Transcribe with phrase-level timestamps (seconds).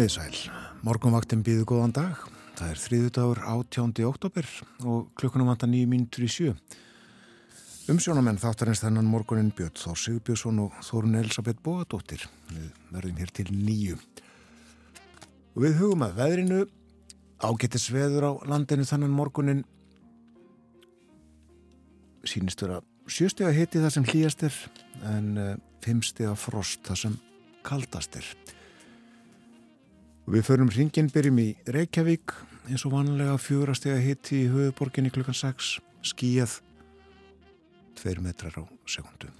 [0.00, 0.36] Komiði sæl,
[0.80, 2.20] morgunvaktin býðu góðan dag.
[2.56, 3.90] Það er þriðu dagur 18.
[4.08, 4.46] oktober
[4.88, 6.52] og klukkunum vanda nýju mínutur í sjö.
[7.92, 12.24] Umsjónamenn þáttarins þennan morgunin Björn Þór Sigurbjörnsson og Þórun Elisabeth Bóadóttir.
[12.48, 13.98] Við verðum hér til nýju.
[15.52, 16.60] Og við hugum að veðrinu
[17.44, 19.60] ágetis veður á landinu þennan morgunin
[22.24, 24.56] sínist vera sjöstega hiti það sem hlýjast er
[25.12, 25.52] en uh,
[25.84, 27.20] fimmstega frost það sem
[27.68, 28.32] kaldast er.
[30.30, 32.30] Við förum ringin, byrjum í Reykjavík
[32.70, 35.72] eins og vanlega fjórastega hitti í höfuborginni klukkan 6
[36.06, 36.52] skíjað
[37.98, 39.32] 2 metrar á sekundu.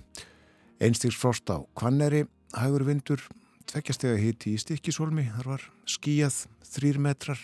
[0.83, 2.25] Einstigs frost á Kvanneri,
[2.59, 3.23] hægur vindur,
[3.71, 6.43] tveggjastega hitti í Stikkisólmi, þar var skíjað
[6.75, 7.39] 3 metrar,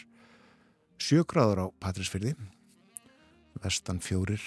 [0.99, 2.35] 7 gráður á Patrísfyrði,
[3.63, 4.43] vestan fjórir,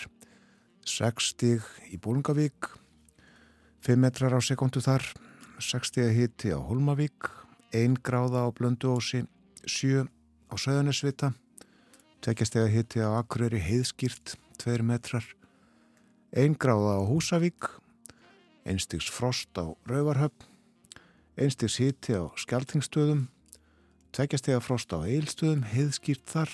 [0.83, 2.73] 6 stig í Bólungavík,
[3.79, 5.07] 5 metrar á sekundu þar,
[5.55, 7.38] 6 stega hitti á Holmavík,
[7.71, 9.27] 1 gráða á Blönduósi,
[9.65, 10.09] 7
[10.49, 11.33] á Söðunisvita,
[12.25, 15.25] tveggjastega hitti á Akureyri heiðskýrt, 2 metrar,
[16.33, 17.69] 1 gráða á Húsavík,
[18.65, 20.49] einstigs frost á Rauvarhöfn,
[21.37, 23.27] einstigs hitti á Skeltingstöðum,
[24.17, 26.49] tveggjastega frost á Eilstöðum, heiðskýrt þar,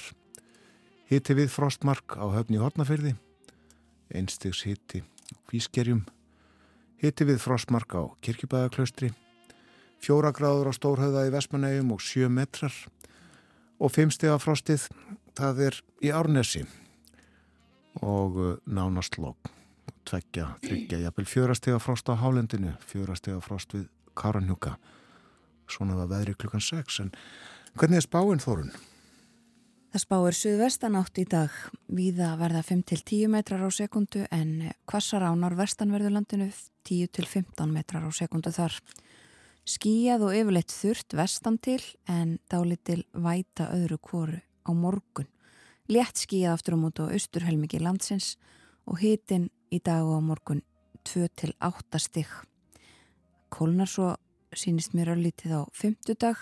[1.08, 3.16] hitti við frostmark á höfni Hortnafyrði,
[4.12, 5.00] einstigs hitti
[5.32, 6.04] á Kvískerjum,
[7.00, 9.16] hitti við frostmark á Kirkjubæðaklaustri,
[10.06, 12.74] fjóra gráður á Stórhauða í Vestmanægum og sjö metrar.
[13.82, 14.88] Og fimmstega frostið
[15.36, 16.64] það er í Árnesi.
[18.06, 19.52] Og uh, nánast lók
[20.06, 24.76] tveggja, þryggja, jafnvel fjórastega frost á Hálendinu, fjórastega frost við Karanjúka.
[25.72, 27.16] Svona var veðri klukkan 6 en
[27.74, 28.70] hvernig er spáinn þórun?
[29.96, 31.54] Það spáir suðvestan átt í dag.
[31.88, 36.50] Viða verða 5-10 metrar á sekundu en kvassar á norðvestanverðurlandinu
[36.86, 38.76] 10-15 metrar á sekundu þar
[39.66, 45.26] Skíjað og yfirleitt þurft vestan til en dálitil væta öðru kóru á morgun.
[45.90, 48.36] Létt skíjað aftur á mótu á austurhelmiki landsins
[48.86, 50.62] og hitin í dag og á morgun
[51.10, 52.30] 2-8 stygg.
[53.50, 54.12] Kólnar svo
[54.54, 56.38] sínist mér öllítið á fymtudag.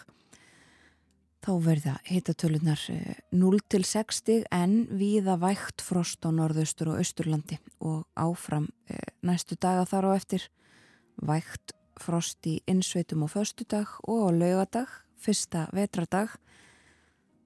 [1.43, 2.83] Þá verða hitatölunar
[3.31, 9.87] 0-6 stygg en viða vægt frost á norðaustur og austurlandi og áfram eh, næstu daga
[9.87, 10.47] þar á eftir
[11.23, 14.89] vægt frost í innsveitum á föstudag og á laugadag,
[15.19, 16.33] fyrsta vetradag.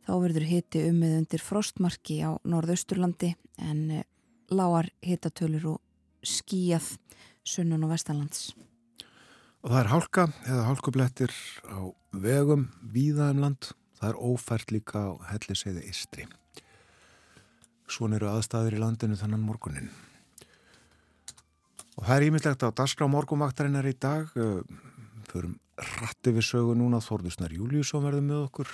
[0.07, 4.05] Þá verður hiti ummið undir frostmarki á norðausturlandi en eh,
[4.53, 5.81] lágar hitatölur og
[6.23, 6.95] skíjað
[7.47, 8.53] sunnan og vestanlands.
[9.65, 11.33] Og það er hálka eða hálkublettir
[11.67, 11.79] á
[12.15, 13.71] vegum víðaðum land.
[13.97, 16.27] Það er ófært líka á helliseiði istri.
[17.87, 19.89] Svon eru aðstæður í landinu þannan morgunin.
[21.97, 24.29] Og það er ímyndlegt á Dasgrá morgumvaktarinnar í dag.
[25.31, 28.73] Förum ratti við sögu núna Þórðusnar Júliusson verður með okkur.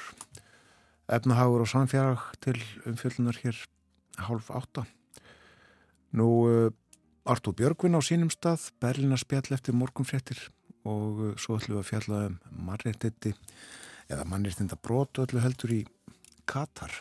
[1.11, 2.57] Efnahagur og samfjarag til
[2.89, 3.59] umfjöldunar hér
[4.27, 4.83] hálf átta.
[6.19, 6.27] Nú
[7.23, 10.41] Artúr Björgvin á sínum stað, Berlina spjall eftir morgumfréttir
[10.83, 12.35] og svo ætlum við að fjalla um
[12.67, 13.31] mannréttindi
[14.11, 15.81] eða mannréttinda brotu öllu heldur í
[16.43, 16.91] Katar.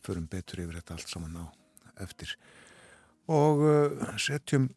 [0.00, 1.44] Förum betur yfir þetta allt saman á
[2.00, 2.32] eftir.
[3.28, 3.60] Og
[4.16, 4.70] setjum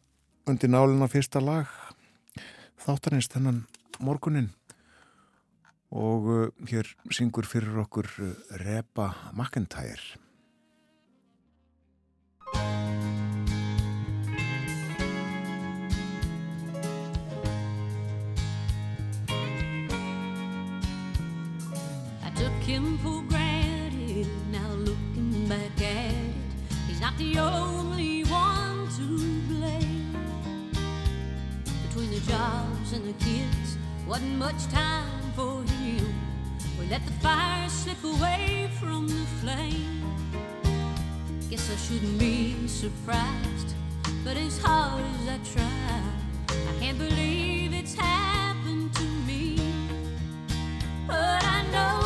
[0.48, 1.68] undir náluna fyrsta lag
[2.80, 3.64] þáttanins þennan
[4.00, 4.48] morgunin
[5.90, 10.16] og uh, hér syngur fyrir okkur uh, Reba McIntyre.
[22.22, 26.34] I took him for granted now looking back at it
[26.88, 27.89] he's not the only
[33.00, 33.76] and the kids.
[34.06, 36.14] Wasn't much time for him.
[36.78, 40.04] We let the fire slip away from the flame.
[41.50, 43.74] Guess I shouldn't be surprised
[44.24, 46.02] but as hard as I try
[46.50, 49.58] I can't believe it's happened to me.
[51.06, 51.99] But I know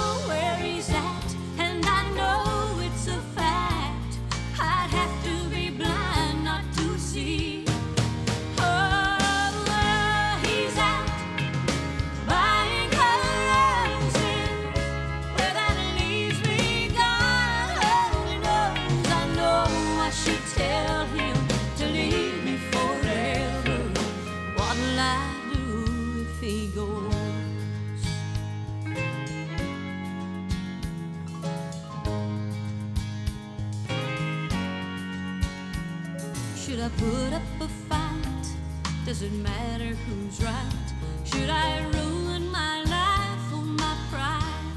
[39.25, 40.93] it matter who's right?
[41.25, 44.73] Should I ruin my life for my pride?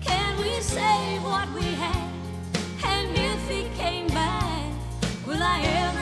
[0.00, 2.10] Can we save what we had?
[2.84, 4.72] And if he came back,
[5.24, 5.95] will I ever?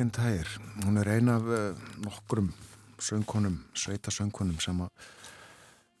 [0.00, 0.48] McIntyre.
[0.86, 2.46] Hún er eina af uh, nokkrum
[3.00, 5.10] söngkonum, sveitasöngkonum sem að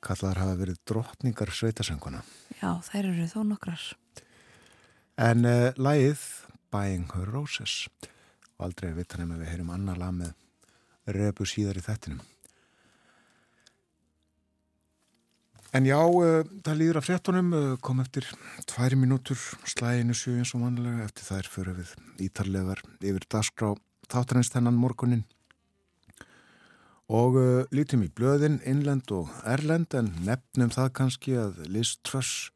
[0.00, 2.22] kallaðar hafa verið drottningar sveitasöngkona.
[2.62, 3.82] Já, þær eru þó nokkrar.
[5.20, 6.22] En uh, lagið
[6.72, 7.90] Buying Her Roses
[8.56, 10.32] og aldrei vita nefn að við heyrum annar lag með
[11.18, 12.24] Rebu síðar í þettinum.
[15.76, 18.32] En já, uh, það líður að fréttunum, uh, kom eftir
[18.64, 21.94] tværi mínútur slæginu sjö eins og vanlega eftir þær fyrir við
[22.30, 23.74] ítarlegar yfir dagskrá
[24.12, 25.24] þáttarins þennan morgunin.
[27.10, 32.50] Og uh, lítum í blöðin, innlend og erlend en nefnum það kannski að Liz Truss,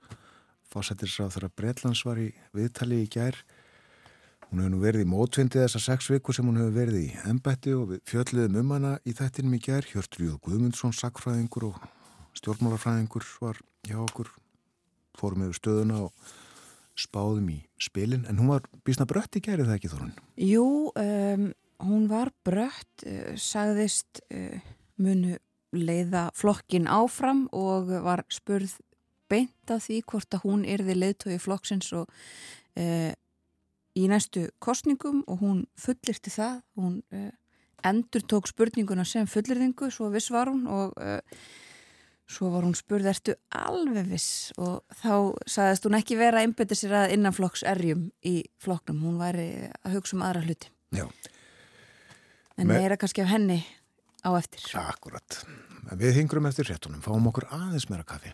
[0.70, 3.40] fósættisráð þegar Breitlands var í viðtali í gær,
[4.54, 7.72] Hún hefur nú verið í mótvindi þessar sex viku sem hún hefur verið í embætti
[7.74, 9.88] og við fjöldliðum um hana í þættinum í gær.
[9.90, 11.80] Hjörtrúð Guðmundsson, sakfræðingur og
[12.38, 13.58] stjórnmálafræðingur var
[13.88, 14.30] hjá okkur.
[15.18, 16.30] Fórum yfir stöðuna og
[16.98, 18.24] spáðum í spilin.
[18.30, 20.14] En hún var bísna brött í gæri það ekki þorun?
[20.40, 21.48] Jú, um,
[21.84, 24.58] hún var brött, uh, sagðist uh,
[25.02, 25.36] munu
[25.74, 28.76] leiða flokkin áfram og var spurð
[29.30, 32.10] beint af því hvort að hún yrði leiðtói flokksins og
[32.78, 33.12] uh,
[33.94, 37.30] í næstu kostningum og hún fullirti það, hún uh,
[37.84, 41.20] endur tók spurninguna sem fullirðingu, svo viss var hún og uh,
[42.26, 45.14] svo var hún spurð, ertu alveg viss og þá
[45.46, 49.48] sagðist hún ekki vera að einbeta sér að innanflokks erjum í flokknum, hún væri
[49.84, 50.70] að hugsa um aðra hluti.
[50.94, 51.06] Já.
[52.56, 53.60] En Me- meira kannski af henni
[54.24, 54.62] á eftir.
[54.78, 55.44] Akkurat.
[55.92, 58.32] Við hingrum eftir réttunum, fáum okkur aðeins meira kaffi.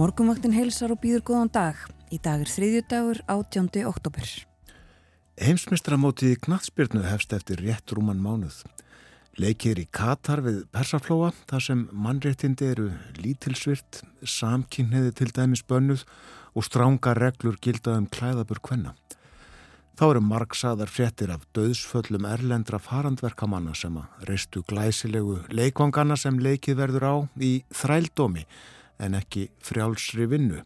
[0.00, 1.80] Morgumvaktin heilsar og býður góðan dag.
[2.08, 3.66] Í dag er þriðjudagur 18.
[3.84, 4.30] oktober.
[5.36, 8.62] Heimsmystramótið í knatsbyrnu hefst eftir rétt rúman mánuð.
[9.36, 12.88] Leikir í Katar við Persaflóa, þar sem mannréttindi eru
[13.20, 16.06] lítilsvirt, samkynniði til dæmis bönnuð
[16.56, 18.96] og stránga reglur gilda um klæðabur kvenna.
[20.00, 26.86] Þá eru margsaðar fréttir af döðsföllum erlendra farandverkamanna sem að reistu glæsilegu leikvangana sem leikið
[26.86, 28.48] verður á í þrældómi
[29.00, 30.62] en ekki frjálsri vinnu.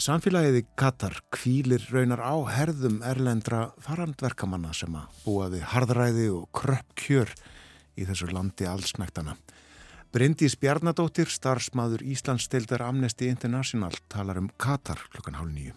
[0.00, 6.48] Samfélagið í Katar kvílir raunar á herðum erlendra farandverkamanna sem að búa við harðræði og
[6.56, 7.34] kröpp kjör
[7.98, 9.36] í þessu landi allsnæktana.
[10.12, 15.76] Bryndís Bjarnadóttir, starfsmaður Íslandsdeildar Amnesty International, talar um Katar klukkan hálf nýju.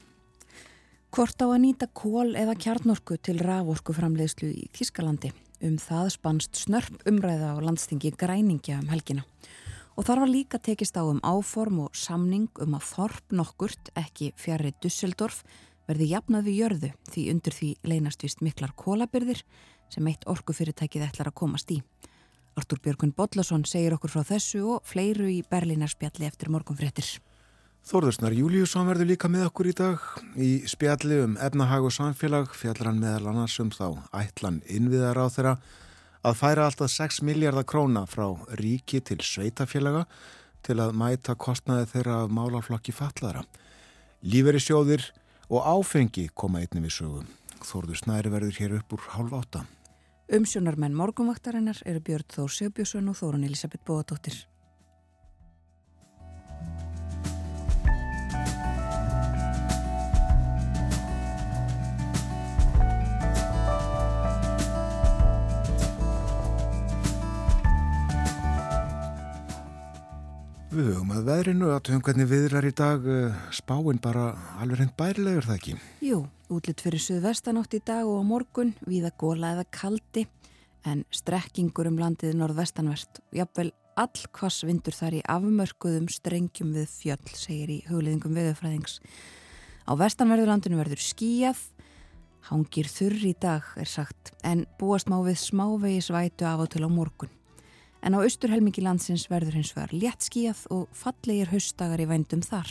[1.16, 5.32] Hvort á að nýta kól eða kjarnorku til raforku framleiðslu í Þískalandi?
[5.64, 9.24] Um það spannst snörp umræða á landstingi græningja um helgina.
[9.96, 14.34] Og þar var líka tekist á um áform og samning um að þorp nokkurt, ekki
[14.36, 15.44] fjari Dusseldorf,
[15.88, 19.46] verði jafnað við jörðu því undir því leynast vist miklar kólabyrðir
[19.94, 21.80] sem eitt orkufyrirtækið ætlar að komast í.
[22.60, 27.08] Artur Björgun Bodlason segir okkur frá þessu og fleiru í Berlínarspjalli eftir morgunfréttir.
[27.86, 30.06] Þórðursnar Júliusson verður líka með okkur í dag
[30.42, 35.26] í spjalli um efnahag og samfélag fjallar hann meðal annars um þá ætlan innviðar á
[35.30, 35.58] þeirra
[36.26, 38.26] að færa alltaf 6 miljardar króna frá
[38.58, 40.06] ríki til sveitafélaga
[40.66, 43.44] til að mæta kostnaði þeirra af málarflokki fallara.
[44.26, 45.06] Líferi sjóðir
[45.50, 47.30] og áfengi koma einnig við sögum.
[47.62, 49.66] Þórðursnæri verður hér upp úr hálf átta.
[50.34, 54.40] Umsjónarmenn morgunvaktarinnar eru Björn Þór Sjöbjörnsson og Þórun Elisabeth Bóadóttir.
[70.76, 74.26] Við höfum að veðrinu að töfum hvernig viðrar í dag eh, spáinn bara
[74.60, 75.76] alveg reynd bærilegur það ekki?
[76.04, 76.18] Jú,
[76.52, 80.26] útlitt fyrir suðvestanátt í dag og á morgun, viða góla eða kaldi,
[80.84, 83.22] en strekkingur um landið norðvestanvert.
[83.32, 89.00] Jafnvel all hvas vindur þar í afmörkuðum strengjum við fjöll, segir í hugliðingum viðfræðings.
[89.88, 91.64] Á vestanverðurlandinu verður skíjað,
[92.52, 96.84] hangir þurr í dag, er sagt, en búast má við smávegi svætu af og til
[96.84, 97.32] á morgun.
[98.04, 102.70] En á austurhelmingi landsins verður hins vegar léttskíjað og fallegir haustagar í vændum þar.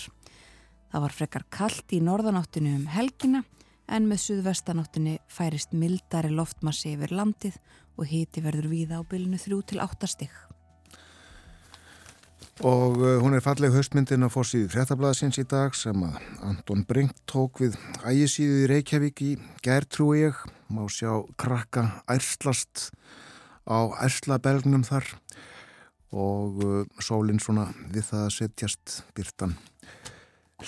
[0.92, 3.42] Það var frekar kallt í norðanáttinu um helgina
[3.90, 7.58] en með suðvestanáttunni færist mildari loftmassi yfir landið
[7.98, 10.34] og hiti verður víða á bylunu 3-8 stygg.
[12.62, 17.16] Og uh, hún er falleg höstmyndin á fórsíðu fréttablaðsins í dag sem að Anton Brink
[17.26, 17.74] tók við
[18.06, 19.32] ægisíðu í Reykjavík í
[19.64, 20.38] gertrúi ég.
[20.70, 22.92] Má sjá krakka ærslast
[23.64, 25.08] á ærslabelgnum þar
[26.14, 29.56] og uh, sólinn svona við það að setjast byrtan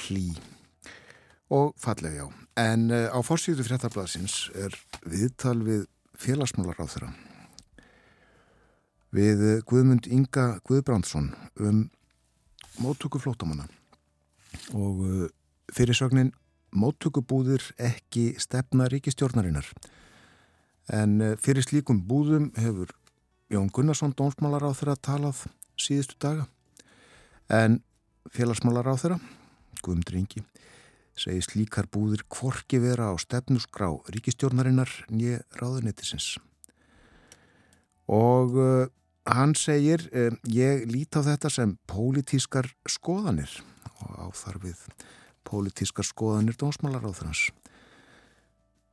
[0.07, 0.33] hlý
[1.55, 2.26] og falleg já.
[2.59, 4.75] En uh, á fórsíðu fréttablaðsins er
[5.07, 5.87] viðtal við
[6.17, 7.12] félagsmálar á þeirra
[9.17, 11.31] við Guðmund Inga Guðbrandsson
[11.62, 11.87] um
[12.83, 13.69] móttöku flótamanna
[14.75, 15.29] og uh,
[15.73, 16.33] fyrirsögnin
[16.76, 19.69] móttökubúðir ekki stefna ríkistjórnarinnar
[20.93, 22.93] en uh, fyrir slíkum búðum hefur
[23.50, 25.45] Jón Gunnarsson dónsmálar á þeirra talað
[25.78, 26.47] síðustu daga.
[27.47, 27.81] En
[28.35, 29.21] félagsmálar á þeirra
[29.83, 30.43] Guðmundur Ingi
[31.16, 36.37] segi slíkar búðir kvorki vera á stefnusgrá ríkistjórnarinnar nýja ráðuneytisins.
[38.12, 38.88] Og uh,
[39.25, 43.50] hann segir uh, ég lít á þetta sem pólitískar skoðanir
[44.02, 44.83] og áþarfið
[45.47, 47.50] pólitískar skoðanir dónsmálar á þess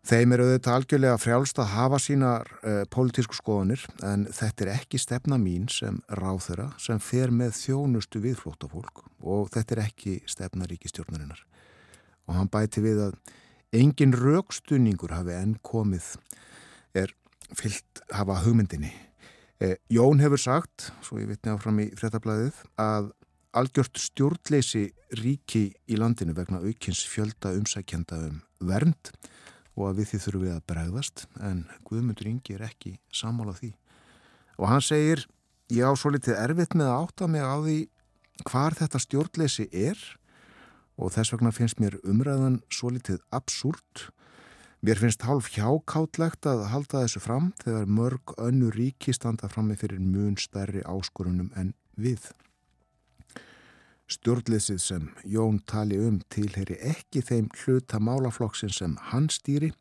[0.04, 5.00] Þeim eru auðvitað algjörlega frjálst að hafa sínar uh, pólitísku skoðanir en þetta er ekki
[5.00, 10.68] stefna mín sem ráþöra sem fer með þjónustu við flótafólk og þetta er ekki stefna
[10.68, 11.40] ríkistjórnarinnar.
[12.28, 13.16] Og hann bæti við að
[13.80, 16.10] engin raukstunningur hafi enn komið
[17.00, 17.16] er
[17.56, 18.92] fyllt hafa hugmyndinni.
[19.64, 23.14] Eh, Jón hefur sagt, svo ég vitni áfram í frettablaðið, að
[23.56, 24.90] algjört stjórnleysi
[25.22, 29.14] ríki í landinu vegna aukins fjölda umsækjenda um vernd
[29.74, 33.72] og að við því þurfum við að bregðast en Guðmundur Ingi er ekki sammála því.
[34.62, 35.26] Og hann segir
[35.74, 37.78] ég á svo litið erfitt með að átta mig á því
[38.50, 40.00] hvar þetta stjórnleysi er
[40.98, 44.10] og þess vegna finnst mér umræðan svo litið absúrt
[44.84, 50.02] mér finnst hálf hjákáttlegt að halda þessu fram þegar mörg önnu ríki standa frammi fyrir
[50.04, 52.30] mun stærri áskorunum en við
[54.12, 59.72] Stjórnleysið sem Jón tali um tilheri ekki þeim hluta málaflokksinn sem hann stýri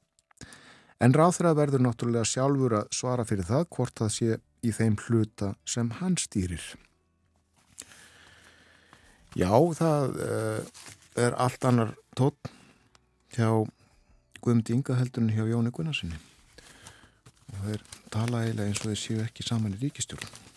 [1.02, 5.52] en ráþra verður náttúrulega sjálfur að svara fyrir það hvort það sé í þeim hluta
[5.66, 6.62] sem hann stýrir.
[9.34, 10.82] Já, það uh,
[11.18, 12.52] er allt annar tótt
[13.34, 13.48] hjá
[14.42, 16.18] Guðmund Inga heldurinn hjá Jóni Gunnarsinni
[17.52, 20.51] og þeir tala eiginlega eins og þeir séu ekki saman í ríkistjórn.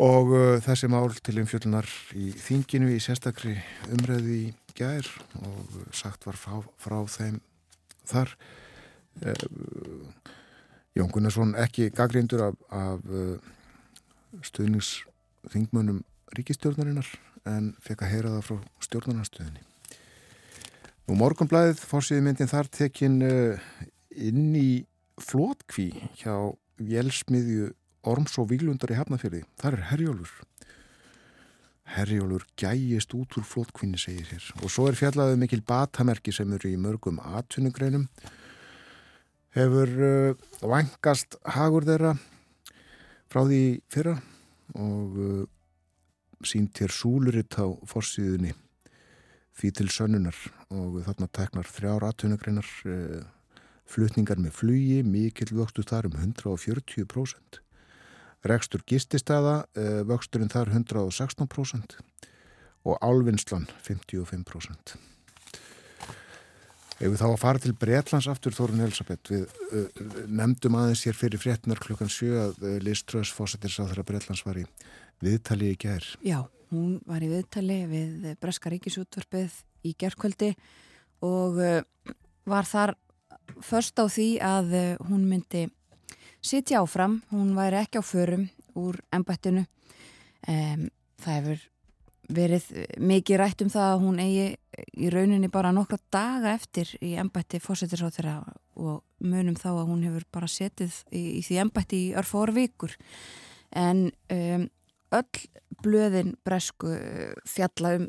[0.00, 3.58] Og uh, þessi mál til umfjöldunar í þinginu í sérstakri
[3.92, 5.08] umræði í gær
[5.44, 7.40] og sagt var frá, frá þeim
[8.08, 8.32] þar.
[9.20, 10.08] Uh,
[10.96, 13.36] Jón Gunnarsson ekki gaggrindur af, af uh,
[14.48, 16.00] stuðningsþingmönum
[16.36, 17.08] ríkistjórnarinnar
[17.48, 19.62] en fekk að heyra það frá stjórnarnarstöðinni.
[21.08, 23.60] Nú morgunblæðið fórsýði myndin þar tekin uh,
[24.16, 24.84] inn í
[25.20, 26.34] flótkví hjá
[26.80, 27.72] velsmiðju
[28.08, 29.44] Orms og Víglundar í Hafnafjörði.
[29.60, 30.46] Það er Herjólfur.
[31.92, 34.48] Herjólfur gæjist út úr flótkvinni, segir hér.
[34.62, 38.08] Og svo er fjallaðið mikil batamerki sem eru í mörgum atvinnugreinum.
[39.52, 42.14] hefur uh, vangast hagur þeirra
[43.28, 44.14] frá því fyrra
[44.80, 45.42] og uh,
[46.40, 48.54] sínt hér súluritt á forsiðunni
[49.60, 50.38] því til sönnunar
[50.72, 53.20] og þarna teknar þrjár aðtunugreinar uh,
[53.92, 57.61] flutningar með flugi, mikill vöxtu þar um 140%.
[58.48, 61.98] Rekstur gististaða, uh, vöxturinn þar 116%
[62.82, 64.96] og álvinnslan 55%.
[67.02, 71.18] Ef við þá að fara til Breitlands aftur Þórun Elisabeth, við uh, nefndum aðeins hér
[71.18, 74.66] fyrir fréttinar klukkan 7 að uh, Liz Truss fósættir sá þegar Breitlands var í
[75.22, 76.06] viðtali í gær.
[76.22, 79.56] Já, hún var í viðtali við Breska Ríkisútvarpið
[79.86, 80.52] í gerðkvöldi
[81.26, 82.14] og uh,
[82.46, 82.94] var þar
[83.62, 84.74] först á því að
[85.08, 85.66] hún myndi
[86.42, 89.66] sitja áfram, hún væri ekki á förum úr embættinu.
[90.48, 90.88] Um,
[91.22, 91.68] það hefur
[92.32, 92.66] verið
[93.02, 94.46] mikið rætt um það að hún eigi
[94.96, 98.36] í rauninni bara nokkra daga eftir í embætti fósættisáþurra
[98.80, 102.94] og munum þá að hún hefur bara setið í, í því embætti í örfóra vikur
[103.76, 104.66] en um,
[105.12, 105.44] öll
[105.82, 106.94] blöðin bresku
[107.48, 108.08] fjalla um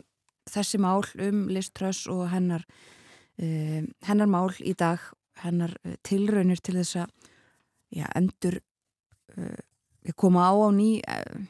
[0.49, 2.65] þessi mál um Liströss og hennar
[3.41, 5.01] um, hennar mál í dag
[5.43, 5.75] hennar
[6.05, 7.31] tilraunir til þess að
[7.93, 8.59] já, endur
[9.37, 11.45] uh, koma á á ný uh,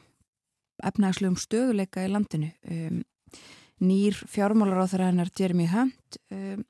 [0.84, 2.50] efnagslegum stöðuleika í landinu.
[2.68, 3.02] Um,
[3.82, 6.62] nýr fjármálar á þeirra hennar Jeremy Hunt um,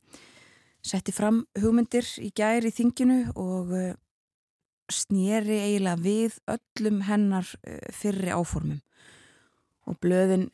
[0.85, 3.93] setti fram hugmyndir í gæri í þinginu og uh,
[4.93, 7.49] snýri eiginlega við öllum hennar
[7.97, 8.83] fyrri áformum.
[9.89, 10.51] Og blöðin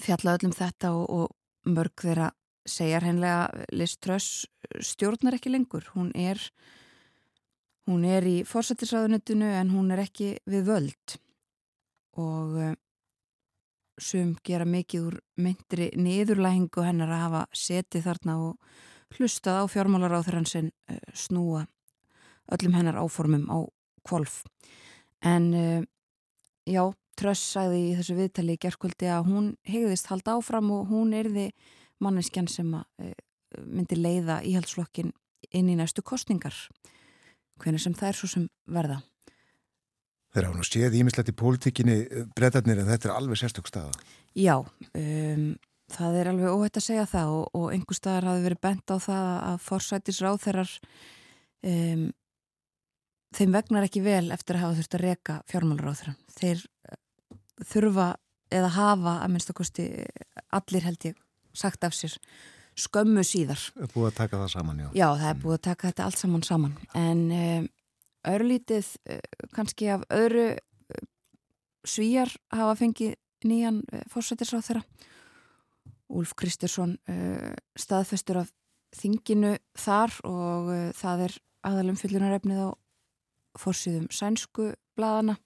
[0.00, 2.30] fjalla öllum þetta og, og mörg þeirra
[2.68, 4.46] segjar hennilega Liz Truss
[4.84, 5.84] stjórnar ekki lengur.
[5.94, 6.40] Hún er
[7.88, 11.16] hún er í fórsættisraðunitinu en hún er ekki við völd
[12.20, 12.74] og uh,
[13.98, 20.18] sum gera mikið úr myndri niðurlægingu hennar að hafa setið þarna og hlustað á fjármálar
[20.18, 21.64] á þeirra sem uh, snúa
[22.52, 23.58] öllum hennar áformum á
[24.04, 24.42] kvolf.
[25.24, 25.82] En uh,
[26.68, 26.84] já,
[27.18, 31.48] Tröss sagði í þessu viðtali í gerðkvöldi að hún hegðist halda áfram og hún erði
[31.98, 32.76] manneskjan sem
[33.66, 35.10] myndi leiða íhaldsflokkin
[35.50, 36.54] inn í næstu kostningar.
[37.62, 39.00] Hvernig sem það er svo sem verða.
[40.34, 41.96] Þeir hafa nú séð ímislegt í pólitíkinni
[42.36, 43.94] breytarnir en þetta er alveg sérstök staða.
[44.36, 45.46] Já, um,
[45.94, 48.96] það er alveg óhætt að segja það og, og einhver staðar hafi verið bent á
[49.00, 50.74] það að forsætisráð þeirrar
[51.72, 52.04] um,
[53.38, 56.14] þeim vegnar ekki vel eftir að hafa þurft að reka fjármálur á þeirra.
[56.36, 57.00] Þeir uh,
[57.72, 58.10] þurfa
[58.58, 59.88] eða hafa að minnstakosti
[60.56, 61.18] allir held ég
[61.56, 62.14] sagt af sér
[62.78, 63.60] skömmu síðar.
[63.74, 64.88] Það er búið að taka það saman, já.
[64.94, 67.68] Já, það er búið að taka þetta allt saman saman en um,
[68.28, 68.90] örlítið
[69.56, 70.48] kannski af öðru
[71.88, 73.14] svíjar hafa fengið
[73.48, 74.82] nýjan fórsættisráð þeirra
[76.08, 76.96] Úlf Kristursson
[77.78, 78.52] staðfestur af
[78.96, 81.34] þinginu þar og það er
[81.68, 82.68] aðalum fyllunarefnið á
[83.60, 85.36] fórsýðum sænsku bladana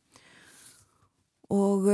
[1.53, 1.89] og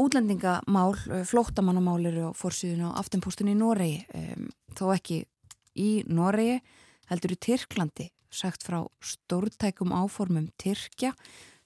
[0.00, 0.96] útlendingamál,
[1.28, 3.98] flóttamannamál eru á fórsýðun á aftenpóstunni í Noregi
[4.78, 5.22] þó ekki
[5.76, 6.60] í Noregi
[7.10, 11.12] heldur í Tyrklandi sagt frá stórtækum áformum Tyrkja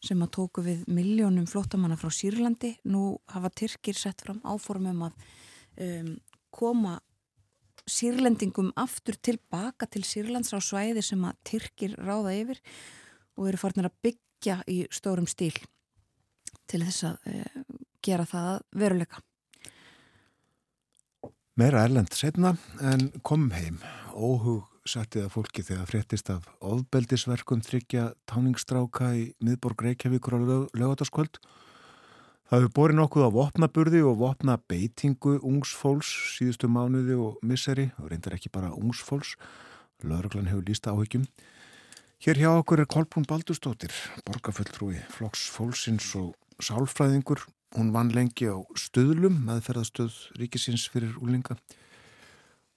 [0.02, 2.74] sem að tóku við miljónum flottamanna frá Sýrlandi.
[2.90, 5.26] Nú hafa Tyrkir sett fram áformum að
[5.86, 6.12] um,
[6.54, 6.98] koma
[7.86, 12.62] sýrlendingum aftur tilbaka til Sýrlands á svæði sem að Tyrkir ráða yfir
[13.38, 15.54] og eru farinir að byggja í stórum stíl
[16.66, 19.22] til þess að uh, gera það veruleika.
[21.56, 22.52] Meira erlend setna
[22.84, 23.78] en kom heim.
[24.12, 30.40] Óhug sattið að fólki þegar fréttist af ofbeldisverkum þryggja táningsstráka í miðborg Reykjavíkur á
[30.76, 31.40] lögataskvöld.
[32.46, 38.12] Það hefur borið nokkuð á vopnaburði og vopna beitingu ungsfólks síðustu mánuði og misseri og
[38.12, 39.34] reyndar ekki bara ungsfólks.
[40.06, 41.26] Lörglann hefur lísta áhyggjum.
[42.22, 43.92] Hér hjá okkur er Kolbrún Baldurstóttir,
[44.28, 47.42] borgarfulltrúi, flokks fólksins og sálfræðingur.
[47.76, 51.58] Hún vann lengi á stöðlum, meðferðastöð ríkisins fyrir úlinga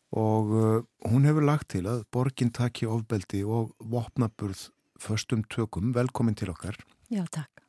[0.10, 5.94] og uh, hún hefur lagt til að borgin taki ofbeldi og vopnaburð förstum tökum.
[5.94, 6.80] Velkomin til okkar.
[7.14, 7.62] Já, takk.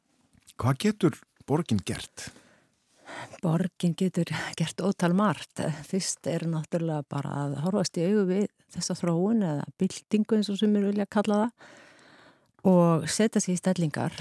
[0.60, 2.30] Hvað getur borgin gert?
[3.42, 5.60] Borgin getur gert ótal margt.
[5.86, 10.60] Fyrst er náttúrulega bara að horfast í augu við þessa þróun eða byltingu eins og
[10.60, 11.78] sem við vilja kalla það
[12.66, 14.16] og setja sér í stellingar,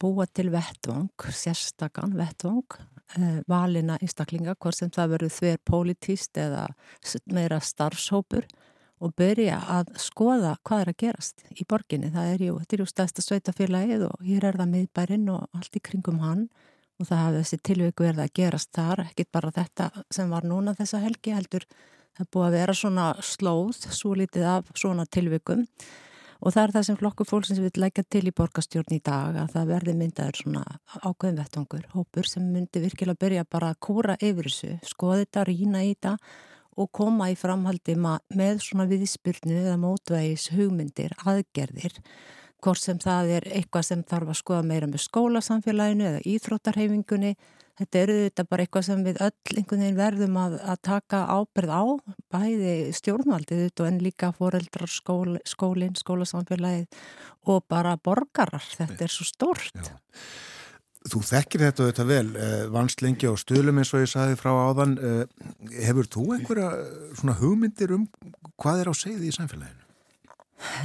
[0.00, 2.78] búa til vettvang, sérstakann vettvang,
[3.16, 6.68] eh, valina einstaklinga, hvort sem það verður þver politíst eða
[7.26, 8.46] meira starfshópur
[9.00, 12.10] og börja að skoða hvað er að gerast í borginni.
[12.10, 15.76] Það er jú, þetta er jú stæðsta sveitafélagið og hér er það miðbærin og allt
[15.76, 16.48] í kringum hann
[16.98, 20.72] og það hafði þessi tilvíku verið að gerast þar, ekkit bara þetta sem var núna
[20.74, 21.66] þessa helgi heldur
[22.16, 25.66] Það búið að vera svona slóð, svo litið af svona tilvikum
[26.40, 29.54] og það er það sem flokkur fólksins vil leggja til í borgastjórn í dag að
[29.54, 30.64] það verði myndaður svona
[31.02, 35.84] ákveðin vettangur, hópur sem myndi virkilega byrja bara að kóra yfir þessu, skoða þetta, rína
[35.84, 36.16] í þetta
[36.76, 41.96] og koma í framhaldi með svona viðspyrnu eða mótvægis hugmyndir, aðgerðir
[42.64, 47.36] hvort sem það er eitthvað sem þarf að skoða meira með skólasamfélaginu eða íþróttarhefingunni
[47.76, 51.74] þetta eru þetta bara eitthvað sem við öll einhvern veginn verðum að, að taka ábyrð
[51.76, 51.84] á
[52.32, 57.00] bæði stjórnvaldið þetta en líka foreldrar skól, skólinn, skólasamfélagið
[57.52, 59.96] og bara borgarar, þetta er svo stort Já.
[61.06, 64.38] Þú þekkir þetta og þetta vel, eh, vannst lengi á stöðlum eins og ég saði
[64.40, 65.20] frá áðan eh,
[65.86, 68.08] hefur þú einhverja hugmyndir um
[68.58, 69.85] hvað er á segði í samfélaginu?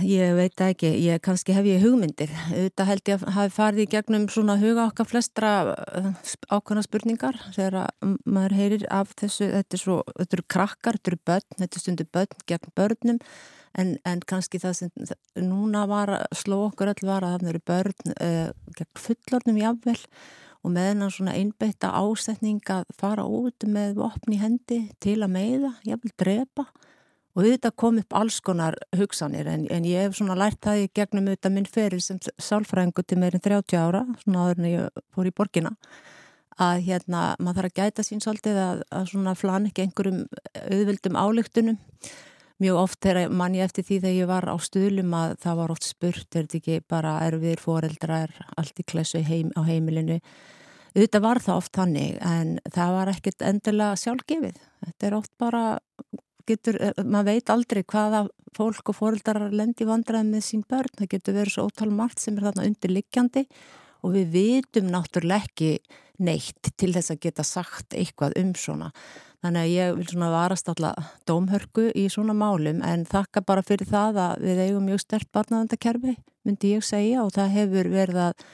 [0.04, 2.32] Ég veit ekki, ég kannski hef ég hugmyndir.
[2.50, 5.52] Þetta held ég að hafi farið í gegnum svona huga okkar flestra
[5.96, 6.10] eh,
[6.52, 7.78] ákvæmna spurningar þegar
[8.26, 11.86] maður heyrir af þessu, þetta, er svo, þetta eru krakkar, þetta eru börn, þetta er
[11.86, 13.24] stundu börn gegn börnum
[13.80, 18.16] en, en kannski það sem núna var sló okkur öll var að það eru börn
[18.18, 20.00] uh, gegn fullornum jáfnvel
[20.62, 25.36] og með hennar svona einbeitta ásetning að fara út með vopn í hendi til að
[25.40, 26.68] meiða, jáfnvel drepa
[27.36, 30.90] og þetta kom upp alls konar hugsanir en, en ég hef svona lært það í
[31.00, 35.30] gegnum auðvitað minn feril sem sálfræðingu til meirinn 30 ára, svona áður en ég fór
[35.30, 35.76] í borgina
[36.62, 40.26] að hérna maður þarf að gæta sín svolítið að, að svona flan ekki einhverjum
[40.68, 41.80] auðvildum álugtunum
[42.62, 45.74] mjög oft er mann ég eftir því þegar ég var á stuðlum að það var
[45.74, 50.20] oft spurt, er þetta ekki bara erfiðir foreldrar, allt í klessu heim, á heimilinu?
[50.92, 55.64] Auðvitað var það oft hannig en það var ekkert endilega sjálfgefið, þetta er oft bara
[56.48, 58.28] getur, eh, maður veit aldrei hvaða
[58.58, 62.38] fólk og fóröldar lendi vandraði með sín börn, það getur verið svo ótal margt sem
[62.38, 63.46] er þarna undirliggjandi
[64.02, 65.72] og við vitum náttúrulega ekki
[66.22, 68.92] neitt til þess að geta sagt eitthvað um svona.
[69.42, 73.90] Þannig að ég vil svona varast alltaf dómhörku í svona málum en þakka bara fyrir
[73.90, 78.46] það að við eigum mjög stert barnaðandakerfi, myndi ég segja og það hefur verið að,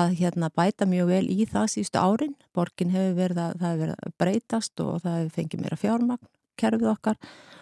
[0.00, 2.36] að hérna, bæta mjög vel í það sístu árin.
[2.56, 6.28] Borgin hefur verið að, verið að breytast og það hefur fengið mér að fjármagn
[6.60, 7.18] kerfið okkar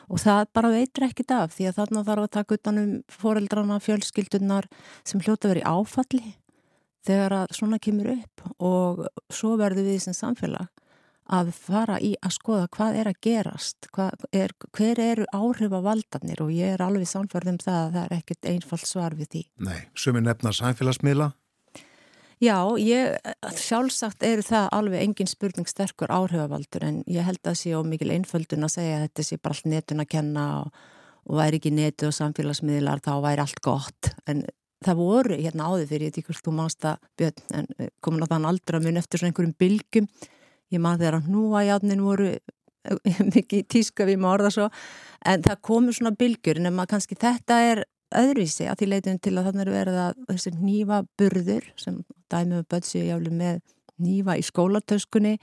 [0.09, 4.69] og það bara veitur ekkit af því að þarna þarf að taka utanum foreldrana, fjölskyldunar
[5.05, 6.35] sem hljóta verið áfalli
[7.07, 10.69] þegar að svona kemur upp og svo verður við sem samfélag
[11.29, 13.89] að fara í að skoða hvað er að gerast,
[14.33, 18.07] er, hver eru áhrif af valdarnir og ég er alveg samfærð um það að það
[18.07, 19.43] er ekkert einfallt svar við því.
[19.69, 21.29] Nei, sumi nefna samfélagsmiðla
[22.38, 23.16] Já, ég,
[23.59, 28.12] sjálfsagt eru það alveg engin spurning sterkur áhrifavaldur en ég held að það sé ómikil
[28.14, 30.79] einföldun að segja að þetta sé bara allt netun að kenna og,
[31.27, 34.12] og væri ekki netu og samfélagsmiðlar þá væri allt gott.
[34.31, 34.44] En
[34.85, 37.90] það voru hérna áður fyrir, ég veit ekki hvort þú mannst að björn en eh,
[38.05, 40.09] komin á þann aldra mun eftir svona einhverjum bylgum
[40.74, 44.68] ég man þegar að núa játnin voru eh, mikið tíska við maður orða svo
[45.27, 47.85] en það komur svona bylgur en kannski þetta er
[48.16, 51.99] öðruvísi að því leitum til að þannig er verið að nýfa burður sem
[52.33, 53.61] dæmið með bötsi með
[53.99, 55.35] nýfa í skólatöskunni.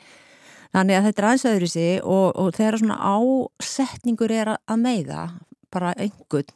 [0.76, 5.28] Þannig að þetta er aðeins öðruvísi og, og þegar svona ásetningur er að meiða
[5.74, 6.52] bara einhvern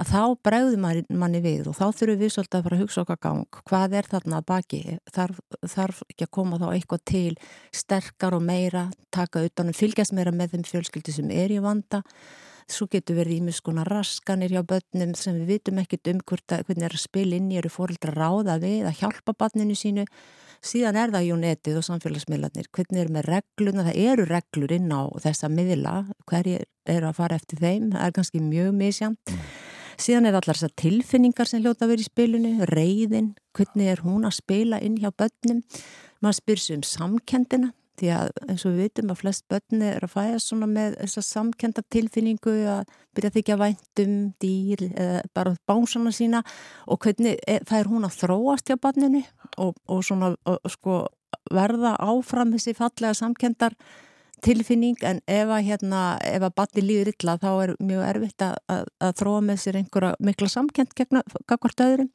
[0.00, 0.80] að þá bregður
[1.14, 3.58] manni, við og þá þurfum við svolítið að fara að hugsa okkar gang.
[3.70, 4.80] Hvað er þarna baki?
[5.14, 5.38] Þarf,
[5.70, 7.36] þarf ekki að koma þá eitthvað til
[7.74, 12.02] sterkar og meira taka utanum fylgjast meira með þeim fjölskyldi sem er í vanda
[12.70, 17.02] Svo getur verið ímiðskona raskanir hjá börnum sem við vitum ekkit um hvernig er að
[17.02, 20.06] spila inn í eru fóröldra ráða við að hjálpa barninu sínu.
[20.64, 22.70] Síðan er það jú netið og samfélagsmiðlarnir.
[22.72, 23.84] Hvernig er með regluna?
[23.90, 25.94] Það eru reglur inn á þessa miðla.
[26.30, 27.92] Hverjir eru að fara eftir þeim?
[27.92, 29.34] Það er kannski mjög misjamt.
[29.34, 29.44] Mm.
[30.00, 32.54] Síðan er allar þessar tilfinningar sem hljóta að vera í spilinu.
[32.72, 35.60] Reyðin, hvernig er hún að spila inn hjá börnum?
[36.24, 40.04] Man spyr sér um samkendina því að eins og við vitum að flest börni er
[40.06, 45.56] að fæða svona með þessa samkenda tilfinningu að byrja að þykja væntum dýr eða bara
[45.68, 46.42] bánsana sína
[46.90, 49.22] og hvernig fær hún að þróast hjá barninu
[49.56, 51.04] og, og svona og, sko
[51.52, 53.76] verða áfram þessi fallega samkendar
[54.44, 58.54] tilfinning en ef að hérna, ef að bati líður illa þá er mjög erfitt að,
[58.72, 62.10] að, að þróa með sér einhverja mikla samkend gegn hvert öðrum.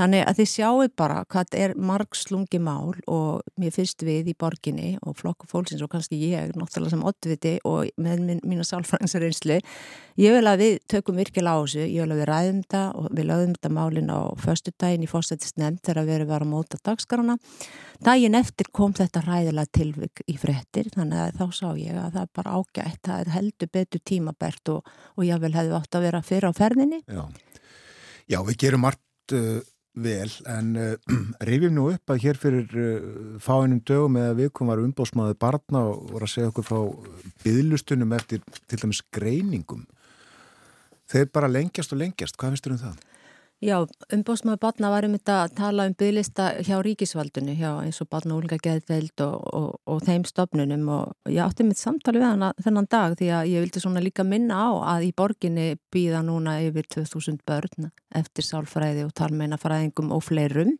[0.00, 4.94] Þannig að þið sjáu bara hvað er margslungi mál og mér fyrst við í borginni
[5.06, 9.60] og flokku fólksins og kannski ég náttúrulega sem oddviti og með mín, mína sálfræðinsarinslu
[10.18, 13.10] ég vil að við tökum virkilega á þessu ég vil að við ræðum þetta og
[13.12, 16.80] við lögum þetta málin á förstu daginn í fórstættist nefnd þegar við erum að móta
[16.84, 17.38] dagskarana
[18.04, 22.20] Daginn eftir kom þetta ræðilega tilvik í frettir þannig að þá sá ég að það
[22.22, 26.06] er bara ágætt, það er heldur betur tímabært og, og ég vel hefði átt að
[26.06, 27.00] vera fyrir á ferðinni.
[27.10, 27.24] Já,
[28.28, 29.58] Já við gerum margt uh,
[29.98, 34.82] vel en uh, rifjum nú upp að hér fyrir uh, fáinum dögum eða vikum var
[34.84, 36.80] umbóðsmaður barna og voru að segja okkur frá
[37.44, 39.86] byðlustunum eftir til dæmis greiningum.
[41.08, 42.36] Þeir bara lengjast og lengjast.
[42.38, 43.06] Hvað finnst þér um það?
[43.58, 43.80] Já,
[44.14, 48.36] umbóðsmaður barna var um þetta að tala um bygglista hjá ríkisvaldinu, hjá eins og barna
[48.36, 52.52] og úlinga geðveld og, og, og þeim stopnunum og ég átti mitt samtali við hana
[52.62, 56.60] þennan dag því að ég vildi svona líka minna á að í borginni býða núna
[56.68, 57.90] yfir 2000 börn
[58.22, 60.76] eftir sálfræði og talmeinafræðingum og fleirum.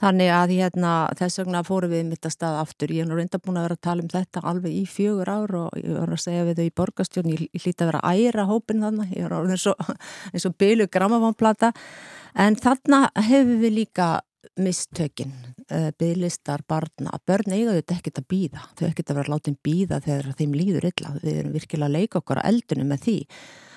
[0.00, 2.90] Þannig að hérna, þess vegna fórum við mitt að staða aftur.
[2.90, 5.54] Ég er nú reynda búin að vera að tala um þetta alveg í fjögur ár
[5.60, 8.46] og ég var að segja við þau í borgastjórn, ég, hlýtti að vera að æra
[8.50, 9.90] hópin þannig, ég var eins og,
[10.32, 11.70] eins og bylu gramafónplata,
[12.34, 14.08] en þannig hefur við líka
[14.60, 15.34] mistökin,
[15.70, 20.00] uh, bygglistar, barna, börn eiga þetta ekkert að býða, þau ekkert að vera látin býða
[20.04, 23.16] þegar þeim líður illa, við erum virkilega að leika okkar á eldunum með því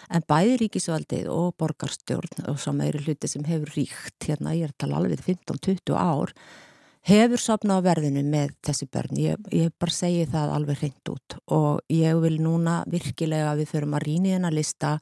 [0.08, 4.74] en bæði ríkisvaldið og borgarstjórn og svo meiri hluti sem hefur ríkt hérna ég er
[4.74, 6.34] að tala alveg 15-20 ár
[7.08, 11.38] hefur sopnað verðinu með þessi börn, ég, ég bara segi það alveg hreint út.
[11.56, 14.98] Og ég vil núna virkilega við förum að rýna í hennar lista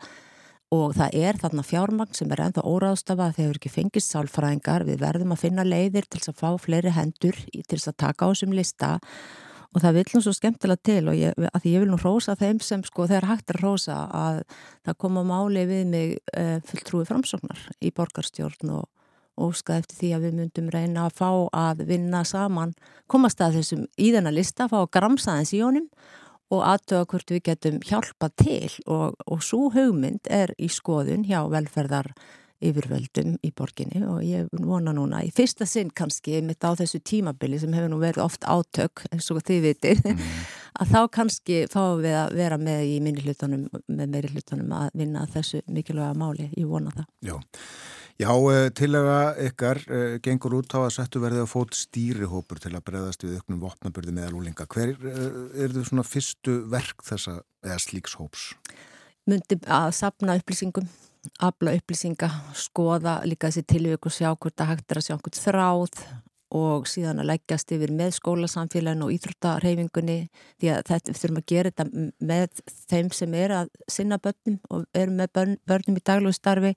[0.76, 5.34] og það er þarna fjármagn sem er ennþá óráðstafa þegar ekki fengist sálfræðingar, við verðum
[5.34, 8.96] að finna leiðir til að fá fleiri hendur til að taka á þessum lista.
[9.00, 9.45] og
[9.84, 12.84] það vil nú svo skemmtilega til og ég, að ég vil nú rósa þeim sem
[12.88, 14.42] sko þegar hægt er að rósa að
[14.88, 18.86] það koma máli við mig uh, fulltrúi framsóknar í borgarstjórn og
[19.36, 22.72] óskað eftir því að við myndum reyna að fá að vinna saman,
[23.12, 25.90] komast að þessum í þennan lista, fá að gramsa þess í honum
[26.54, 28.70] og aðtöða hvort við getum hjálpa til.
[28.86, 32.14] Og, og svo hugmynd er í skoðun hjá velferðar
[32.70, 37.60] yfirvöldum í borginni og ég vona núna í fyrsta sinn kannski mitt á þessu tímabili
[37.62, 40.24] sem hefur nú verið oft átök eins og þið vitir mm.
[40.82, 44.90] að þá kannski fáum við að vera með í minni hlutunum, með meiri hlutunum að
[44.94, 47.12] vinna þessu mikilvæga máli, ég vona það.
[47.26, 47.38] Já,
[48.16, 52.72] Já eh, tilaga ykkar eh, gengur út á að settu verði að fót stýrihópur til
[52.72, 55.26] að breyðast við auknum vopnabörði meðal úlinga hver eh,
[55.66, 58.54] er þau svona fyrstu verk þessa eða slíkshóps?
[59.28, 60.88] Mundi að sapna upplýsingum
[61.44, 65.42] afla upplýsinga, skoða líka þessi tilvík og sjá hvort að hægt er að sjá hvort
[65.42, 66.00] þráð
[66.56, 70.18] og síðan að leggjast yfir með skólasamfélaginu og íþróttarhefingunni
[70.62, 72.62] því að þetta, við þurfum að gera þetta með
[72.92, 76.76] þeim sem er að sinna börnum og eru með börn, börnum í daglegu starfi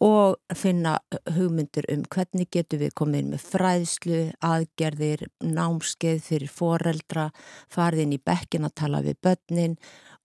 [0.00, 0.94] og finna
[1.36, 7.26] hugmyndir um hvernig getur við komið inn með fræðslu, aðgerðir, námskeið fyrir foreldra,
[7.68, 9.76] farið inn í bekkin að tala við börnin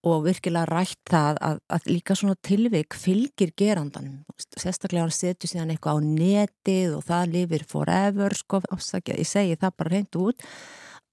[0.06, 4.22] og virkilega rætt það að, að líka svona tilvik fylgir gerandanum.
[4.54, 9.58] Sérstaklega hann setur síðan eitthvað á netið og það lifir forever, sko, ásakja, ég segi
[9.62, 10.48] það bara reynd út,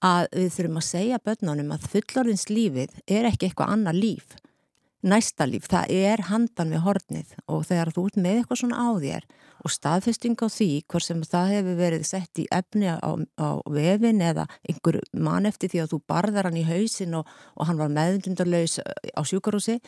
[0.02, 4.36] að við þurfum að segja börnunum að fullorðins lífið er ekki eitthvað annað líf.
[5.02, 7.30] Næsta líf, það er handan við hornið.
[7.50, 9.24] Og þegar þú ert með eitthvað svona á þér
[9.62, 14.22] og staðfesting á því hvort sem það hefur verið sett í efni á, á vefin
[14.22, 17.92] eða einhver mann eftir því að þú barðar hann í hausin og, og hann var
[17.94, 19.78] meðundundarlaus á sjúkarúsi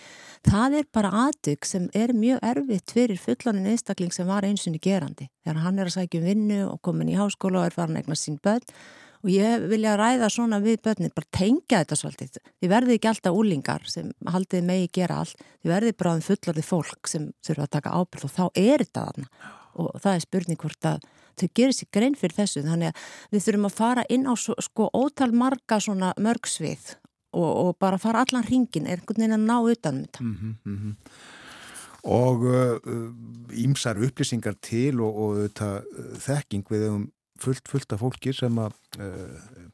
[0.47, 5.31] það er bara aðtök sem er mjög erfitt fyrir fullanin einstakling sem var einsunni gerandi.
[5.43, 8.23] Þegar hann er að sækja um vinnu og komin í háskóla og er farin eitthvað
[8.23, 8.67] sín börn
[9.25, 12.41] og ég vilja ræða svona við börnir, bara tengja þetta svolítið.
[12.61, 16.65] Þið verði ekki alltaf úlingar sem haldið megi gera allt, þið verði bara um fullarði
[16.69, 19.31] fólk sem þurfa að taka ábyrð og þá er þetta þarna.
[19.75, 21.07] Og það er spurning hvort að
[21.41, 22.65] þau gerir sér grein fyrir þessu.
[22.67, 26.93] Þannig að við þurfum að fara inn á sko ótal marga svona mörgsvið
[27.35, 30.23] og, og bara fara allan hringin er einhvern veginn að ná utanum þetta.
[30.23, 30.95] Mm -hmm, mm -hmm.
[32.05, 32.39] Og
[33.57, 35.83] ímsar uh, upplýsingar til og, og þetta,
[36.21, 36.65] þekking.
[36.69, 37.11] Við um
[37.41, 39.65] fullt, fullt af fólki sem að uh,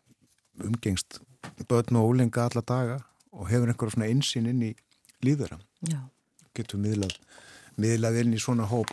[0.66, 1.20] umgengst
[1.68, 2.98] börn og ólenga alla daga
[3.32, 4.74] og hefur einhverja svona einsinn inn í
[5.24, 5.60] líðara.
[5.88, 6.00] Já.
[6.56, 7.14] Getur miðlað,
[7.80, 8.90] miðlað inn í svona hóp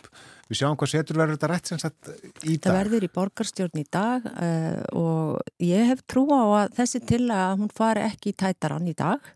[0.48, 2.62] Við sjáum hvað setur verður þetta rétt sem sagt í dag.
[2.64, 7.26] Það verður í borgarstjórn í dag uh, og ég hef trú á að þessi til
[7.34, 9.28] að hún fari ekki í tætarann í dag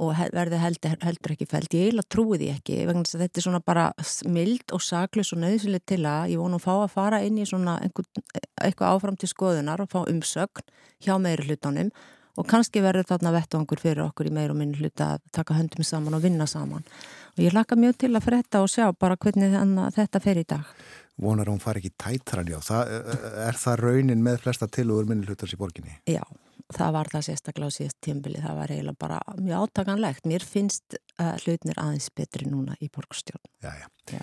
[0.00, 1.74] og verður heldur, heldur ekki fælt.
[1.76, 3.88] Ég eila trúi því ekki vegna þess að þetta er svona bara
[4.32, 7.48] mild og saklus og nöðsynlega til að ég vonu að fá að fara inn í
[7.48, 8.08] svona einhver,
[8.62, 10.72] eitthvað áfram til skoðunar og fá umsögn
[11.04, 11.92] hjá meiri hlutunum
[12.38, 15.84] og kannski verður þarna vettangur fyrir okkur í meir og minn hluta að taka höndum
[15.84, 16.86] saman og vinna saman.
[17.36, 19.56] Og ég laka mjög til að fretta og sjá bara hvernig
[19.96, 20.68] þetta fer í dag.
[21.20, 22.94] Vonar hún fari ekki tætran já, það,
[23.44, 25.98] er það raunin með flesta tilugur minni hlutars í borginni?
[26.08, 26.22] Já,
[26.74, 30.26] það var það sérstaklega á síðast tímbili, það var eiginlega bara mjög átakanlegt.
[30.28, 33.42] Mér finnst uh, hlutnir aðeins betri núna í borgstjórn.
[33.64, 33.88] Já, já.
[34.14, 34.22] já.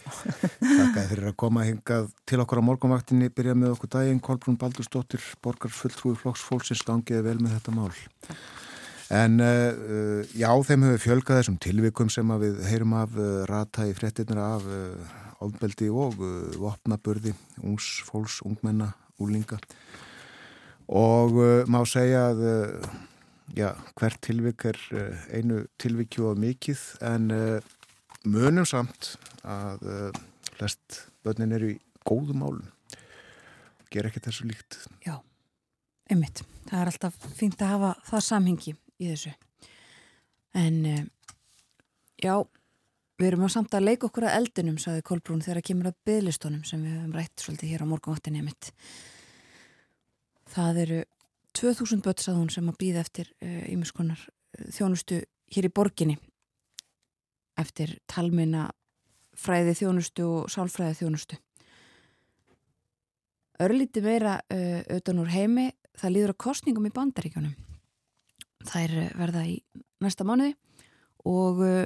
[0.61, 4.59] Takk að fyrir að koma hingað til okkur á morgunvaktinni, byrja með okkur daginn, Kolbrún
[4.61, 7.91] Baldurstóttir, borgar fulltrúi flokksfólksins, stangiði vel með þetta mál.
[9.17, 13.95] En uh, já, þeim hefur fjölgað þessum tilvikum sem við heyrum af uh, rata í
[13.97, 14.67] frettirnir af
[15.37, 16.15] áðbeldi og
[16.57, 18.89] vopnaburði, ungs fólks, ungmenna,
[19.21, 19.59] úlinga
[20.87, 22.87] og uh, má segja að uh,
[23.57, 27.59] já, hvert tilvik er uh, einu tilvikju og mikið en uh,
[28.27, 30.21] munum samt að uh,
[30.57, 32.67] flest börnin eru í góðum málum
[33.91, 35.19] ger ekki þessu líkt Já,
[36.11, 36.43] einmitt.
[36.67, 39.31] Það er alltaf fínt að hafa það samhengi í þessu.
[40.57, 40.79] En
[42.19, 42.33] já,
[43.19, 45.99] við erum á samt að leika okkur að eldinum, saði Kolbrún, þegar að kemur að
[46.09, 48.71] byðlistunum sem við höfum rætt svolítið hér á morgunváttinni mitt.
[50.57, 51.01] Það eru
[51.57, 53.29] 2000 börn, sagði hún, sem að býða eftir
[53.69, 55.21] ímiskonar uh, þjónustu
[55.53, 56.17] hér í borginni
[57.57, 58.67] eftir talmina
[59.37, 61.37] fræði þjónustu og sálfræði þjónustu.
[63.61, 65.67] Örlíti meira uh, auðvitað úr heimi,
[65.97, 66.93] það líður á kostningum í
[68.87, 69.55] er uh, verða í
[70.05, 70.55] næsta mánuði
[71.29, 71.85] og uh,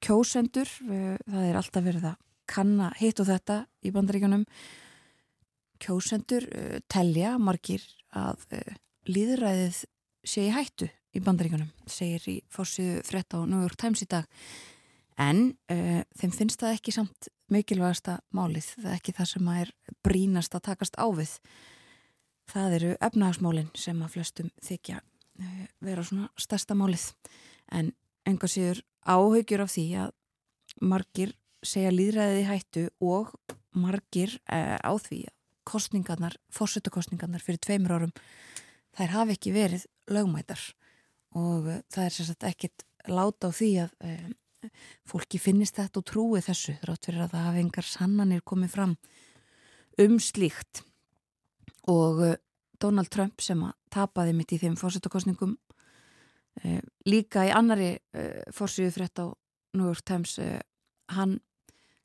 [0.00, 4.46] kjósendur, það er alltaf verið að kanna hitt og þetta í bandaríkjunum.
[5.80, 7.84] Kjósendur uh, telja margir
[8.16, 9.82] að uh, líðræðið
[10.26, 14.28] sé í hættu í bandaríkjunum, segir í fórsíðu frétt á New York Times í dag.
[15.20, 19.62] En uh, þeim finnst það ekki samt mikilvægasta málið, það er ekki það sem að
[19.64, 19.72] er
[20.06, 21.32] brínast að takast á við.
[22.50, 25.00] Það eru efnahagsmálinn sem að flestum þykja
[25.80, 27.08] vera svona stærsta málið.
[27.72, 27.92] En
[28.28, 30.14] enga síður áhaugjur af því að
[30.84, 31.34] margir
[31.66, 33.34] segja líðræðið í hættu og
[33.76, 38.12] margir á því að kostningarnar, fórsetukostningarnar fyrir tveimur árum,
[38.96, 40.60] þær hafi ekki verið lögmætar.
[41.38, 44.70] Og uh, það er sérstaklega ekkit láta á því að uh,
[45.08, 48.94] fólki finnist þetta og trúi þessu þrátt fyrir að það hafi engar sannanir komið fram
[50.00, 50.82] um slíkt.
[51.90, 52.38] Og uh,
[52.80, 57.94] Donald Trump sem að tapaði mitt í þeim fórsetakostningum uh, líka í annari
[58.54, 59.26] fórsíðu frétt á
[59.76, 60.34] New York Times
[61.14, 61.36] hann,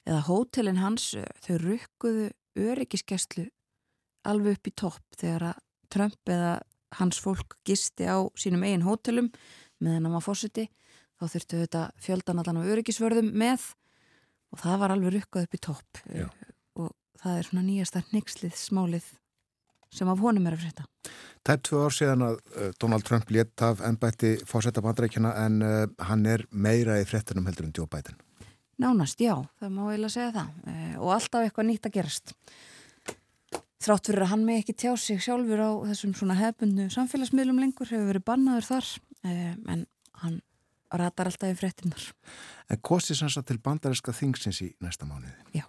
[0.05, 3.47] eða hótelin hans þau rukkuðu öryggiskeslu
[4.25, 5.61] alveg upp í topp þegar að
[5.93, 6.55] Trump eða
[6.99, 9.29] hans fólk gisti á sínum eigin hótelum
[9.83, 10.67] meðan hann var fórseti
[11.19, 13.69] þá þurftu þetta fjöldan allan á öryggisvörðum með
[14.53, 16.27] og það var alveg rukkað upp í topp Já.
[16.79, 16.91] og
[17.21, 19.11] það er svona nýjasta nixlið smálið
[19.95, 20.85] sem af honum er að frétta.
[21.45, 25.61] Það er tvö ár síðan að uh, Donald Trump létt af ennbætti fórsetta bandrækjana en
[25.63, 28.17] uh, hann er meira í fréttunum heldur en Biden.
[28.81, 32.35] Nánast, já, það má eiginlega segja það uh, og alltaf eitthvað nýtt að gerast.
[33.85, 37.91] Þrátt fyrir að hann með ekki tjá sig sjálfur á þessum svona hefbundu samfélagsmiðlum lengur
[37.91, 38.87] hefur verið bannaður þar
[39.25, 39.85] en
[40.23, 40.39] hann
[40.93, 42.07] ratar alltaf í fréttinnar.
[42.71, 45.35] En kostið sanns að til bandaríska þingsins í næsta mánuði.
[45.53, 45.65] Já.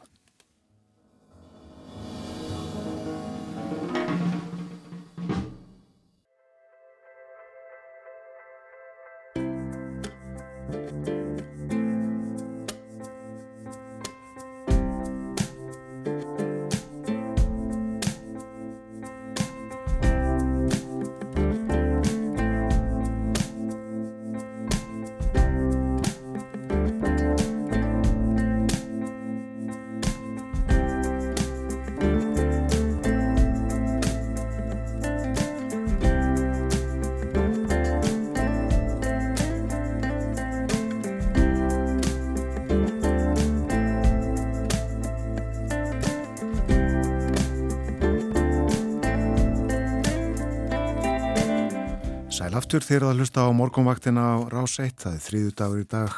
[52.76, 56.16] Aftur þegar það hlusta á morgunvaktina á Rás 1, það er þrýðu dagur í dag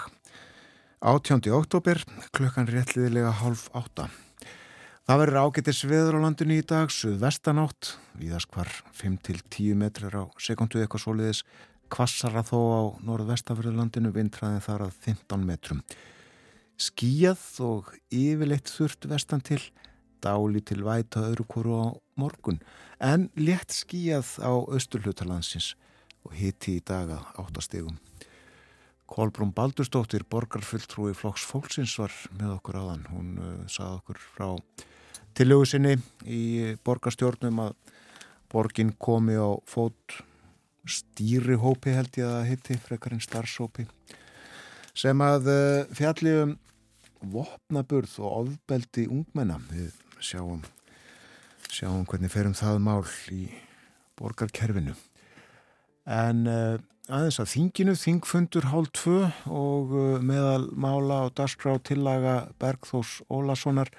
[1.06, 1.52] 18.
[1.54, 2.00] oktober,
[2.34, 4.08] klukkan réttliðilega hálf átta.
[5.06, 10.82] Það verður ágættis viður á landinu í dag, suðvestanátt, viðast hvar 5-10 metrar á sekundu
[10.82, 11.44] eitthvað soliðis,
[11.94, 15.86] kvassara þó á norðvestafjörðulandinu, vindræðin þar að 15 metrum.
[16.74, 19.62] Skíjað og yfirleitt þurft vestan til,
[20.18, 22.58] dáli til væta öðru kóru á morgun,
[22.98, 25.76] en létt skíjað á austurhlutalansins
[26.26, 27.98] og hitti í daga áttastegum.
[29.08, 33.06] Kolbrún Baldurstóttir, borgarfulltrúi Flokks Fólksins var með okkur áðan.
[33.08, 34.48] Hún uh, sað okkur frá
[35.38, 35.94] tillögu sinni
[36.28, 37.76] í borgarstjórnum að
[38.52, 40.18] borgin komi á fót
[40.88, 43.86] stýrihópi held ég að hitti, frekarinn starfsópi,
[44.96, 46.56] sem að uh, fjalli um
[47.32, 49.58] vopnaburð og ofbeldi ungmenna.
[49.72, 50.62] Við sjáum,
[51.72, 53.04] sjáum hvernig ferum það mál
[53.34, 53.46] í
[54.20, 54.96] borgarkerfinu.
[56.08, 56.78] En uh,
[57.12, 59.18] aðeins að þinginu, þingfundur hálf tvö
[59.52, 63.92] og uh, meðal mála og darskrá tillaga Bergþós Ólasonar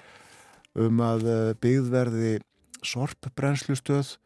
[0.74, 2.40] um að uh, byggðverði
[2.86, 4.16] sorpbrennslustöð,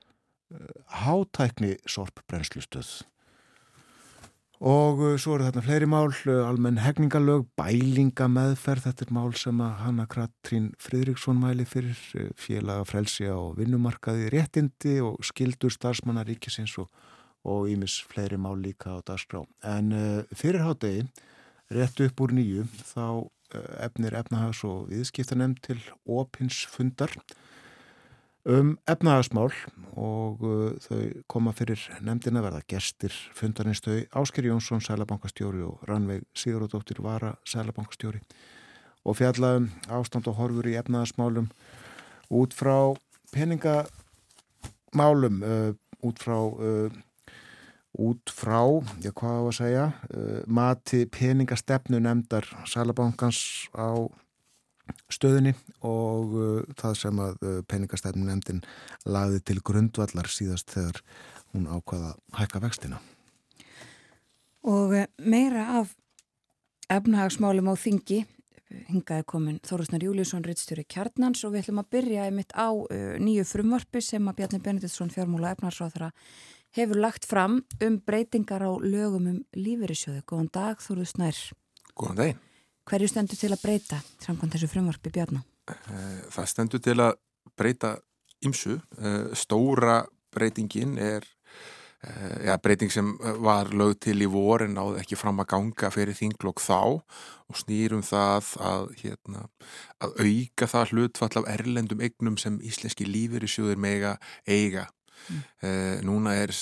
[1.02, 3.02] hátækni sorpbrennslustöð.
[4.64, 6.12] Og svo eru þarna fleiri mál,
[6.46, 11.98] almenn hegningalög, bælingameðferð, þetta er mál sem að Hanna Katrín Fridriksson mæli fyrir
[12.38, 16.86] félaga frelsi á vinnumarkaði réttindi og skildur starfsmanna ríkisins og,
[17.44, 19.44] og ímis fleiri mál líka á dagskrá.
[19.62, 19.92] En
[20.32, 21.06] fyrir hádegi,
[21.70, 22.64] rétt upp úr nýju,
[22.94, 23.28] þá
[23.84, 27.12] efnir efnahags og viðskiptanemn til opinsfundar
[28.44, 29.52] um efnahagsmál
[29.96, 36.22] og uh, þau koma fyrir nefndina verða gestir fundarins þau Ásker Jónsson, sælabankastjóri og Ranveig
[36.36, 38.20] Sigurðardóttir Vara, sælabankastjóri
[39.04, 41.48] og fjallaðum ástand og horfur í efnahagsmálum
[42.36, 42.76] út frá
[43.32, 43.86] peningamálum
[45.40, 45.72] uh,
[46.04, 46.92] út frá uh,
[47.94, 48.60] út frá,
[49.02, 54.10] já hvað á að segja uh, mati peningastefnu nefndar sælabankans á
[55.12, 55.54] stöðinni
[55.86, 58.62] og uh, það sem að uh, peningastæfnum nefndin
[59.06, 61.02] lagði til grundvallar síðast þegar
[61.54, 63.00] hún ákvaða hækka vextina.
[64.64, 65.94] Og uh, meira af
[66.92, 68.24] efnahagsmálum á þingi
[68.90, 73.46] hingaði komin Þorusnar Júliusson rittstjóri Kjarnans og við ætlum að byrja einmitt á uh, nýju
[73.48, 76.10] frumvarpi sem að Bjarni Benediktsson fjármúla efnarsráðara
[76.74, 80.24] hefur lagt fram um breytingar á lögum um lífeyrissjóðu.
[80.26, 81.38] Góðan dag Þorusnar.
[81.94, 82.42] Góðan daginn.
[82.84, 85.44] Hverju stendur til að breyta samkvæmt þessu frumvarpi Bjarnar?
[85.72, 87.14] Eh, það stendur til að
[87.56, 87.94] breyta
[88.44, 88.76] ymsu.
[88.98, 90.02] Eh, stóra
[90.34, 91.24] breytingin er
[92.04, 93.14] eh, ja, breyting sem
[93.44, 97.60] var lög til í vor en náðu ekki fram að ganga fyrir þinglokk þá og
[97.62, 99.46] snýrum það að, hérna,
[100.04, 104.88] að auka það hlutfall af erlendum egnum sem íslenski lífur í sjóður mega eiga.
[105.24, 105.44] Mm.
[105.68, 106.52] Eh, núna er,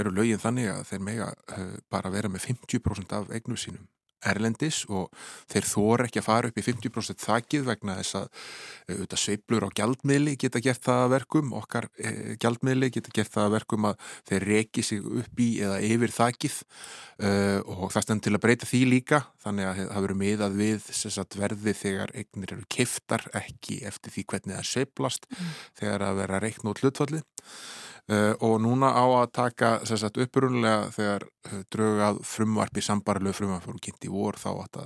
[0.00, 3.86] eru lögin þannig að þeir mega eh, bara vera með 50% af egnum sínum
[4.24, 5.10] erlendis og
[5.50, 8.26] þeir þóra ekki að fara upp í 50% þakkið vegna þess að
[8.90, 12.12] auðvitað sveiblur á gjaldmiðli geta gert það að verkum, okkar e,
[12.42, 16.58] gjaldmiðli geta gert það að verkum að þeir reki sig upp í eða yfir þakkið
[16.62, 20.92] e, og það stendur til að breyta því líka þannig að það verður miðað við
[21.02, 25.50] sagt, verði þegar eignir eru kiftar ekki eftir því hvernig það sveiblast mm.
[25.82, 27.26] þegar að vera reikn út hlutfallið
[28.06, 34.06] og núna á að taka sagt, upprunlega þegar uh, draugað frumvarpi, sambarlegu frumvarpi voru kynnt
[34.06, 34.78] í vor þá að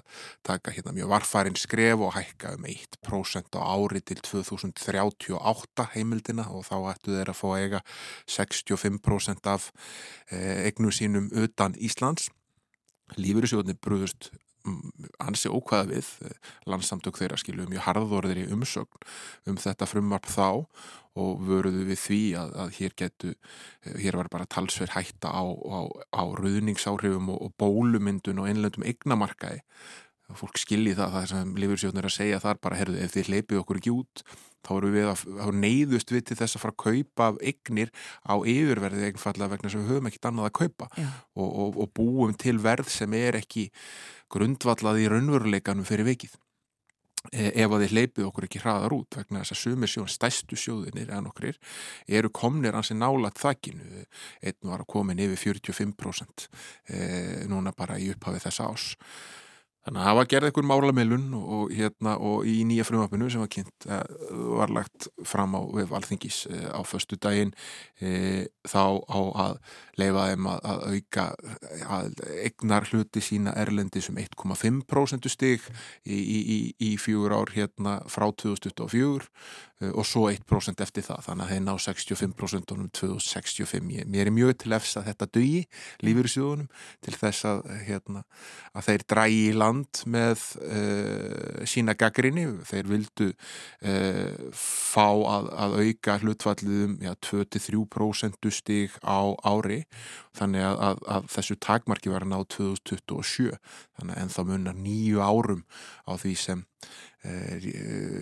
[0.47, 6.65] taka hérna, mjög varfærin skref og hækka um 1% á ári til 2038 heimildina og
[6.71, 7.83] þá ættu þeir að fá eiga
[8.25, 9.69] 65% af
[10.33, 12.31] egnu sínum utan Íslands.
[13.21, 14.31] Lífyrirsjóðinni brúðust
[15.23, 16.09] ansi ókvæða við
[16.69, 19.07] landsamtök þeirra skilu mjög harðorðir í umsögn
[19.49, 20.67] um þetta frumvarp þá
[21.21, 23.33] og vöruðu við því að, að hér getu,
[23.99, 25.81] hér var bara talsverð hætta á, á,
[26.15, 29.65] á ruðningsáhrifum og, og bólumyndun og einlendum eignamarkaði
[30.39, 33.81] fólk skilji það, það sem Lifursjóðnir að segja þar bara, herðu, ef þið leipið okkur
[33.81, 34.25] ekki út
[34.67, 37.95] þá eru við að, þá neyðust við til þess að fara að kaupa af eignir
[38.29, 40.91] á yfirverðið eignfallega vegna sem við höfum ekkit annað að kaupa.
[41.35, 43.71] Og, og, og búum til verð sem er ekki
[44.31, 46.37] grundvallað í raunveruleikanum fyrir vikið.
[47.29, 50.57] E, ef að þið leipið okkur ekki hraðar út vegna þess að sumir sjón, stæstu
[50.57, 51.51] sjóðinir en okkur
[52.09, 54.07] eru komnir hansi nálat þakkinu,
[54.41, 56.47] einn var að komin yfir 45%
[56.89, 57.03] e,
[57.51, 58.87] núna bara í upphafið þessa ás
[59.81, 63.87] Þannig að var gerð eitthvað málamilun og, hérna, og í nýja frumvapinu sem var kynnt
[63.89, 64.03] uh,
[64.59, 67.55] var lagt fram á valþingis uh, á förstu daginn
[68.05, 69.57] uh, þá á að
[70.01, 71.25] leifa þeim að, að auka
[71.97, 75.65] að egnar hluti sína erlendi sem 1,5% stig
[76.05, 79.31] í, í, í, fjögur ár hérna frá 2024
[79.81, 81.23] Eh, og svo 1% eftir það.
[81.25, 85.63] Þannig að þeir ná 65% um 2065 mér er mjög til efs að þetta dögi
[86.05, 86.69] lífur í sjóðunum
[87.01, 88.25] til þess að, hérna,
[88.77, 89.70] að þeir drægi í land
[90.11, 98.97] með uh, sína gaggrinni þeir vildu uh, fá að, að auka hlutfalliðum ja, 2-3% stig
[99.05, 99.85] á ári.
[100.39, 103.55] Þannig að, að þessu takmarki var að ná 2027
[103.99, 105.65] þannig að ennþá munnar nýju árum
[106.07, 106.67] á því sem
[107.21, 107.61] Eh,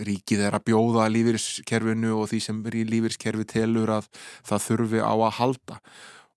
[0.03, 4.09] ríkið er að bjóða lífeyriskerfinu og því sem lífeyriskerfi telur að
[4.49, 5.76] það þurfi á að halda.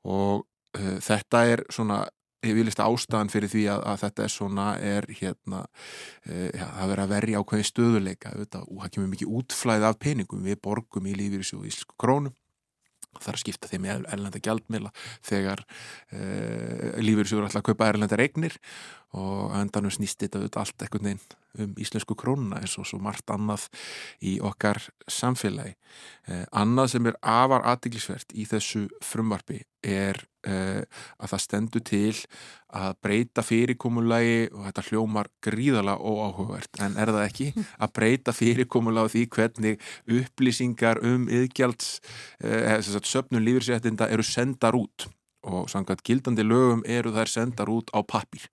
[0.06, 0.44] Og
[0.78, 2.04] uh, þetta er svona
[2.42, 7.04] vilist ástæðan fyrir því að, að þetta er svona er hérna uh, ja, það verður
[7.06, 10.46] að verja ákveði stöðuleika og það kemur mikið útflæð af peningum.
[10.46, 12.38] Við borgum í lífeyrisjóðu íslensku krónum.
[13.12, 14.94] Þar að skipta þeim í erlenda gjaldmila
[15.28, 18.56] þegar uh, lífeyrisjóður ætla að kaupa erlenda regnir
[19.20, 21.24] og endanum snýst þetta allt ekkert neinn
[21.60, 23.68] um íslensku krónuna eins og svo margt annað
[24.24, 24.80] í okkar
[25.12, 25.76] samfélagi.
[26.28, 32.16] Eh, annað sem er afar aðdeglisvert í þessu frumvarfi er að það stendur til
[32.72, 36.80] að breyta fyrirkomulagi og þetta hljómar gríðala óáhugavert.
[36.82, 37.48] En er það ekki
[37.84, 39.90] að breyta fyrirkomulagi því hvernig
[40.20, 42.00] upplýsingar um yðgjalds
[42.44, 45.10] eh, söpnum lífyrsréttinda eru sendar út?
[45.42, 48.46] Og samkvæmt gildandi lögum eru þær sendar út á pappir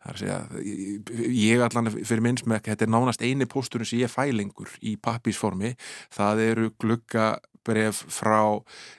[0.00, 3.88] það er að segja ég allan fyrir minns með ekki, þetta er nánast eini pósturinn
[3.88, 5.74] sem ég fæ lengur í pappisformi
[6.14, 7.34] það eru glugga
[7.66, 8.40] bref frá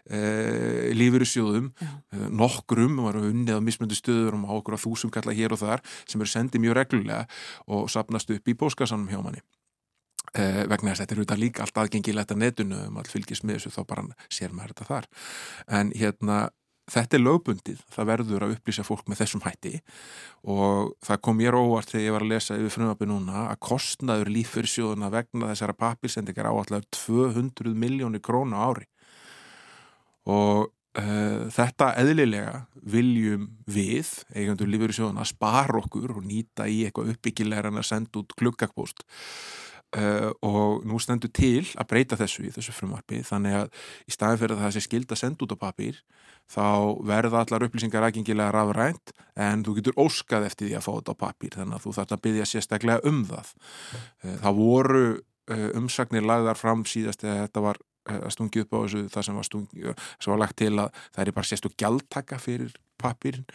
[0.05, 5.35] e, lífurusjóðum e, nokkrum, við varum unnið á mismöndu stöður og okkur á þúsum kalla
[5.35, 7.25] hér og þar sem eru sendið mjög reglulega
[7.67, 9.43] og sapnast upp í bóskasanum hjá manni.
[10.31, 13.43] E, vegna þess að þetta eru þetta líka allt aðgengilegt að netunu um all fylgjast
[13.43, 15.09] með þessu þá bara sér maður þetta þar.
[15.79, 16.41] En hérna
[16.91, 19.73] þetta er lögbundið, það verður að upplýsa fólk með þessum hætti
[20.51, 24.33] og það kom mér óvart þegar ég var að lesa yfir frumöpi núna að kostnaður
[24.35, 28.87] lífyrsjóðuna vegna þessara papirsendingar áallar 200 miljónir krónu ári.
[30.29, 37.71] Og uh, þetta eðlilega viljum við, eigandur lífyrsjóðuna, spara okkur og nýta í eitthvað uppbyggilegar
[37.71, 39.05] en að senda út gluggakpost
[39.91, 44.39] Uh, og nú stendur til að breyta þessu í þessu frumarfi þannig að í staðin
[44.39, 45.97] fyrir að það sé skild að senda út á papír
[46.47, 46.67] þá
[47.09, 51.23] verða allar upplýsingar aðgengilega rafrænt en þú getur óskað eftir því að fá þetta á
[51.25, 53.51] papír þannig að þú þarf að byggja sérstaklega um það.
[54.23, 57.83] Uh, það voru uh, umsagnir lagðar fram síðast eða þetta var
[58.15, 61.21] að stungi upp á þessu það sem var, stungi, sem var lagt til að það
[61.25, 62.71] er bara sérstu gjaldtaka fyrir
[63.03, 63.47] pappirinn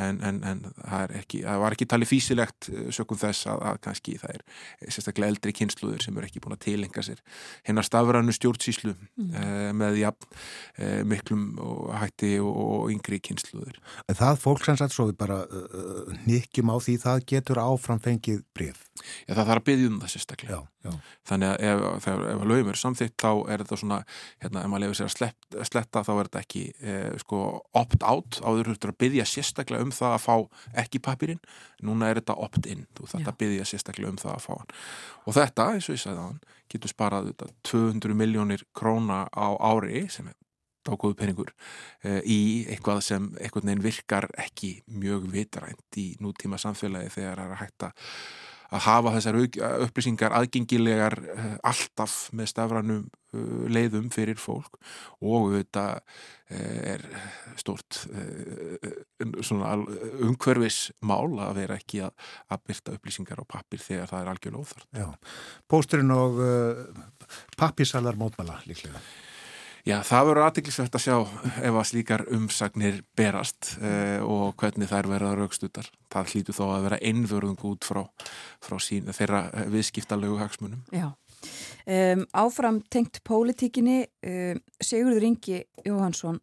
[0.00, 3.80] en, en, en það, ekki, það var ekki talið físilegt eh, sökum þess að, að
[3.88, 4.44] kannski það er
[4.88, 7.22] sérstaklega eldri kynsluður sem eru ekki búin að tilenga sér
[7.64, 9.30] hennar stafrannu stjórnsíslu mm.
[9.30, 13.78] uh, með jafn uh, miklum og hætti og, og yngri kynsluður.
[14.10, 18.82] Það fólk sem sagt svo við bara uh, nýkjum á því það getur áframfengið bref.
[19.28, 20.58] Já það þarf að byggja um það sérstaklega.
[20.58, 20.92] Já, já.
[21.28, 24.00] Þannig að ef, ef, ef að lögum er samþitt þá er þetta svona,
[24.44, 26.64] hérna, ef maður lefur sér að slepp, sletta þá er þetta ekki
[27.24, 27.40] sko
[27.80, 31.42] opt-out áður hurtur að byggja sérstaklega um það að fá ekki papirinn,
[31.84, 34.72] núna er þetta opt-in, þú þarf að byggja sérstaklega um það að fá hann.
[35.24, 36.40] Og þetta, eins og ég sagði á hann,
[36.72, 40.38] getur sparað þetta 200 miljónir króna á ári sem er
[40.84, 41.52] dágóðu peningur
[42.04, 47.46] e, í eitthvað sem eitthvað neginn virkar ekki mjög vitrænt í nútíma samfélagi þegar það
[47.46, 47.90] er að hætta
[48.72, 49.36] að hafa þessar
[49.86, 53.02] upplýsingar aðgengilegar eh, alltaf með stafranum
[53.34, 54.72] eh, leiðum fyrir fólk
[55.24, 55.84] og þetta
[56.48, 57.02] eh, er
[57.60, 57.92] stort
[59.24, 62.12] umhverfismál að vera ekki að,
[62.50, 64.86] að byrta upplýsingar á pappir þegar það er algjörlega óþart.
[65.70, 66.48] Pósturinn og uh,
[67.58, 68.98] pappisalar mótmæla líklega.
[69.84, 71.16] Já, það verður aðtiklisvægt að sjá
[71.60, 75.90] ef að slíkar umsagnir berast eh, og hvernig þær verða raukstutar.
[76.08, 78.00] Það hlýtu þó að vera einvörðung út frá,
[78.64, 79.42] frá sín, þeirra
[79.74, 80.80] viðskiptalögu hagsmunum.
[80.88, 81.10] Já,
[81.84, 86.40] um, áfram tengt pólitíkinni, um, Sigurður Ingi Jóhansson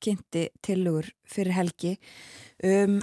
[0.00, 1.98] kynnti tillögur fyrir helgi.
[2.64, 2.96] Um,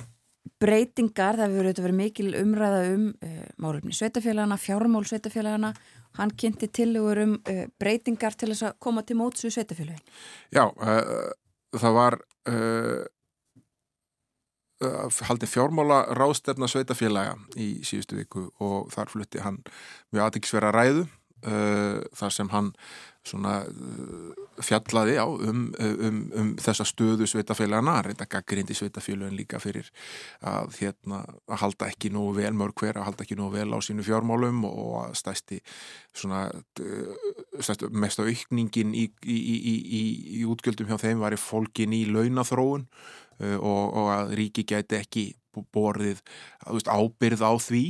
[0.61, 5.73] breytingar, það verður verið mikil umræða um uh, málumni sveitafélagana, fjármál sveitafélagana
[6.17, 10.01] hann kynnti tillegur um uh, breytingar til þess að koma til mótsu sveitafélagi.
[10.55, 11.29] Já, uh,
[11.77, 12.19] það var
[15.25, 19.57] haldið fjármála rástefna sveitafélaga í síðustu viku og þar flutti hann
[20.13, 21.07] mjög aðeinsverða ræðu
[21.45, 22.71] uh, þar sem hann
[23.27, 29.89] svona uh, fjallaði á um, um, um þessa stöðu sveitafélagana, reynda gaggrindi sveitafélagin líka fyrir
[30.41, 33.79] að, hérna, að halda ekki nógu vel mörg hver, að halda ekki nógu vel á
[33.83, 35.61] sínu fjármálum og að stæsti
[36.15, 36.47] svona
[37.59, 40.03] stæsti, mest á aukningin í, í, í,
[40.39, 45.01] í útgjöldum hjá þeim var í fólkin í launathróun uh, og, og að ríki gæti
[45.01, 45.27] ekki
[45.73, 46.21] borðið
[46.85, 47.83] ábyrð á því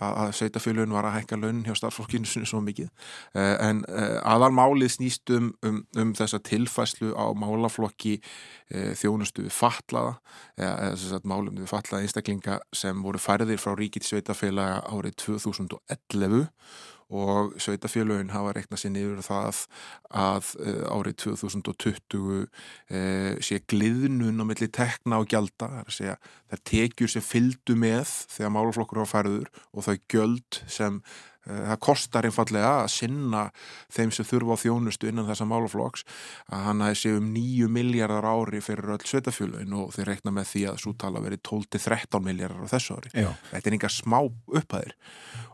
[0.00, 2.90] að sveitafélun var að hækka launin hjá starffólkinu svo mikið.
[3.34, 8.16] Eh, en eh, aðalmálið snýst um, um, um þessa tilfæslu á málaflokki
[8.70, 10.14] e, þjónustu við fatlaða
[10.60, 16.48] eða þess að málum við fatlaða einstaklinga sem voru færðir frá ríkit sveitafélaga árið 2011
[17.10, 19.64] og sveitafélagin hafa reiknað sér niður það
[20.14, 25.96] að uh, árið 2020 uh, sé gliðnun á milli tekna og gjalda, það er að
[25.96, 31.58] segja þær tekjur sem fyldu með þegar máluflokkur á færður og þau gjöld sem uh,
[31.72, 33.42] það kostar einfallega að sinna
[33.90, 36.06] þeim sem þurfa á þjónustu innan þessa máluflokks
[36.46, 40.50] að hann hafi séu um 9 miljardar ári fyrir öll sveitafélagin og þeir reikna með
[40.54, 43.14] því að svo tala verið 12-13 miljardar á þessu ári.
[43.18, 43.30] Já.
[43.50, 44.98] Þetta er einhver smá upphæðir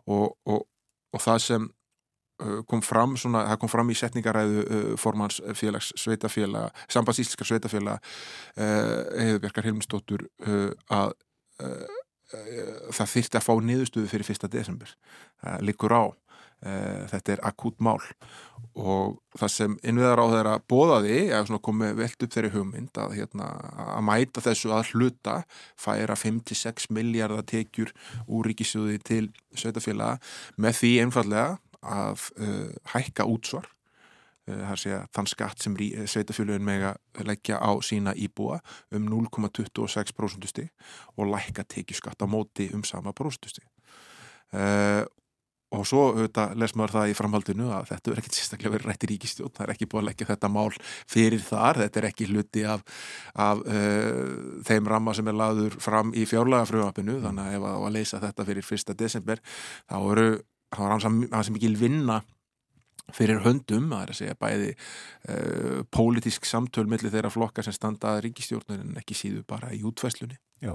[0.05, 0.67] og, og
[1.17, 5.93] og það sem uh, kom fram, svona, það kom fram í setningaræðu uh, formans félags
[5.99, 8.13] sveitafélag, sambandsísliskar sveitafélag
[8.61, 10.29] uh, Helmstóttur
[10.93, 11.17] að
[12.93, 14.91] það þyrti að fá niðurstöðu fyrir fyrsta desember.
[15.41, 16.05] Það likur á.
[17.13, 18.01] Þetta er akút mál
[18.77, 23.47] og það sem innviðar á þeirra bóðaði, eða komið velt upp þeirri hugmynd að, hérna,
[23.97, 25.37] að mæta þessu að hluta
[25.81, 27.95] færa 5-6 miljardar tekjur
[28.27, 29.23] úr ríkisjóði til
[29.57, 30.21] sveitafélaga
[30.61, 31.49] með því einfallega
[31.87, 33.71] að uh, hækka útsvar
[34.79, 36.93] sé að þann skatt sem sveitafélugin mega
[37.27, 38.61] leggja á sína íbúa
[38.95, 40.71] um 0,26% stig
[41.17, 43.65] og lækka tekjuskatt á móti um sama próstusti
[44.55, 45.03] uh,
[45.75, 49.07] og svo auðvitað les maður það í framhaldinu að þetta er ekkert sérstaklega verið rætt
[49.07, 50.69] í ríkistjón það er ekki búið að leggja þetta mál
[51.11, 52.85] fyrir þar þetta er ekki hluti af,
[53.35, 57.81] af uh, þeim ramma sem er laður fram í fjárlega frumapinu þannig að ef að,
[57.89, 58.95] að leysa þetta fyrir 1.
[59.03, 59.43] desember
[59.91, 60.29] þá eru
[60.77, 62.21] hans mikil vinna
[63.15, 68.27] fyrir höndum, það er að segja bæði uh, pólitísk samtöl millir þeirra flokkar sem standaði
[68.27, 70.73] ríkistjórnur en ekki síðu bara í útfæslunni Já,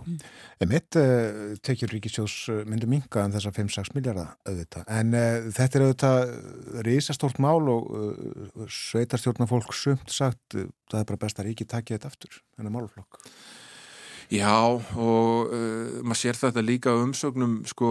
[0.62, 5.48] en mitt uh, tekjur ríkistjós uh, myndu minga en þessar 5-6 miljardar auðvitað, en uh,
[5.58, 7.90] þetta er auðvitað risastórt mál og
[8.70, 13.34] sveitarstjórnarfólk sumt sagt, það er bara best að ríki takja þetta aftur, þennan málflokk
[14.32, 17.88] Já og uh, maður sér þetta líka umsögnum sko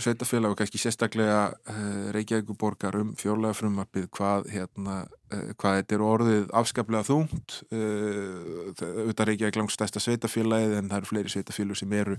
[0.00, 6.04] sveitafélag og kannski sérstaklega uh, Reykjavíkuborgar um fjórlega frumarpið hvað hérna uh, hvað þetta er
[6.06, 12.16] orðið afskaplega þungt auðvitað Reykjavík langt stærsta sveitafélagið en það eru fleiri sveitafélag sem eru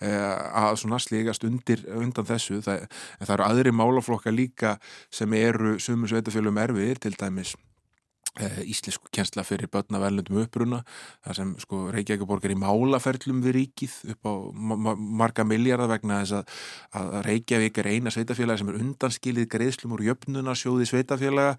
[0.00, 2.62] að svona sligast undir undan þessu.
[2.64, 2.86] Það,
[3.18, 4.78] en það eru aðri málaflokka líka
[5.12, 7.71] sem eru sumu sveitafélagum erfiðir til dæmis Eh,
[8.40, 10.78] íslensku kjensla fyrir börna verðlundum uppruna
[11.24, 16.22] þar sem sko Reykjavíkuborg er í málaferlum við ríkið upp á ma marga miljardar vegna
[16.22, 16.54] þess að,
[16.96, 21.58] að Reykjavík er eina sveitafélag sem er undanskilið greiðslum úr jöfnunarsjóði sveitafélaga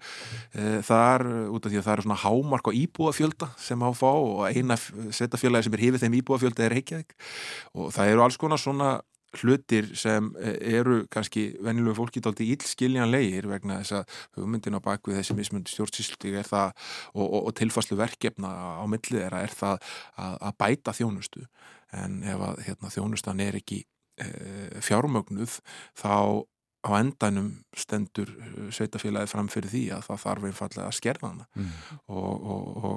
[0.50, 4.10] e, þar út af því að það er svona hámark á íbúafjölda sem á fá
[4.10, 7.14] og eina sveitafélagi sem er hifið þeim íbúafjölda er Reykjavík.
[7.78, 8.96] Og það eru alls konar svona
[9.40, 15.20] hlutir sem e, eru kannski venilegu fólki dálta ílskiljanlegir vegna þess að hugmyndin á bakvið
[15.20, 16.72] þessi mismundi stjórnsýslutík er það
[17.14, 21.46] og, og, og tilfæslu verkefna á millið þeirra er það að, að bæta þjónustu.
[21.94, 23.84] En ef að hérna, þjónustan er ekki
[24.20, 24.28] e,
[24.84, 25.58] fjármögnuð
[26.00, 26.14] þá
[26.84, 31.50] á endanum stendur e, sveitafélagið fram fyrir því að það þarf einfallega að skerða hana.
[31.56, 31.74] Mm.
[32.12, 32.48] og,
[32.84, 32.96] og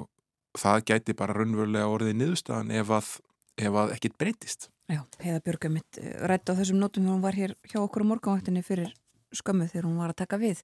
[0.58, 3.14] það gæti bara raunverulega orðið niðurstaðan ef að,
[3.60, 7.24] ef að ekkit breytist Já, heiða Björga mitt eh, rætt á þessum nótum þegar hún
[7.24, 8.94] var hér hjá okkur á morgunvaktinni fyrir
[9.36, 10.62] skömmu þegar hún var að taka við.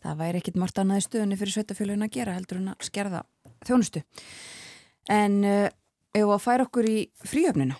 [0.00, 3.20] Það væri ekkit margt annað í stöðunni fyrir sveitafélagin að gera heldur en að skerða
[3.68, 4.00] þjónustu.
[5.12, 5.66] En uh,
[6.16, 6.96] ef að færa okkur í
[7.28, 7.76] fríöfnina?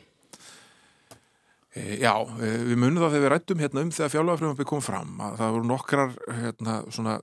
[1.73, 5.41] E, já, við munum það þegar við rættum hérna um þegar fjálagafröfum kom fram að
[5.41, 7.17] það voru nokkrar hérna, svona,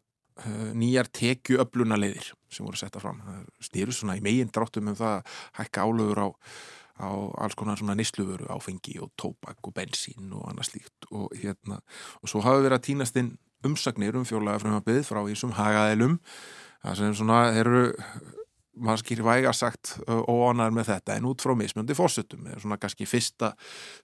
[0.76, 3.22] nýjar tekjuöfluna leiðir sem voru setta fram.
[3.26, 6.28] Það stýrur svona í megin dráttum um það að hækka álögur á
[7.00, 7.10] á
[7.44, 11.10] alls konar svona nisluvöru áfengi og tópak og bensín og annað slíkt.
[11.12, 11.82] Og hérna
[12.22, 13.34] og svo hafa verið að týnast inn
[13.66, 16.20] umsagnir um fjólaga frumabið frá því sem hagaðilum
[16.84, 17.86] það sem svona eru
[19.00, 23.54] skýr væga sagt óanar með þetta en út frá mismjöndi fórsutum er svona kannski fyrsta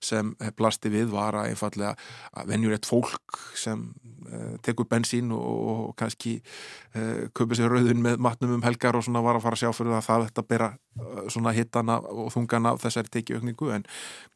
[0.04, 1.96] sem plasti við var að einfallega
[2.32, 3.84] að venjur eitt fólk sem
[4.32, 9.06] uh, tekur bensín og, og kannski uh, köpur sér rauðin með matnum um helgar og
[9.06, 12.00] svona var að fara að sjá fyrir það að það þetta bera uh, svona hittana
[12.14, 13.86] og þungana þessari tekiaukningu en,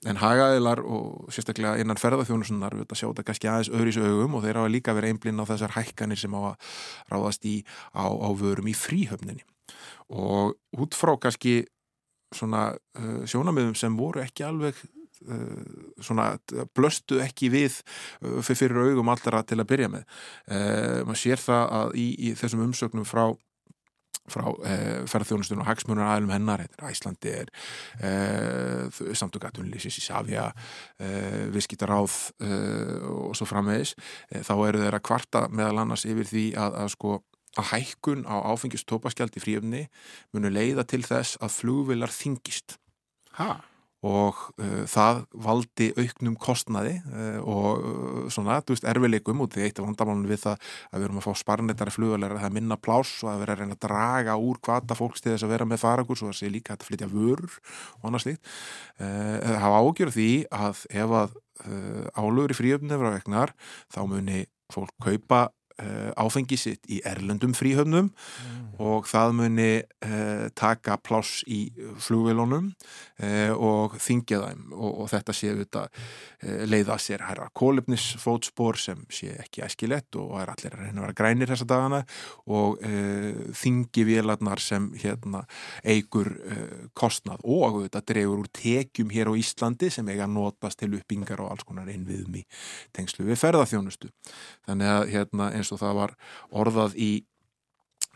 [0.05, 4.45] en hagaðilar og sérstaklega innan ferðarþjónusunar við þetta sjá þetta kannski aðeins öðris augum og
[4.45, 6.79] þeir hafa líka verið einblinn á þessar hækkanir sem á að
[7.13, 7.57] ráðast í
[7.95, 9.45] á, á vörum í fríhöfninni
[10.09, 11.63] og út frá kannski
[12.35, 14.77] svona uh, sjónamiðum sem voru ekki alveg
[15.29, 15.63] uh,
[16.03, 16.33] svona
[16.75, 20.07] blöstu ekki við uh, fyrir augum allra til að byrja með.
[21.05, 23.29] Maður sér það að í, í þessum umsögnum frá
[24.31, 27.51] frá eh, ferðþjónustunum og hagsmunar aðlum hennar, þetta er
[28.01, 30.47] eh, samtugatunlýsis í Savja
[30.99, 32.17] eh, viðskiptaráð
[33.11, 33.95] og svo framvegis
[34.45, 37.15] þá eru þeirra kvarta meðal annars yfir því að, að sko
[37.59, 39.85] að hækkun á áfengistópaskjald í fríöfni
[40.35, 42.77] munu leiða til þess að flugvilar þingist
[43.39, 43.57] ha.
[44.05, 49.67] og uh, það valdi auknum kostnaði uh, og uh, svona, þú veist, erfileikum út því
[49.67, 52.79] eitt af vandamálunum við það að við erum að fá sparnetari flugvilar að það minna
[52.79, 55.69] pláss og að vera að reyna að draga úr hvata fólks til þess að vera
[55.71, 57.59] með faragur svo að sé líka að flytja vörur
[58.01, 58.55] og annað slíkt
[58.99, 61.37] það hafa ágjörð því að ef að
[62.15, 63.53] álögur í fríöfni hefur á vegnar
[63.87, 64.41] þá muni
[64.73, 65.64] fólk kaupa Uh,
[66.15, 68.67] áfengi sitt í erlendum fríhöfnum mm.
[68.79, 71.65] og það muni uh, taka pláss í
[71.99, 75.99] flugvelunum uh, og þingja þeim og, og þetta sé auðvitað
[76.69, 81.17] leiða sér herra kólefnisfótspor sem sé ekki æskilett og er allir að reyna að vera
[81.17, 82.01] grænir þessa dagana
[82.53, 82.83] og
[83.57, 85.41] þingi vélarnar sem hérna
[85.81, 86.29] eigur
[86.93, 91.55] kostnað og auðvitað drefur úr tekjum hér á Íslandi sem eiga notast til uppbyngar og
[91.55, 92.45] alls konar einviðum í
[92.93, 94.11] tengslu við ferðarþjónustu
[94.67, 96.15] þannig að hérna eins og það var
[96.51, 97.11] orðað í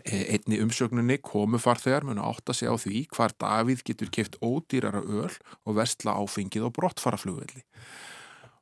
[0.03, 4.37] e, einni umsögnunni komu farþegar mun að átta sig á því hvar Davíð getur keft
[4.43, 5.31] ódýrara öl
[5.65, 7.65] og vestla áfengið og brottfaraflugvelli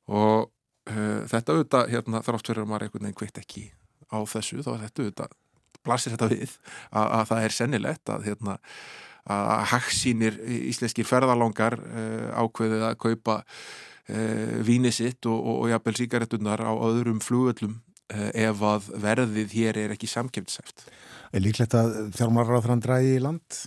[0.07, 0.47] og
[0.91, 3.65] uh, þetta auðvitað hérna, þrátt fyrir að maður einhvern veginn kveitt ekki
[4.07, 5.35] á þessu þá þetta auðvitað
[5.87, 6.55] blasir þetta við
[6.91, 8.55] að, að það er sennilegt að hérna,
[9.27, 10.39] að hagsínir
[10.71, 16.71] íslenskir ferðalangar uh, ákveðið að kaupa uh, víni sitt og, og, og jafnvel síkaretunar á
[16.71, 17.77] öðrum flugöllum
[18.07, 20.87] ef að verðið hér er ekki samkjöfnsæft.
[21.35, 23.65] Er líklegt að þjármáraráðran drægi í land?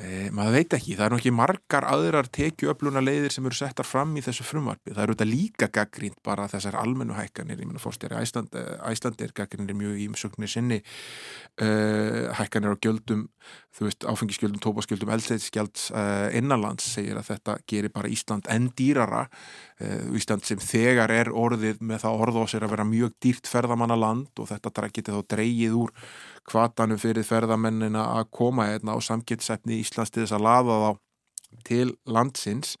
[0.00, 4.14] E, maður veit ekki, það er nokkið margar aðrar tekjuöfluna leiðir sem eru settar fram
[4.16, 8.16] í þessu frumvarfi, það eru þetta líka gaggrínt bara þessar almennu hækkanir ég minna fórstjari
[8.16, 8.56] Æsland,
[8.88, 13.26] Æslandir gaggrinir mjög ímsögnir sinni uh, hækkanir á gjöldum
[13.76, 19.26] þú veist, áfengisgjöldum, tópaskjöldum eldseitsgjalds uh, innanlands segir að þetta gerir bara Ísland enn dýrara
[20.16, 23.96] Ísland sem þegar er orðið með það orð á sér að vera mjög dýrt ferðamanna
[23.96, 25.94] land og þetta getur þá dreigið úr
[26.50, 30.90] kvatanum fyrir ferðamennina að koma hérna á samgetsefni Íslands til þess að laða þá
[31.66, 32.76] til landsins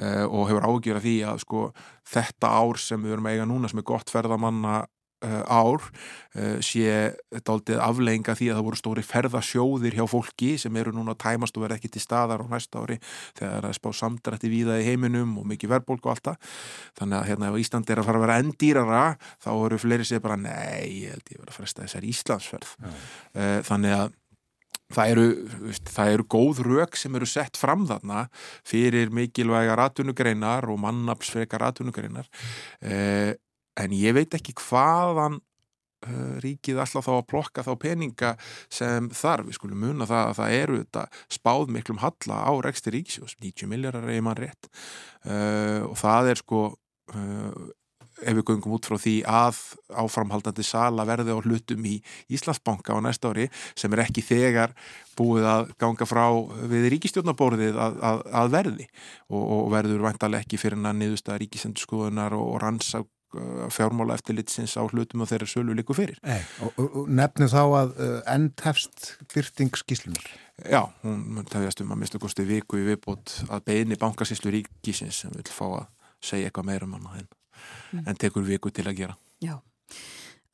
[0.00, 1.62] uh, og hefur ágjör að því að sko
[2.08, 4.84] þetta ár sem við erum eiga núna sem er gott ferðamanna
[5.24, 7.14] ár uh, sé
[7.46, 11.64] daldið aflegginga því að það voru stóri ferðasjóðir hjá fólki sem eru núna tæmast og
[11.64, 12.98] verða ekki til staðar á næsta ári
[13.38, 16.52] þegar það spá samdrætti víða í heiminum og mikið verðbólk og allt það.
[17.00, 19.02] Þannig að hérna ef Ísland er að fara að vera endýrara
[19.46, 22.76] þá eru fleiri sér bara nei, ég held ég verða að fresta þessari Íslandsferð.
[22.86, 24.14] Uh, þannig að
[24.86, 25.24] Það eru,
[25.90, 28.28] það eru góð rauk sem eru sett fram þarna
[28.66, 32.28] fyrir mikilvægar atvinnugreinar og mannapsfrekar atvinnugreinar.
[32.86, 33.34] Eh,
[33.82, 38.34] en ég veit ekki hvaðan uh, ríkið alltaf þá að plokka þá peninga
[38.72, 41.06] sem þarf, við skulum muna það að það eru þetta
[41.38, 44.70] spáð miklum halla á reksti ríkisjós, 90 miljardar er mann rétt.
[45.24, 46.62] Uh, og það er sko
[47.14, 47.66] uh,
[48.24, 49.58] ef við göngum út frá því að
[50.00, 51.96] áframhaldandi sala verði á hlutum í
[52.32, 54.72] Íslandsbanka á næsta ári sem er ekki þegar
[55.18, 56.24] búið að ganga frá
[56.70, 58.88] við ríkistjórnaborðið að, að, að verði.
[59.28, 63.10] Og, og verður vantarlega ekki fyrir að niðursta ríkisendurskoðunar og, og rannsák
[63.72, 66.18] fjármála eftirlitsins á hlutum og þeirra sölu líku fyrir.
[66.26, 70.28] Nei, og, og nefnu þá að uh, end hefst byrtingskíslunar.
[70.64, 75.34] Já, hún tefjast um að mista kosti viku í viðbót að beini bankasíslu ríkisins sem
[75.36, 75.90] vil fá að
[76.24, 77.28] segja eitthvað meira um hana en
[77.92, 78.04] mm.
[78.06, 79.16] en tekur viku til að gera.
[79.42, 79.58] Já,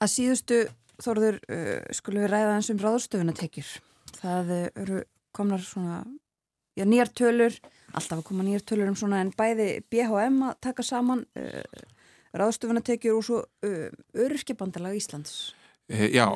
[0.02, 0.62] að síðustu
[1.02, 3.70] þorður uh, skulum við ræða eins um ráðstöfunatekjur.
[4.18, 5.00] Það uh, eru
[5.36, 6.02] komnar svona,
[6.78, 7.56] já nýjar tölur,
[7.92, 11.62] alltaf að koma nýjar tölur um svona en bæði BHM að taka saman uh,
[12.38, 15.52] ráðstöfunatekjur og svo uh, öryrkjabandalag Íslands.
[15.92, 16.26] Eh, já,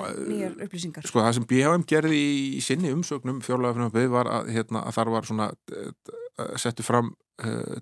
[0.66, 1.06] upplýsingar.
[1.06, 2.22] Sko það sem BHM gerði
[2.56, 5.92] í sinni umsögnum fjárlega var að, hérna, að þar var svona uh,
[6.60, 7.14] settu fram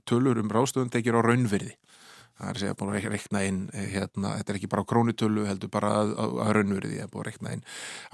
[0.03, 1.77] tölur um ráðstöfuntekjur á raunverði
[2.39, 4.91] það er að segja búin að rekna inn eh, hérna, þetta er ekki bara á
[4.91, 7.65] krónutölu heldur bara að, að, að raunverði að búin að rekna inn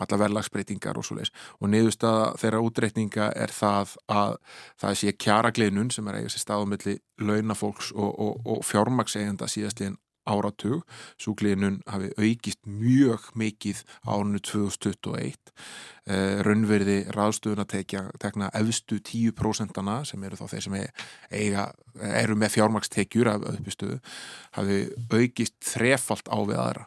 [0.04, 4.36] alla verðlagsbreytingar og svo leiðis og niðurstaða þeirra útreikninga er það að
[4.82, 9.98] það sé kjaragleinun sem er eigið sér staðumilli launafólks og, og, og fjármaksegenda síðastliðin
[10.30, 10.84] áratug,
[11.20, 15.52] svo glínun hafi aukist mjög mikið árunnu 2021
[16.06, 17.74] eh, raunverði ráðstöðun að
[18.22, 21.66] tekna efstu 10% sem eru þá þeir sem eiga,
[22.22, 24.00] eru með fjármakstekjur af uppistöðu
[24.56, 26.86] hafi aukist þrefalt á við aðra.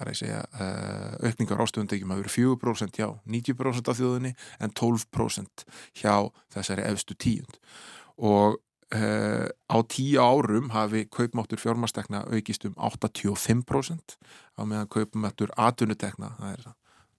[0.00, 4.30] Það er að segja uh, aukningar ástöðundekjum að vera 4% hjá 90% af þjóðunni
[4.62, 5.64] en 12%
[6.00, 6.14] hjá
[6.54, 7.58] þessari efstu tíund.
[8.16, 8.56] Og
[8.90, 14.16] Uh, á tíu árum hafi kaupmáttur fjármastekna aukist um 85%
[14.58, 16.64] á meðan kaupmáttur atvinnutekna, það, er,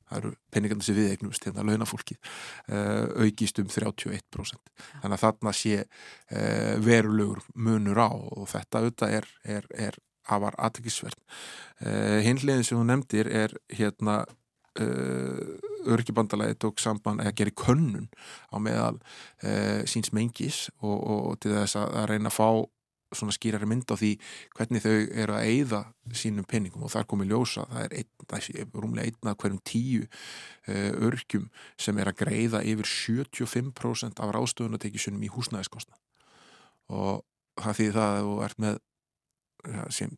[0.03, 5.55] það eru peningandi sem við eignumst hérna launafólki uh, aukist um 31% þannig að þarna
[5.55, 11.17] sé uh, verulegur munur á og þetta auðvitað er, er, er afar aðtækisverð
[12.27, 14.19] hinliðin sem þú nefndir er hérna
[14.79, 18.07] örkibandalagi tók samband eða gerir könnun
[18.53, 18.99] á meðal
[19.43, 22.49] e, síns mengis og, og til þess að, að reyna að fá
[23.11, 24.11] svona skýrari mynd á því
[24.55, 25.81] hvernig þau eru að eigða
[26.15, 30.05] sínum penningum og þar komið ljósa, það er, ein, það er rúmlega einna hverjum tíu
[30.05, 30.77] e,
[31.09, 35.99] örkjum sem er að greiða yfir 75% af rástöðunatekjusunum í húsnæðiskostna
[36.91, 37.25] og
[37.59, 38.79] það því það að þú ert með
[39.93, 40.11] sem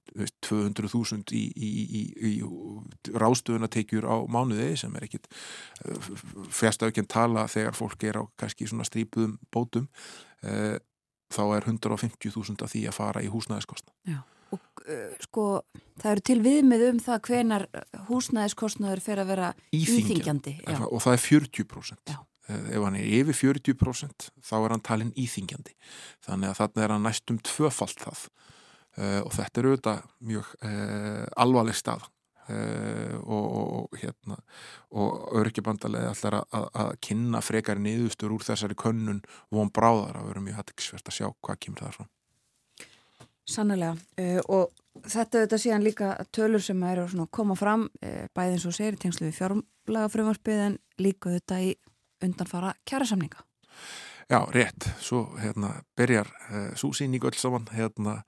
[0.46, 5.28] 200.000 í, í, í, í rástöðunatekjur á mánuði sem er ekkit
[5.86, 6.12] eh,
[6.54, 9.90] fjastöðkjent tala þegar fólk er á kannski svona strípuðum bótum
[10.48, 10.78] eh,
[11.34, 14.20] þá er 150.000 að því að fara í húsnæðiskostna Já,
[14.56, 15.48] og uh, sko
[16.02, 17.66] það eru til viðmið um það hvenar
[18.10, 22.22] húsnæðiskostnaður fer að vera íþingjandi og það er 40% Já.
[22.52, 25.78] Ef hann er yfir 40% þá er hann talin íþingjandi
[26.26, 28.26] þannig að þarna er hann næstum tvöfalt það
[29.24, 32.04] og þetta eru auðvitað mjög uh, alvarleg stað
[32.50, 34.38] uh, og, og hérna
[34.94, 39.24] og örkjabandalegi allar að, að kynna frekar niðurstur úr þessari könnun
[39.54, 42.12] von bráðar að vera mjög hattiksvert að sjá hvað kemur það frá
[43.44, 43.98] Sannlega
[44.48, 44.70] og
[45.04, 49.28] þetta þetta síðan líka tölur sem eru að koma fram bæðið eins og segir tengslu
[49.28, 51.74] við fjármlaga frumvarpið en líka þetta í
[52.24, 53.44] undanfara kjærasamninga.
[54.32, 54.88] Já, rétt.
[55.04, 58.22] Svo hérna, byrjar uh, súsín í göll saman hérna,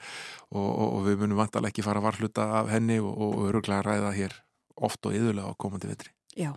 [0.52, 3.84] og, og, og við munum vantalega ekki fara að varfluta af henni og, og öruglega
[3.86, 4.36] ræða hér
[4.76, 6.12] oft og yðurlega á komandi vetri.
[6.36, 6.52] Já,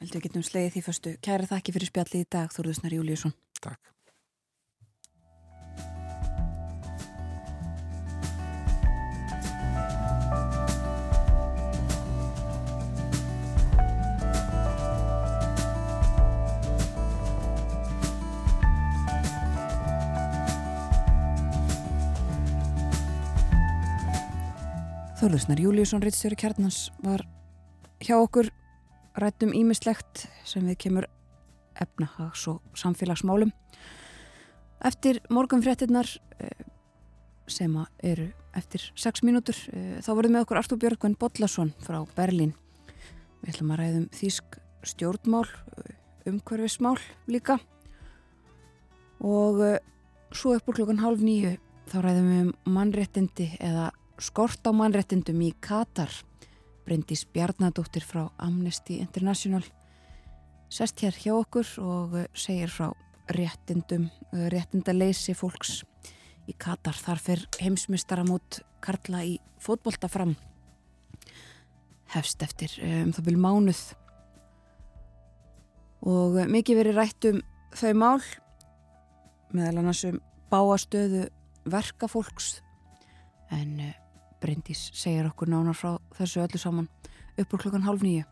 [0.00, 1.16] heldur við getum slegið því fyrstu.
[1.24, 3.34] Kæra þakki fyrir spjalli í dag, Þorðusnar Júliusson.
[3.60, 3.93] Takk.
[25.24, 27.22] Þorðusnar Júliusson, Ritstjóri Kjarnans, var
[28.04, 28.50] hjá okkur
[29.16, 31.06] rættum ímislegt sem við kemur
[31.80, 33.54] efnahags og samfélagsmálum.
[34.84, 36.10] Eftir morgun fréttinnar
[36.44, 36.68] eh,
[37.48, 37.72] sem
[38.04, 42.52] eru eftir 6 mínútur eh, þá verðum með okkur Artur Björgvin Bodlason frá Berlín.
[43.40, 44.60] Við ætlum að ræðum þýsk
[44.92, 45.98] stjórnmál, eh,
[46.34, 46.98] umhverfismál
[47.32, 47.62] líka
[49.24, 49.64] og
[50.36, 51.56] svo upp úr klokkan halv nýju
[51.88, 53.88] þá ræðum við um mannréttindi eða
[54.18, 56.10] skort á mannréttindum í Katar.
[56.84, 59.64] Bryndís Bjarnadóttir frá Amnesty International
[60.74, 62.88] sest hér hjá okkur og segir frá
[63.30, 65.82] réttindum, réttindaleysi fólks
[66.50, 66.96] í Katar.
[66.98, 70.34] Þar fyrr heimsmystaramót Karla í fótbolta fram.
[72.12, 73.84] Hefst eftir um það byrju mánuð.
[76.04, 77.40] Og mikið verið rætt um
[77.74, 78.26] þau mál
[79.54, 81.28] meðal annars um báastöðu
[81.70, 82.58] verkafólks.
[83.54, 83.78] En
[84.42, 86.88] Bryndís segir okkur nánar frá þessu öllu saman
[87.38, 88.26] upp úr klokkan halv nýju.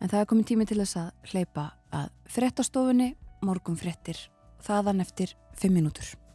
[0.00, 4.18] En það er komin tími til þess að hleypa að frettastofunni, morgun frettir,
[4.66, 6.25] þaðan eftir 5 minútur.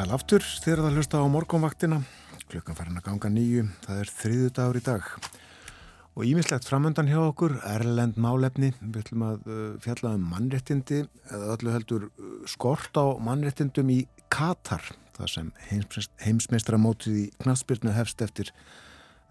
[0.00, 1.96] Sæl aftur þegar það hlusta á morgunvaktina.
[2.48, 3.66] Klukkan farin að ganga nýju.
[3.84, 5.10] Það er þriðu dagur í dag.
[6.16, 8.70] Og ímislegt framöndan hjá okkur, Erlend málefni.
[8.80, 13.98] Við ætlum að uh, fjalla um mannrettindi, eða öllu heldur uh, skort á mannrettindum í
[14.32, 14.88] Katar.
[15.18, 18.56] Það sem heimsmeistramótið í knastbyrnu hefst eftir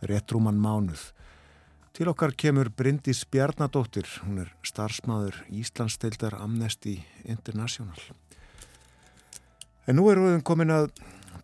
[0.05, 1.09] réttrúman mánuð.
[1.97, 4.05] Til okkar kemur Bryndís Bjarnadóttir.
[4.22, 7.97] Hún er starfsmaður Íslandsdeildar Amnesty International.
[9.89, 10.91] En nú erum við komin að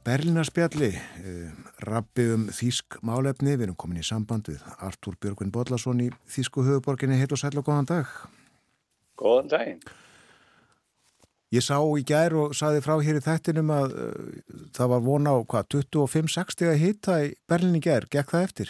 [0.05, 1.53] Berlínarspjalli, eh,
[1.89, 3.55] rappi um Þísk málefni.
[3.57, 7.17] Við erum komin í samband við Artúr Björgvin Bodlason í Þísku höfuborginni.
[7.17, 8.05] Heit og sæl og góðan dag.
[9.17, 9.81] Góðan daginn.
[11.51, 14.13] Ég sá í gær og saði frá hér í þættinum að uh,
[14.77, 18.05] það var vona á hvað, 25-60 að hita í Berlín í gær.
[18.05, 18.69] Gekk það eftir?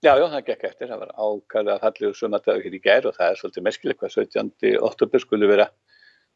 [0.00, 0.88] Já, já, það gekk eftir.
[0.88, 4.16] Það var ákvæðið að fallið sumardagur hér í gær og það er svolítið meskilegt hvað
[4.24, 4.78] 17.
[4.80, 5.68] oktober skulle vera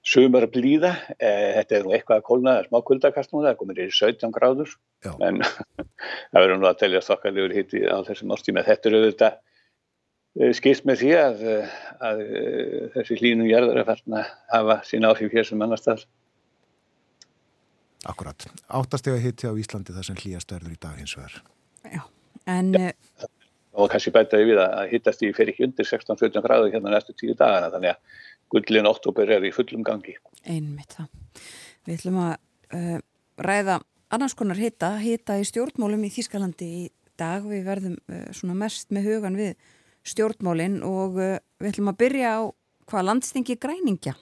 [0.08, 3.50] sumar blíða, eh, þetta er nú eitthvað að kólna, það er smá kuldakast nú, það
[3.50, 5.12] er komin í 17 gráður, Já.
[5.26, 5.40] en
[6.32, 8.64] það verður nú að telja stokkalegur hitti á þessum ástíma.
[8.66, 9.38] Þetta eru auðvitað
[10.40, 11.74] eh, skýrst með því að, eh,
[12.10, 16.06] að, að þessi hlínum gerður er færðin að hafa sín áhrif hér sem annar stað.
[18.08, 18.46] Akkurat.
[18.70, 21.42] Áttastega hitti á Íslandi þar sem hlýjast verður í dag hins vegar.
[21.88, 22.04] Já,
[22.46, 22.92] en Já.
[23.78, 27.36] Og kannski bætaði við að hittast í fyrir ekki undir 16-17 gráður hérna næstu tíu
[27.38, 30.16] dagana, þannig að gullin oktober er í fullum gangi.
[30.48, 31.08] einmitt það.
[31.86, 32.34] Við ætlum að
[32.76, 33.00] uh,
[33.44, 33.80] ræða
[34.14, 36.84] annars konar hita, hita í stjórnmálum í Þískalandi í
[37.20, 37.44] dag.
[37.48, 39.54] Við verðum uh, svona mest með hugan við
[40.08, 42.40] stjórnmálinn og uh, við ætlum að byrja á
[42.88, 44.16] hvað landstingi græningja.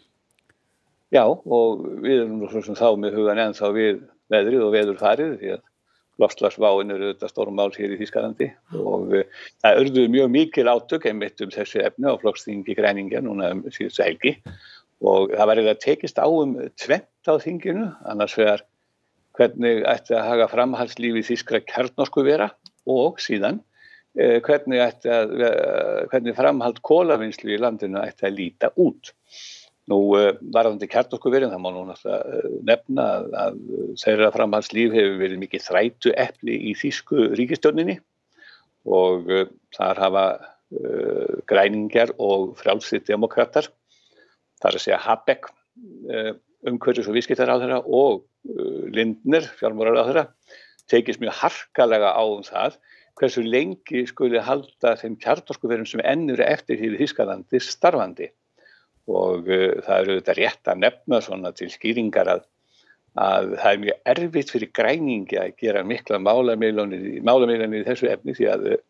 [1.15, 4.03] Já og við erum þá með hugan en þá við
[4.33, 5.65] veðrið og veður farið því að
[6.23, 8.49] lofslagsváin eru þetta stórum mál hér í Þískalandi
[8.79, 13.53] og uh, það örduðu mjög mikil átök einmitt um þessu efni á flokkstingi græningja núna
[13.55, 14.37] um síðustu helgi
[15.05, 18.65] og það var eða tekist á um tvent á þinginu annars vegar
[19.37, 22.49] hvernig ætti að haga framhalslífi Þískra kjarnorku vera
[22.89, 25.37] og síðan uh, hvernig, að,
[26.13, 29.13] hvernig framhald kólavinslu í landinu ætti að líta út.
[29.91, 33.61] Nú eh, varðandi kjartorkuverðin, það má nú eh, nefna að, að
[34.03, 38.01] þeirra framhalslíf hefur verið mikið þrætu eppli í Þísku ríkistjóninni
[38.87, 43.67] og uh, þar hafa uh, græningjar og frjálsið demokrater,
[44.63, 45.49] þar að segja Habeck,
[46.07, 46.33] uh,
[46.67, 48.25] umhverjus og vískittar á þeirra og
[48.95, 50.25] Lindner, fjármórar á þeirra,
[50.91, 52.79] tekist mjög harkalega á um það
[53.19, 58.31] hversu lengi skuli halda þeim kjartorkuverðin sem ennur eftir því Þískalandi starfandi
[59.07, 62.47] og uh, það eru þetta rétt að nefna svona til skýringar að,
[63.23, 68.49] að það er mjög erfitt fyrir græningi að gera mikla málameilanir í þessu efni því
[68.53, 68.81] að uh,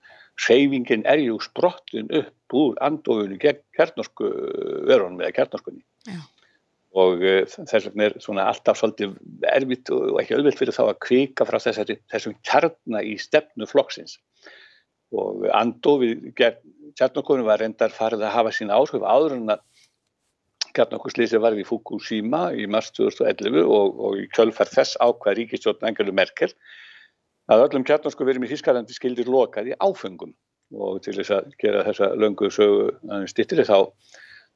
[0.40, 4.30] seyfingin er ju sprottin upp úr andofunni gegn kjarnorsku
[4.88, 6.20] verunum eða kjarnorskunni Já.
[6.96, 9.16] og þess vegna er svona alltaf svolítið
[9.52, 14.18] erfitt og ekki öðvilt fyrir þá að kvika frá þessari, þessum kjarna í stefnu flokksins
[15.16, 16.60] og andofið gegn
[17.00, 19.64] kjarnorskunni var reyndar farið að hafa sín áhrif áður en að
[20.76, 26.14] kjarnokkurslýsi varði í Fukushima í mars 2011 og, og í kjölfær þess ákvað ríkistjórn Angelu
[26.14, 26.52] Merkel
[27.52, 30.34] að öllum kjarnorsku verðum í Þískalandi skildir lokað í áfengum
[30.74, 33.92] og til þess að gera þessa löngu sögu stittir þá,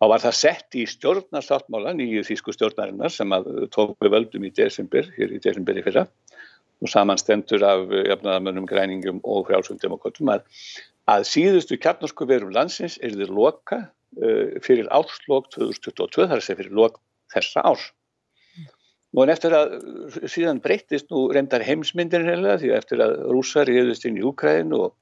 [0.00, 4.52] þá var það sett í stjórnarsáttmála nýju Þísku stjórnarinnar sem að tók við völdum í
[4.56, 6.06] desember, hér í desember í fyrra.
[6.80, 10.46] Og samanstendur af jafnaðamönnum, græningum og frjálsum demokratum að,
[11.12, 13.82] að síðustu kjarnorsku verðum landsins er þið loka
[14.64, 16.98] fyrir áslokk 2022 þar að segja fyrir lok
[17.30, 17.90] þessa árs.
[19.10, 19.72] Nú en eftir að
[20.30, 24.74] síðan breytist nú reyndar heimsmyndin reynilega því að eftir að rúsar reyðist inn í Úkræðin
[24.76, 24.92] og,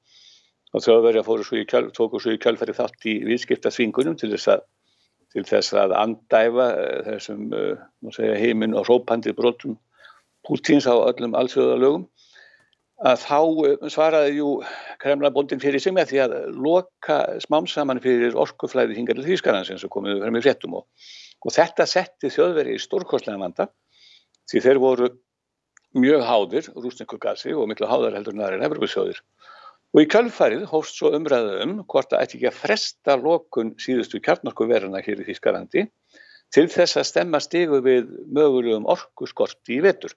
[0.73, 1.25] og þjóðverja
[1.69, 4.63] kjöl, svo í kjölfæri þátt í viðskipta svingunum til þess að,
[5.35, 9.77] til þess að andæfa uh, þessum uh, heiminn og rópandi brotum
[10.47, 12.07] Pútins á öllum allsjóðalögum
[12.99, 14.49] að þá eh, svaraði jú
[14.99, 19.93] Kremlabondin fyrir sig með því að loka smámsaman fyrir orkuflæði hingar til Þýskarans eins og
[19.93, 20.87] komiðu frem í fréttum og,
[21.45, 23.69] og þetta setti þjóðveri í stórkostlega vanda
[24.49, 25.11] því þeir voru
[25.97, 29.23] mjög háðir, rústingugasi og miklu háðar heldur en aðra en Evropasjóðir
[29.89, 34.21] og í kjálfærið hóst svo umræðu um hvort það ætti ekki að fresta lokun síðustu
[34.21, 35.87] kjarnorkuveruna hér í Þýskarandi
[36.53, 40.13] til þess að stemma stigu við mögulegum orkuskorti í vetur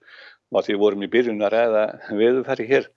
[0.53, 1.83] og því vorum í byrjun að ræða
[2.19, 2.89] viðfæri hér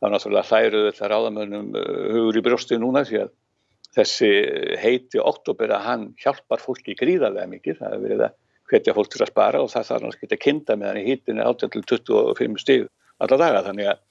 [0.00, 3.34] þá náttúrulega hlæruðu þetta ráðamönnum uh, hugur í brjósti núna því að
[3.94, 4.30] þessi
[4.82, 7.78] heiti oktober að hann hjálpar fólki gríðarlega mikið.
[7.78, 8.34] Það hefur verið að
[8.70, 12.58] hvetja fólk til að spara og það þarf náttúrulega að kinda meðan í hítinu 18-25
[12.64, 12.88] stíð
[13.22, 13.62] alla daga.
[13.68, 14.02] Þannig að,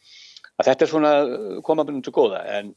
[0.56, 1.14] að þetta er svona
[1.68, 2.42] komabunum til góða.
[2.56, 2.72] En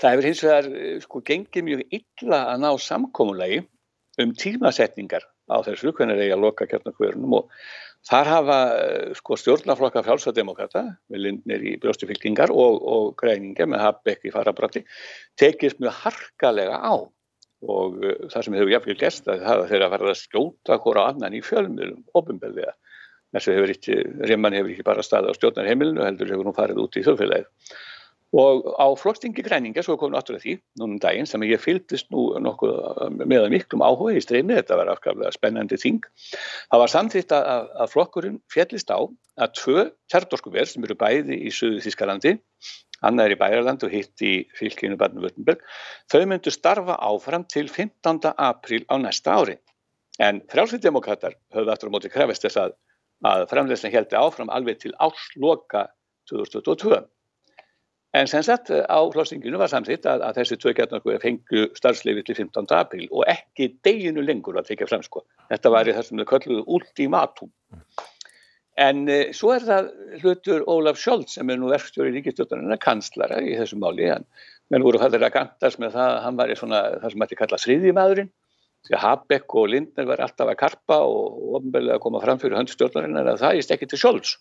[0.00, 0.68] það hefur hins vegar
[1.04, 3.62] sko gengið mjög illa að ná samkómulegi
[4.22, 7.50] um tímasetningar á þessu hvernig er ég að loka kjarnakverunum og
[8.06, 14.28] Þar hafa eh, sko, stjórnaflokka frjálsademokrata, með lindnir í brjóstufylkingar og, og græninga með Habeck
[14.28, 14.84] í farabrætti,
[15.40, 16.94] tekist mjög harkalega á
[17.66, 21.34] og uh, það sem hefur jáfnveg gæst að það þeirra farið að skjóta hvora annan
[21.34, 22.74] í fjölmjölum, ofinbelðiða.
[23.34, 23.96] Þessu hefur ekki,
[24.30, 27.48] Rimman hefur ekki bara staðið á stjórnarheimilinu, heldur hefur hún farið út í þjóðfélagið.
[28.34, 32.24] Og á flokkstingi græninga, svo komum við að því, núnum daginn, sem ég fylgdist nú
[32.42, 36.02] nokkuð með miklum áhuga í streymi, þetta var afskaplega spennandi þing.
[36.72, 41.54] Það var samþýtt að, að flokkurinn fjellist á að tvö kjartorkuverð sem eru bæði í
[41.54, 42.34] Suðu Þískalandi,
[43.06, 45.62] annar í Bæjarland og hitt í fylkinu Barnum-Vöttenberg,
[46.10, 48.32] þau myndu starfa áfram til 15.
[48.34, 49.58] apríl á næsta ári.
[50.18, 52.78] En frjálsveiddemokrater höfðu aftur á móti krefist þess að,
[53.28, 55.86] að framleyslega heldi áfram alveg til ásloka
[56.32, 57.04] 2022.
[58.16, 62.36] En sem sagt á hlástinginu var samþitt að, að þessi tvö kjarnarku fengu starfsleifi til
[62.38, 62.68] 15.
[62.72, 65.26] apríl og ekki deginu lengur að tekja fram sko.
[65.50, 67.50] Þetta var í þessum þau kölluðu ultimatum.
[68.86, 69.90] En e, svo er það
[70.22, 74.08] hlutur Ólaf Scholz sem er nú verkstjóri í ríkistjóttanina kanslara í þessu máli.
[74.16, 74.24] En
[74.72, 77.40] menn voru fættir að gandast með það að hann var í svona það sem ætti
[77.42, 78.34] kalla sriðimaðurinn.
[78.86, 82.60] Því að Habeck og Lindner var alltaf að karpa og ofnbelið að koma fram fyrir
[82.62, 84.36] höndstjórnarinn en það er ekki til Scholz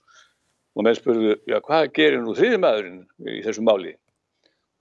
[0.76, 3.96] og með spurðu, já hvað gerir nú þriðmaðurinn í þessu máli?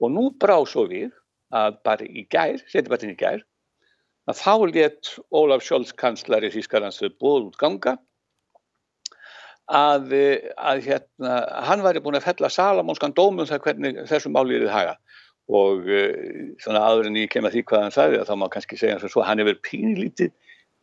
[0.03, 1.13] Og nú brá svo við
[1.55, 3.45] að bara í gær, setjabatinn í gær
[4.31, 7.95] að þá let Ólaf Scholz kanslari Þískarlandstöð bóð út ganga
[9.71, 10.13] að,
[10.57, 11.37] að hérna,
[11.69, 14.97] hann væri búin að fella salamónskan dómum þar hvernig þessu máli er þið haga
[15.45, 15.89] og
[16.65, 19.13] svona aður en ég kem að því hvað hann sagði að þá má kannski segja
[19.13, 20.33] svo hann hefur pínlítið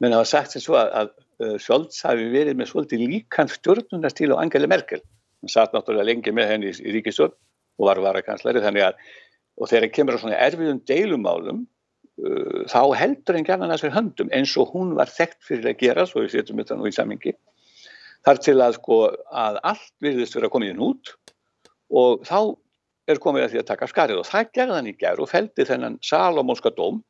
[0.02, 0.94] menn hafa sagt sem svo að,
[1.42, 5.02] að Sjólds hafi verið með svolítið líkan stjórnunastíl á Angeli Merkel.
[5.42, 9.06] Hann satt náttúrulega lengi með henni í, í ríkistjórn og var varakanslari þannig að
[9.62, 14.54] og þegar kemur á svona erfiðum deilumálum uh, þá heldur henn gæna þessari höndum eins
[14.62, 17.34] og hún var þekkt fyrir að gera svo við setjum þetta nú í samingi
[18.26, 19.00] þar til að sko
[19.34, 21.14] að allt virðist vera komið inn út
[21.92, 22.54] og þá
[23.10, 24.20] er komið að því að taka skarið.
[24.22, 27.02] Og það gerði hann í gerð og feldi þennan Salomónska dóm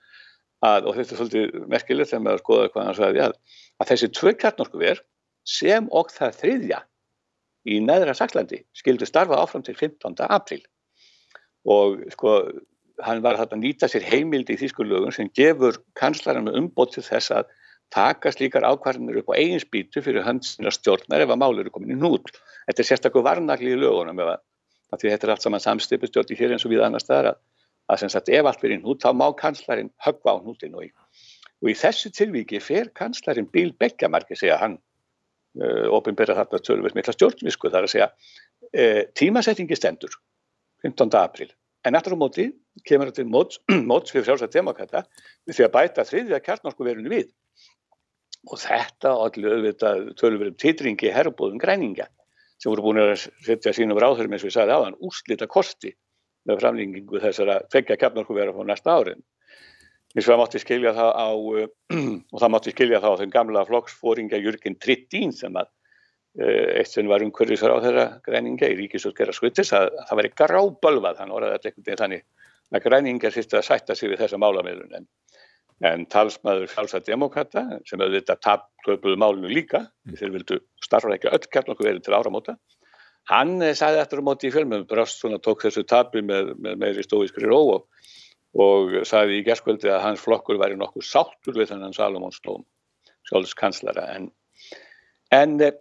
[0.66, 3.38] að, og þetta er svolítið merkilegt þegar maður skoða hvað hann sagði að,
[3.82, 5.04] að þessi tvö kjarnorku ver
[5.48, 6.82] sem og það þriðja
[7.72, 10.18] í neðra Saklandi skildu starfa áfram til 15.
[10.28, 10.62] apríl
[11.70, 12.36] og sko
[13.06, 17.34] hann var að nýta sér heimildi í þýskulögun sem gefur kanslarinn með umbót til þess
[17.34, 17.50] að
[17.92, 21.96] taka slíkar ákvarðinir upp á eigin spýtu fyrir hansina stjórnar ef að málur eru komin
[21.96, 22.32] í nút.
[22.70, 26.40] Þetta er sérstaklega varnagli í lögunum ef að því þetta er allt saman samstipustjórn í
[26.40, 27.42] hér eins og við annar staðar að,
[27.92, 30.92] að sem sagt ef allt verið nút þá má kanslarinn höggva á nútin og í,
[31.62, 37.16] og í þessu tilvíki fer kanslarinn bíl beggjamarki segja hann uh, ofinbera þarna tölvist mikla
[37.18, 40.16] stjórnvisku þar að segja uh, tímasettingi stendur
[40.86, 41.12] 15.
[41.20, 41.52] april
[41.86, 42.48] en eftir á móti
[42.88, 43.60] kemur þetta móts,
[43.92, 45.04] móts fyrir sjálfsagt demokrata
[45.50, 47.30] því að bæta þriðja kjartnorsku verinu við
[48.50, 52.08] og þetta allir auðvitað tölur verið titringi herrbóðum græninga
[52.62, 55.94] sem voru búin að setja sínum ráðurum eins og ég sagði aðan úrslita kosti
[56.50, 59.22] með framlengingu þessara feggja kjarnorkuvera á næsta árin.
[60.12, 61.30] Eins og það mátti skilja það á
[62.34, 65.70] og það mátti skilja það á þeim gamla flokksfóringa Jörgin Trittín sem að
[66.42, 70.34] eh, eitt sem var umhverfisar á þeirra græninga í ríkisútgerra skuttis að, að það væri
[70.44, 72.28] grábölvað hann orðaði þetta einhvern veginn þannig
[72.72, 75.08] að græningar sýtti að sætta sig við þessa málamilun en
[75.88, 80.18] en talsmaður sjálfsagt demokrata sem auðvitað töpuðu málinu líka mm.
[80.20, 82.58] þeir vildu starfa ekki öll kjarnokku verið til áramóta
[83.30, 86.82] hann eh, sagði eftir á móti í fjölmjöfum Brost svona tók þessu tabi með, með
[86.82, 87.86] meiri stóískri ró og,
[88.58, 92.66] og sagði í gerskvöldi að hans flokkur væri nokkuð sáttur við þennan Salomónslóm
[93.30, 94.30] sjálfskanslara en,
[95.36, 95.76] en eh,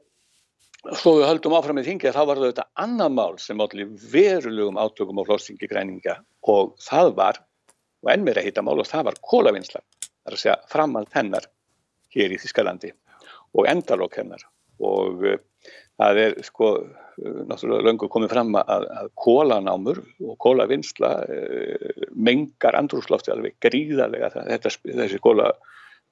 [0.96, 4.80] svo við höldum áfram í þingi að þá var þetta annan mál sem allir verulegum
[4.80, 7.40] átökum á flóstingi græninga og það var
[8.00, 11.46] og enn meira hittamál og það var kólavinnsla, það er að segja framald hennar
[12.14, 12.92] hér í Þískalandi
[13.58, 14.44] og endalokk hennar.
[14.80, 15.38] Og uh,
[16.00, 16.72] það er sko
[17.20, 24.30] náttúrulega löngu komið fram að, að kólanámur og kólavinnsla uh, mengar andrúslofti alveg gríðarlega.
[24.36, 25.50] Þetta, þessi kóla,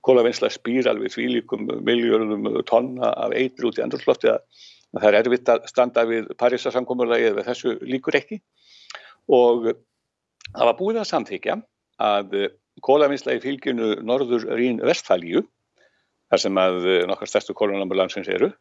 [0.05, 4.45] kólavinnsla spýr alveg svílikum miljörnum tonna af eitri út í andrúslofti að,
[4.93, 8.43] að það er erfitt að standa við Parísasamkomurlagi eða þessu líkur ekki.
[9.33, 9.71] Og
[10.53, 11.61] það var búið að samþykja
[12.05, 12.51] að eh,
[12.85, 15.43] kólavinsla í fylgjunu Norður Rín Vestfælju,
[16.31, 18.53] þar sem að eh, nokkar stærstu kólanambulansins eru,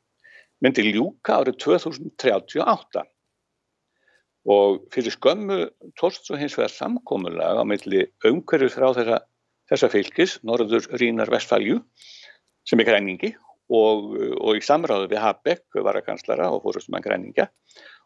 [0.64, 3.04] myndi ljúka árið 2038
[4.48, 5.58] og fyrir skömmu
[6.00, 9.20] tóst svo hins vegar samkómulega á milli umhverju frá þessa,
[9.68, 11.82] þessa fylgis, Norður Rínar Vestfælju,
[12.68, 13.34] sem er græningi
[13.68, 17.50] og, og í samráðu við Habeck, varakanslara og fórustum að græningja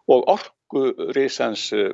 [0.09, 1.93] og orkurísans eh,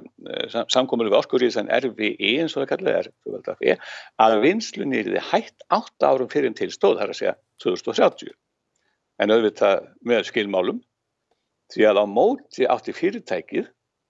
[0.71, 6.07] samkominni við orkurísan RVE eins og það kallaði er að vinslunni er þið hægt 8
[6.07, 8.31] árum fyrir til stóð þar að segja 2030
[9.21, 10.81] en auðvitað með skilmálum
[11.73, 13.67] því að á móti átti fyrirtækið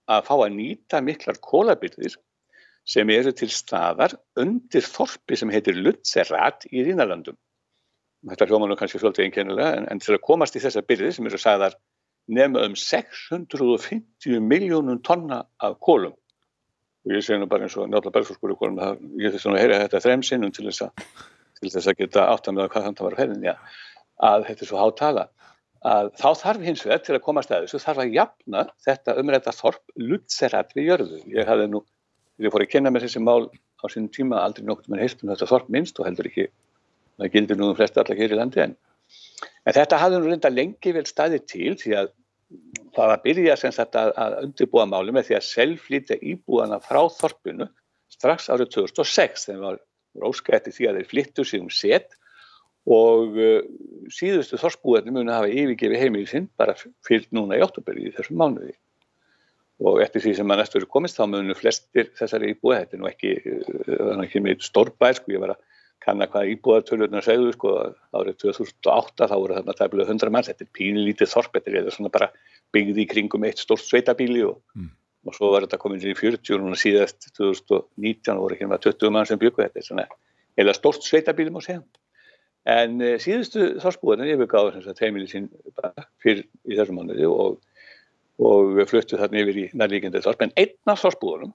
[0.07, 2.15] að fá að nýta miklar kólabyrðir
[2.87, 7.35] sem eru til staðar undir þorpi sem heitir Lutzerat í Rínalandum.
[8.27, 11.39] Þetta hljómanum kannski svolítið einkennilega en, en til að komast í þessa byrði sem eru
[11.41, 11.75] sagðar
[12.27, 16.15] nema um 650 miljónum tonna af kólum
[17.07, 20.23] og ég segi nú bara eins og kólum að ég þess að heyra þetta þrem
[20.27, 21.05] sinnum til þess að,
[21.59, 23.53] til þess að geta átt að með hvað þannig var að ferðin, já,
[24.23, 25.27] að þetta er svo hátala
[25.87, 29.15] að þá þarf hins vegar til að koma að stæðu, svo þarf að jafna þetta
[29.21, 31.19] umræta þorp lutserat við jörðu.
[31.31, 31.83] Ég hafði nú,
[32.41, 35.49] ég fór að kenna með þessi mál á sínum tíma aldrei nokkur með heilstum þetta
[35.51, 36.47] þorp minnst og heldur ekki,
[37.21, 38.75] það gildir nú um flesta allar hér í landi en
[39.67, 42.13] En þetta hafði nú reynda lengi vel staðið til því að
[42.95, 47.01] það var að byrja sagt, að, að undirbúa máli með því að selflýtja íbúana frá
[47.17, 47.67] þorpinu
[48.13, 52.15] strax árið 2006 þegar var óskætti því að þeir flyttu sig um set
[52.87, 53.61] og uh,
[54.13, 56.75] síðustu þorpsbúðarnir muni hafa yfirgefi heimilið sinn bara
[57.07, 58.75] fyllt núna í óttuberi í þessum mánuði.
[59.83, 63.01] Og eftir því sem maður næstu eru komist þá munu flestir þessari íbúi, þetta er
[63.03, 65.65] nú ekki, uh, ekki með stórbær, sko ég var að
[66.07, 67.73] kannar hvað íbúðartölurnar segðu sko
[68.15, 72.13] árið 2008 þá voru þarna tæmlega 100 mann, þetta er pínlítið þorp þetta er svona
[72.13, 72.29] bara
[72.75, 74.89] byggði í kringum eitt stórt sveitabíli og, mm.
[75.27, 79.29] og svo var þetta komin í 40 og núna síðast 2019 voru með 20 mann
[79.29, 80.07] sem byggu þetta svona
[80.57, 81.81] eða stórt sveitabíli má segja
[82.67, 85.47] En uh, síðustu þorspúðin yfirgáður sem sagt heimili sín
[86.23, 87.61] fyrir í þessum mánuði og,
[88.43, 90.43] og fluttu þarna yfir í nærlíkjandi þorp.
[90.43, 91.53] En einn af þorspúðunum,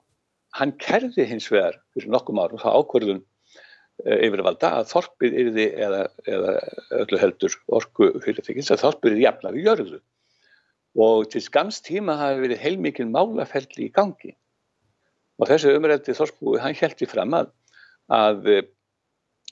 [0.56, 6.02] hann kerði hins vegar fyrir nokkum árum það ákvörðun uh, yfirvalda að þorpið yrði eða,
[6.32, 6.56] eða
[7.02, 10.02] öllu heldur orku fyrirtekins að þorpið yrði jafnar í jörðu.
[11.02, 14.32] Og til skams tíma hafi verið heilmikið málaferli í gangi.
[15.40, 17.52] Og þessi umrætti þorspúi, hann heldi fram að,
[18.12, 18.48] að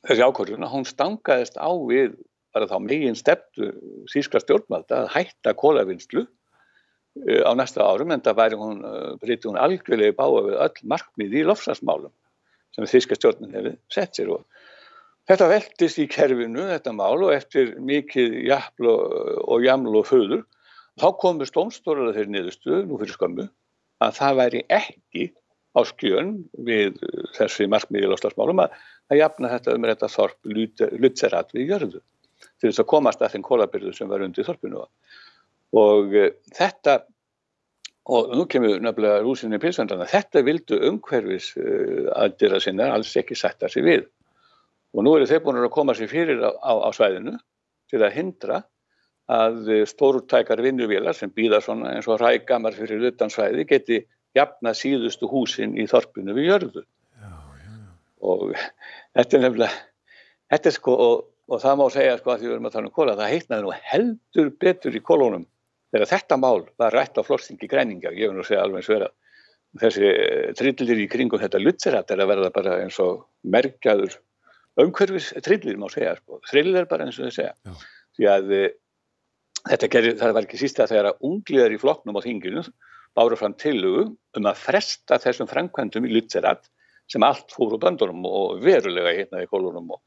[0.09, 2.14] þessi ákvörðuna, hún stangaðist á við
[2.55, 3.70] bara þá megin stefnu
[4.10, 9.51] sískra stjórnvalda að hætta kólavinnslu uh, á næsta árum en það væri hún, uh, breyti
[9.51, 12.14] hún algjörlega báða við öll markmið í lofslagsmálum
[12.77, 14.44] sem þíska stjórnin hefur sett sér og
[15.31, 20.44] þetta veldist í kerfinu þetta mál og eftir mikið jafl og, jaml og föður
[21.01, 23.47] þá komur stómstóraða þeirri niðurstu nú fyrir skömmu
[24.01, 25.31] að það væri ekki
[25.70, 26.32] á skjön
[26.66, 26.98] við
[27.36, 28.74] þessi markmið í lofslagsmálum að
[29.10, 30.51] að jafna þetta um þetta þorp
[31.02, 32.01] lutserat við jörðu
[32.60, 34.84] til þess að komast að þeim kólabyrðu sem var undir þorpinu.
[35.80, 37.01] Og uh, þetta
[38.10, 43.70] og nú kemur nefnilega rúsinni pilsvendana þetta vildu umhverfis uh, aðdýra sinna alls ekki sætta
[43.70, 44.06] sig við.
[44.97, 47.36] Og nú eru þeir búin að koma sér fyrir á, á, á svæðinu
[47.90, 48.62] til að hindra
[49.30, 54.01] að stórtækar vinnuvílar sem býða svona eins og rægamar fyrir lutansvæði geti
[54.36, 56.85] jafna síðustu húsin í þorpinu við jörðu.
[58.20, 58.51] Og
[59.16, 59.73] þetta er nefnilega
[60.51, 62.90] þetta er sko og, og það má segja sko að því við erum að tala
[62.90, 65.47] um kóla það heitnaði nú heldur betur í kólónum
[65.90, 69.11] þegar þetta mál var rætt á flostingi græninga, ég vil nú segja alveg eins vera
[69.81, 74.16] þessi eh, trillir í kringum þetta lutserat er að verða bara eins og merkjaður
[74.81, 77.55] umhverfis trillir má segja sko, trillir bara eins og þau segja.
[77.66, 77.74] Já.
[78.19, 78.62] því að e,
[79.70, 82.65] þetta gerir, það var ekki sísta þegar að ungliðar í flokknum á þinginu
[83.16, 86.69] báru fram tilugu um að fresta þessum framkvæmdum í lutserat
[87.11, 90.01] sem allt fór úr böndunum og verulega hérna í kólunum og,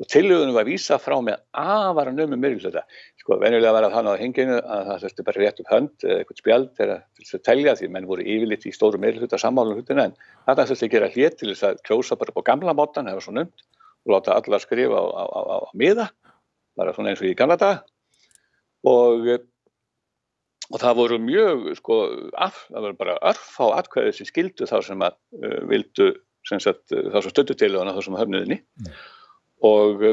[0.00, 2.82] og tilhugunum var vísa frá með afara nömu myrgluta.
[3.20, 6.16] Sko, venjulega var það þannig á henginu að það þurfti bara rétt upp hönd eða
[6.18, 10.16] eitthvað spjald til að telja því menn voru yfirleitt í stóru myrgluta sammálum hlutina en
[10.48, 13.36] þetta þurfti að gera hér til þess að klósa bara på gamla mótan eða svo
[13.36, 13.66] nönd
[14.08, 16.08] og láta allar skrifa á, á, á, á miða,
[16.74, 17.84] bara svona eins og í gamla daga
[18.88, 19.28] og
[20.70, 22.00] og það voru mjög sko,
[22.38, 26.10] af, það voru bara örf á atkvæði sem skildu þá sem að uh, vildu
[26.46, 29.00] sagt, þá sem stöttu til hana þá sem höfniðinni mm.
[29.66, 30.04] og,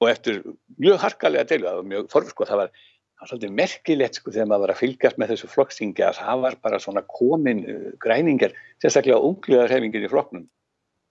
[0.00, 0.40] og eftir
[0.78, 4.34] mjög harkalega til það var mjög forður sko það var, það var svolítið merkilegt sko
[4.34, 7.90] þegar maður var að fylgjast með þessu flokkstingi að það var bara svona komin uh,
[8.02, 10.46] græningar, sérstaklega ungliðar hefingir í flokknum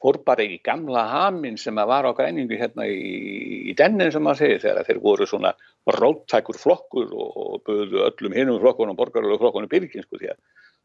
[0.01, 4.23] fór bara í gamla hamin sem að var á græningu hérna í, í dennin sem
[4.23, 5.53] maður segir þegar þeir voru svona
[5.97, 10.41] róttækur flokkur og, og böðu öllum hinnum flokkunum, borgarlega flokkunum byrgin sko því að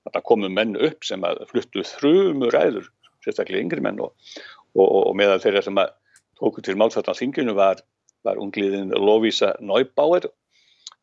[0.07, 2.89] þetta komu menn upp sem að fluttu þrjumur ræður
[3.25, 4.15] sérstaklega yngri menn og,
[4.75, 5.93] og, og meðal þeirra sem að
[6.41, 7.85] tóku til málsvartan þinginu var,
[8.27, 10.27] var ungliðin Lovisa Neubauer.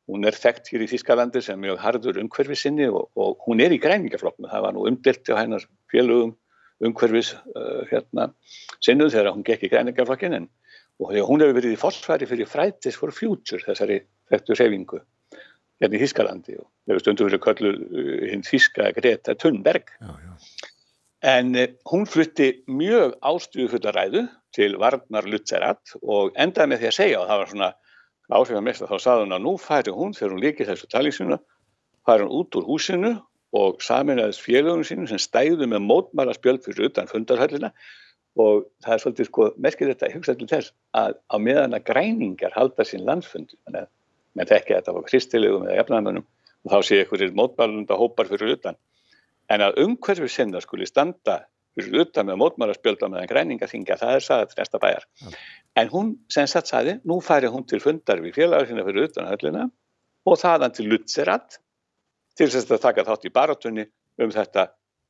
[0.09, 3.75] Hún er þekkt hér í Þískalandi sem mjög hardur umhverfis sinni og, og hún er
[3.75, 6.33] í græningaflokknu, það var nú umdilt á hennar félögum
[6.85, 8.29] umhverfis uh, hérna
[8.85, 10.49] sinnuð þegar hún gekk í græningaflokkin en
[10.99, 14.01] og hún hefur verið í fórsværi fyrir Fridays for Future þessari
[14.31, 15.01] þekktu sefingu
[15.79, 20.33] hérna í Þískalandi og hefur stundu verið kölluð uh, hinn Þíska Greta Thunberg já, já.
[21.19, 24.23] En eh, hún flutti mjög ástuðufullaræðu
[24.55, 27.69] til Varnar Lutzerat og endaði með því að segja og það var svona
[28.29, 31.39] áhrifamest að þá saði hún að nú færi hún þegar hún líkið þessu talísuna,
[32.07, 33.11] færi hún út úr húsinu
[33.55, 37.71] og saminæðist félögum sínum sem stæðu með mótmæla spjöld fyrir utan fundarhöllina
[38.39, 42.53] og það er svolítið sko merkir þetta, hugsa til þess að á meðan að græningar
[42.55, 46.27] halda sín landsfundi, menn þekki að þetta var kristilegum eða jafnæðamönnum
[46.65, 48.77] og þá sé ykkur mótmælunda hópar fyrir utan
[49.49, 51.41] en að umhverfið sinna skuli standa
[51.77, 55.05] fyrir utan með mótmáraspjölda með en græningaþingja, það er saðat næsta bæjar.
[55.23, 55.33] Ja.
[55.79, 59.29] En hún sem satt saði, nú færi hún til fundar við félagar sína fyrir utan
[59.29, 59.67] höllina
[60.27, 61.59] og þaðan til Lutzerat
[62.39, 63.85] til þess að taka þátt í baratunni
[64.19, 64.69] um þetta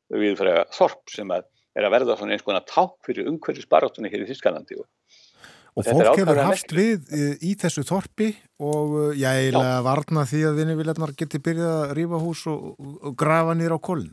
[0.09, 1.45] viðfræða þorp sem að
[1.77, 4.87] er að verða svona eins konar ták fyrir umhverfis baratunni hér í Þískanandi og
[5.77, 7.11] Og fólk hefur haft við
[7.45, 8.31] í þessu þorpi
[8.65, 13.53] og ég eiginlega varna því að vinniviljarnar geti byrjað að rýfa hús og, og grafa
[13.55, 14.09] nýra á kolin.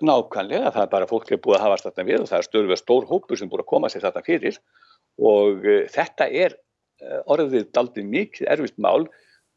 [0.00, 2.80] Nákvæmlega, það er bara fólk er búið að hafa þetta við og það er störfið
[2.80, 4.60] stór hópur sem búið að koma sér þetta fyrir.
[5.20, 6.56] Og uh, þetta er
[7.28, 9.10] orðið daldið mikið erfitt mál,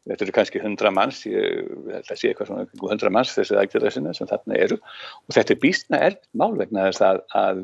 [0.10, 4.30] þetta eru kannski 100 manns, ég, þetta sé eitthvað svona 100 manns þessi aðgjörðarsina sem
[4.30, 7.62] þarna eru og þetta er býstna erfitt mál vegna þess að, að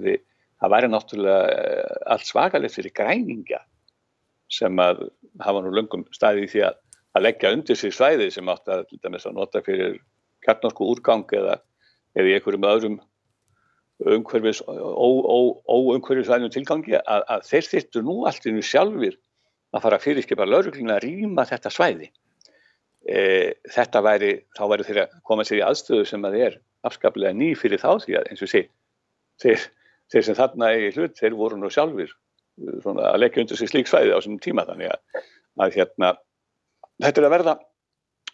[0.60, 3.64] það væri náttúrulega uh, allt svakalegt fyrir græninga
[4.50, 5.10] sem að
[5.44, 6.80] hafa nú löngum staðið í því að,
[7.18, 10.00] að leggja undir sér svæði sem átt að, að nota fyrir
[10.46, 11.60] kjartnorsku úrgang eða
[12.18, 13.00] eða í einhverjum öðrum
[14.10, 19.18] umhverfis, óumhverfisvænum tilgangi að, að þeir þyrttu nú allt innu sjálfur
[19.76, 22.10] að fara að fyrirskipa laurugluna að rýma þetta svæði.
[23.10, 23.22] E,
[23.74, 27.54] þetta væri, þá væri þeirra að koma sér í aðstöðu sem að er afskaplega ný
[27.58, 28.64] fyrir þá því að eins og sé,
[29.42, 29.64] þeir,
[30.14, 32.12] þeir sem þarna í hlut, þeir voru nú sjálfur
[32.84, 35.24] svona, að leggja undir sig slík svæði á þessum tíma þannig að,
[35.66, 36.12] að hérna,
[37.02, 37.56] þetta er að verða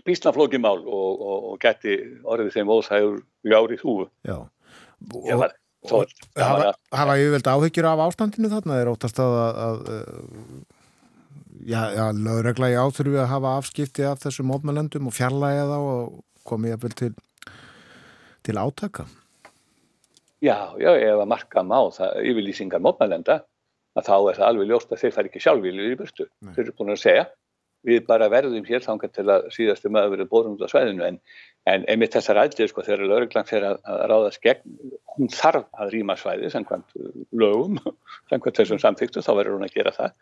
[0.06, 1.96] bísnaflókimál og, og, og geti
[2.28, 4.10] orðið þeim óþægur ljári þúu.
[4.28, 4.38] Já.
[5.26, 5.54] Ég var,
[6.36, 10.85] hafa, hafa yfirveld áhyggjur af ástandinu þarna er óttast að, að, að já,
[11.66, 16.98] lögregla í áþurfi að hafa afskipti af þessum mótmælendum og fjarlæga þá og komið jafnvel
[17.00, 17.14] til
[18.46, 19.08] til átaka.
[20.44, 23.40] Já, já, ef að marka má það yfirlýsingar mótmælenda
[23.96, 26.28] að þá er það alveg ljóst að þeir fær ekki sjálfvílu í burtu.
[26.52, 27.26] Þeir eru búin að segja
[27.86, 31.20] við bara verðum hér þangar til að síðastu maður verið bórum út á svæðinu en,
[31.70, 34.80] en einmitt þessar aðlið sko þegar lögreglan fyrir að, að ráðast gegn,
[35.16, 36.98] hún þarf að rýma svæði samkvæmt
[37.38, 37.78] lögum,
[38.32, 40.16] samkvæmt þessum samþyktu þá verður hún að gera það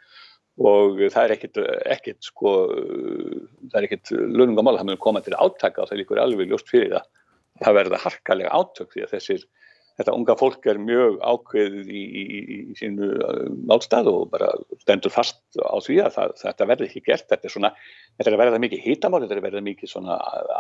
[0.62, 1.60] og það er ekkit,
[1.96, 2.54] ekkit sko,
[3.72, 6.70] það er ekkit lögningamál að það mun koma til átaka og það líkur alveg ljóst
[6.70, 7.12] fyrir það.
[7.64, 9.48] Það verða harkalega átök því að þessir
[10.00, 13.10] þetta unga fólk er mjög ákveðið í, í, í, sínu
[13.70, 14.50] málstað og bara
[14.82, 17.72] stendur fast á því að það, þetta verður ekki gert þetta er svona,
[18.18, 19.96] þetta er að verða mikið hýtamál þetta er að verða mikið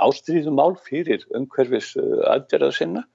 [0.05, 3.05] ástríðumál fyrir umhverfis aðgerðað sinna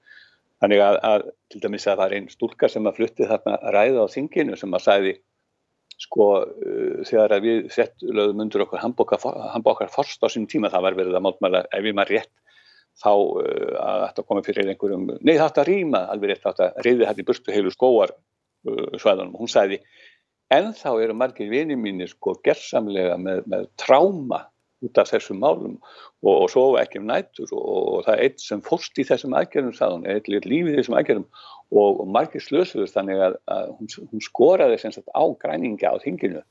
[0.59, 4.03] þannig að, að til dæmis að það var einn stúlka sem að flutti þarna ræða
[4.03, 5.17] á þinginu sem að sæði
[5.99, 6.25] sko
[7.07, 11.17] þegar að við sett lögum undir okkur handbókar forst á sínum tíma það var verið
[11.19, 12.31] að málmæla ef við maður rétt
[12.99, 17.27] þá uh, að þetta komi fyrir einhverjum, nei þetta rýma alveg rétt þetta reyði í
[17.27, 19.79] burtu heilu skóar uh, svæðunum, hún sagði
[20.53, 24.45] en þá eru margir vini mínir sko gerðsamlega með, með tráma
[24.85, 25.75] út af þessum málum
[26.23, 29.35] og, og svo ekki um nættur og, og það er eitt sem fórst í þessum
[29.39, 33.91] aðgerðum sagðun, eitt lífið í þessum aðgerðum og, og margir slösuður þannig að, að hún,
[34.13, 36.45] hún skoraði sem sagt á græninga á þinginu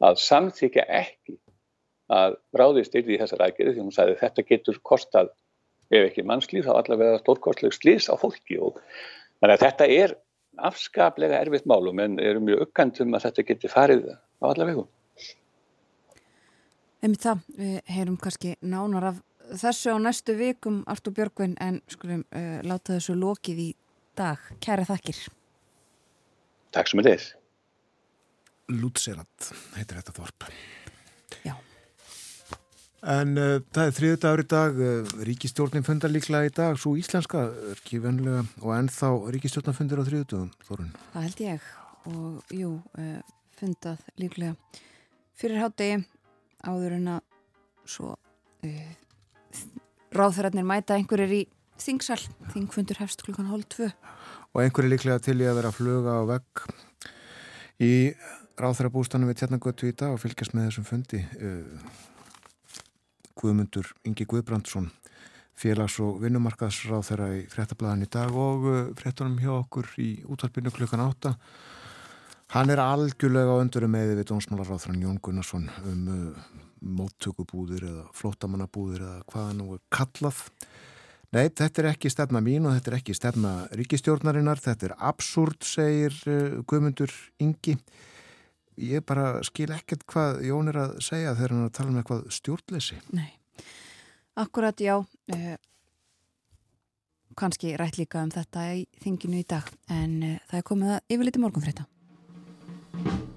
[0.00, 1.36] að samþykja ekki
[2.10, 5.30] að ráðist yfir í þessar aðgerði því hún sagði þetta getur kostað
[5.90, 8.78] ef ekki mannslíf þá allavega stórkostleg slís á fólki og
[9.38, 10.16] þannig að þetta er
[10.70, 14.86] afskaplega erfitt málum en erum mjög uppgændum að þetta geti farið á allavegu.
[17.00, 19.20] Emið það, við heyrum kannski nánar af
[19.56, 23.68] þessu á næstu vikum Artur Björgvin en skulum uh, láta þessu lokið í
[24.18, 24.42] dag.
[24.60, 25.22] Kæra þakkir.
[26.76, 27.32] Takk sem er þess.
[28.70, 29.48] Lútserat
[29.78, 30.46] heitir þetta þorp.
[31.48, 31.56] Já.
[33.16, 36.94] En uh, það er þriðu dagur í dag, uh, ríkistjórnin fundar líklega í dag, svo
[37.00, 40.94] íslenska er ekki venlega og ennþá ríkistjórnin fundir á þriðu dagum, Þorun.
[41.16, 41.74] Það held ég
[42.12, 44.84] og jú, uh, fundað líklega
[45.40, 46.02] fyrir hátegi
[46.66, 47.22] áður en að
[47.88, 48.14] svo
[50.10, 51.42] ráðferðarnir mæta einhverjir í
[51.80, 52.20] þingsal,
[52.52, 53.88] þingfundur hefst klukkan hálf tvö.
[54.52, 56.64] Og einhverjir líklega til í að vera að fluga á vegg
[57.80, 57.92] í
[58.60, 61.22] ráðferðarbústanum við Tjarnagötu í dag og fylgjast með þessum fundi.
[63.40, 64.90] Guðmundur Ingi Guðbrandsson
[65.60, 68.66] félags- og vinnumarkaðsráð þeirra í frettablaðan í dag og
[68.98, 71.34] frettunum hjá okkur í útvarpinu klukkan átta.
[72.50, 76.46] Hann er algjörlega á öndurum meði við dónsmálaráðfrann Jón Gunnarsson um uh,
[76.98, 80.40] móttökubúðir eða flótamannabúðir eða hvaða nú er kallað.
[81.30, 85.62] Nei, þetta er ekki stefna mín og þetta er ekki stefna ríkistjórnarinnar, þetta er absúrt,
[85.62, 87.76] segir uh, Guðmundur Ingi.
[88.82, 92.02] Ég bara skil ekkert hvað Jón er að segja þegar hann er að tala um
[92.02, 92.98] eitthvað stjórnleysi.
[93.14, 93.30] Nei,
[94.42, 95.54] akkurat já, uh,
[97.38, 101.02] kannski rætt líka um þetta í þinginu í dag en uh, það er komið að
[101.14, 101.46] yfirleiti
[102.92, 103.29] Thank you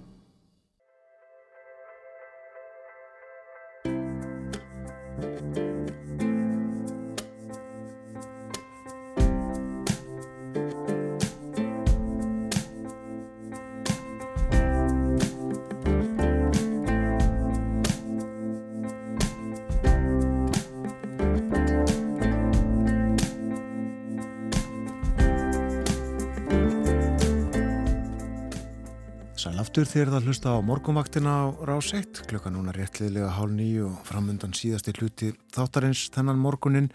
[29.73, 34.01] aftur þegar það hlusta á morgunvaktina á rás 1 klukka núna réttliðlega hálf nýju og
[34.05, 36.89] framundan síðasti hluti þáttarins þennan morgunin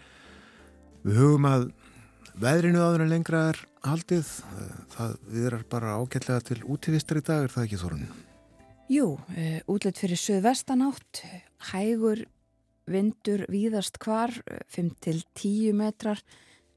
[1.03, 1.65] við hugum að
[2.39, 4.31] veðrinu áður en lengra er haldið.
[4.93, 8.07] Það viðrar bara ágætlega til útífistar í dag, er það ekki þorun?
[8.95, 11.21] Jú, uh, útlætt fyrir söðvestanátt
[11.73, 12.23] hægur
[12.87, 14.31] vindur víðast hvar
[14.71, 16.23] 5-10 metrar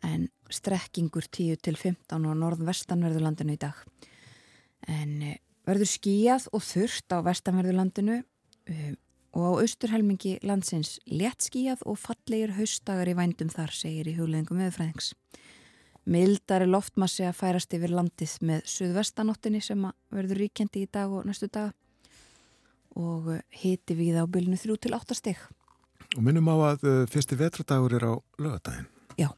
[0.03, 3.87] en strekkingur 10-15 á norðvestanverðurlandinu í dag.
[4.91, 5.39] En uh,
[5.69, 8.95] verður skíjað og þurft á vestanverðurlandinu um,
[9.33, 14.61] og á austurhelmingi landsins létt skíjað og fallegir haustagar í vændum þar, segir í hugleðingum
[14.61, 15.13] meðfræðings.
[16.03, 21.49] Mildari loftmassi að færast yfir landið með suðvestanóttinni sem verður ríkjandi í dag og næstu
[21.53, 21.71] dag
[22.99, 23.31] og
[23.63, 25.41] hiti við á bylnu 3 til 8 stygg.
[26.13, 28.89] Og minnum á að uh, fyrsti vetradagur er á lögadaginn.
[29.17, 29.31] Já,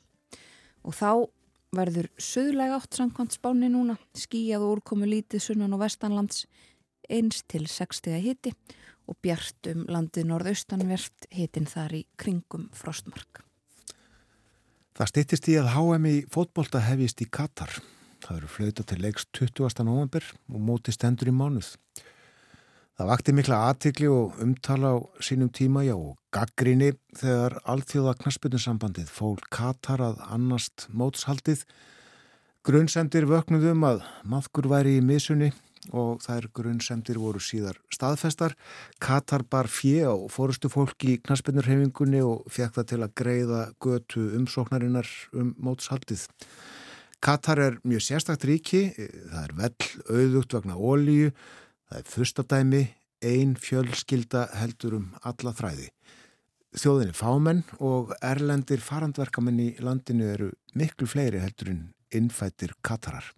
[0.82, 1.10] og þá
[1.76, 6.44] verður söðlega átt samkvæmt spáni núna, skíjað og úrkomu lítið sunnan og vestanlands,
[7.10, 8.54] eins til 60 hiti
[9.10, 13.42] og bjart um landið norðaustanvert hitin þar í kringum frostmark.
[14.94, 17.72] Það stýttist í að HM í fótbolta hefist í Katar.
[18.24, 19.84] Það eru flauta til leiks 20.
[19.84, 21.74] november og móti stendur í mánuð.
[22.94, 29.08] Það vakti mikla aðtikli og umtala á sínum tíma já og gaggríni þegar alþjóða knaspunnsambandið
[29.10, 31.64] fól Katar að annast mótshaldið.
[32.62, 35.50] Grunnsendir vöknuðum að maðkur væri í misunni
[35.90, 38.54] og þær grunnsendir voru síðar staðfestar.
[39.02, 44.28] Katar bar fjö á fórustu fólki í knaspinnurhefingunni og fekk það til að greiða götu
[44.38, 46.28] umsóknarinnar um mótshaldið.
[47.18, 49.74] Katar er mjög sérstakt ríki, það er vel
[50.14, 51.34] auðugt vegna ólíu,
[51.88, 52.82] það er fyrstadæmi,
[53.24, 55.88] ein fjölskylda heldur um alla þræði.
[56.74, 61.84] Þjóðinni fámenn og erlendir farandverkamenn í landinu eru miklu fleiri heldur en
[62.14, 63.28] innfættir Katarar.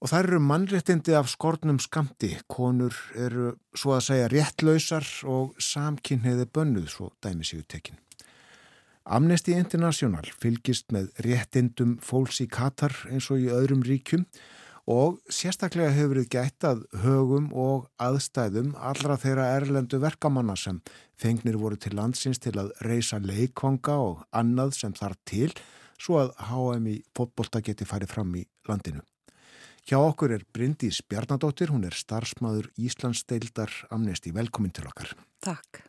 [0.00, 2.30] Og það eru mannréttindi af skornum skamti.
[2.48, 7.98] Konur eru svo að segja réttlausar og samkynniði bönnuð svo dæmi séu tekin.
[9.04, 14.24] Amnesty International fylgist með réttindum fólks í Katar eins og í öðrum ríkjum
[14.88, 20.80] og sérstaklega hefur verið gætt að högum og aðstæðum allra þeirra erlendu verkamanna sem
[21.20, 25.50] fengnir voru til landsins til að reysa leikvanga og annað sem þar til
[26.00, 29.02] svo að HM í fótbolta geti farið fram í landinu.
[29.88, 34.32] Hjá okkur er Bryndís Bjarnadóttir, hún er starfsmaður Íslands deildar Amnesti.
[34.32, 35.14] Velkomin til okkar.
[35.44, 35.82] Takk.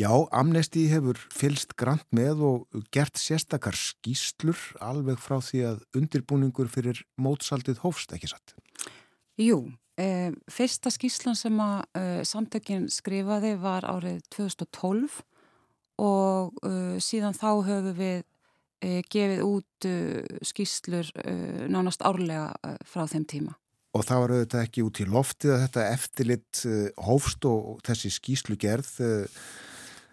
[0.00, 6.70] Já, Amnesti hefur fylst grant með og gert sérstakar skýslur alveg frá því að undirbúningur
[6.72, 8.54] fyrir mótsaldið hófst, ekki satt?
[9.36, 9.66] Jú,
[10.00, 15.20] eh, fyrsta skýslan sem að eh, samtökin skrifaði var árið 2012
[16.00, 18.24] og eh, síðan þá höfum við
[18.80, 19.96] e, gefið út e,
[20.48, 21.32] skýslur e,
[21.68, 23.56] nánast árlega frá þeim tíma.
[23.92, 26.60] Og það var auðvitað ekki út í loftið að þetta eftirlitt
[27.04, 28.94] hófst og þessi skýslu gerð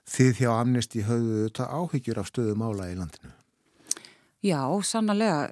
[0.08, 3.34] þið hjá Amnesti höfðu auðvitað áhyggjur af stöðu mála í landinu?
[4.46, 5.48] Já, sannlega.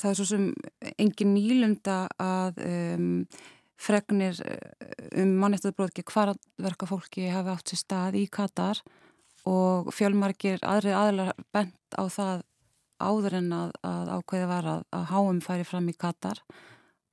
[0.00, 0.44] Það er svo sem
[0.96, 3.08] engin nýlunda að um,
[3.80, 4.38] fregnir
[5.18, 8.80] um manneftaðbróðki hvarverka fólki hafi átt sér stað í Katar
[9.48, 12.42] og fjölmarkir aðri aðlar bent á það
[13.00, 16.42] áður en að, að ákveði var að, að háum færi fram í Katar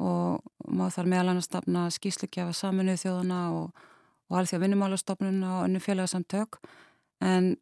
[0.03, 3.85] og maður þarf meðal annars stafna skýsleikjafa saminuð þjóðana og,
[4.27, 6.59] og alþjóða vinnumálastofnuna og önnu félagsamtök
[7.23, 7.55] en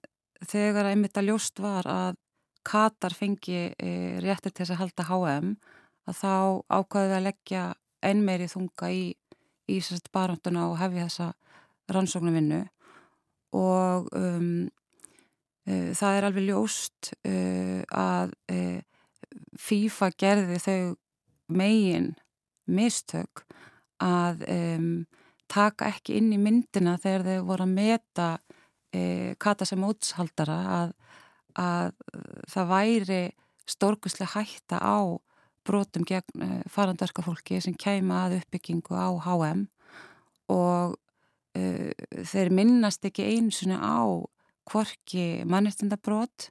[0.46, 2.22] þegar einmitt að ljóst var að
[2.66, 3.90] Katar fengi e,
[4.26, 5.50] réttir til þess að halda HM
[6.10, 6.32] að þá
[6.74, 7.66] ákvaði við að leggja
[8.06, 9.04] einmeiri þunga í,
[9.70, 9.78] í
[10.14, 11.28] baranduna og hefja þessa
[11.94, 12.64] rannsóknu vinnu
[13.56, 14.66] og um,
[15.70, 18.82] uh, það er alveg ljóst uh, að uh,
[19.62, 20.80] FIFA gerði þau
[21.54, 22.14] megin
[22.66, 23.46] mistök
[24.02, 24.90] að um,
[25.52, 28.30] taka ekki inn í myndina þegar þau voru að meta
[29.42, 30.92] kata sem útshaldara að,
[31.60, 31.90] að
[32.48, 33.22] það væri
[33.68, 35.20] stórkuslega hætta á
[35.66, 39.66] brotum gegn farandarska fólki sem kæma að uppbyggingu á HM
[40.54, 41.92] og uh,
[42.32, 44.06] þeir minnast ekki einsunni á
[44.66, 46.50] hvorki mannestindabrót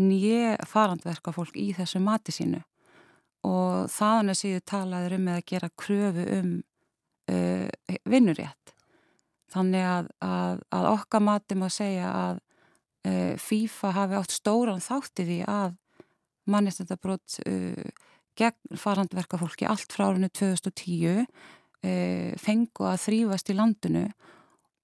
[0.00, 2.62] nýje farandverka fólk í þessu mati sínu.
[3.44, 6.50] Og þaðan er síðu talaður um að gera kröfu um
[7.30, 8.74] uh, vinnurétt
[9.50, 15.26] þannig að, að, að okkar mati má segja að uh, FIFA hafi átt stóran þátti
[15.28, 15.76] því að
[16.50, 17.36] mannestindabrót
[18.40, 21.28] gegn farandverka fólki allt frá árinu 2010
[22.40, 24.02] fengu að þrýfast í landinu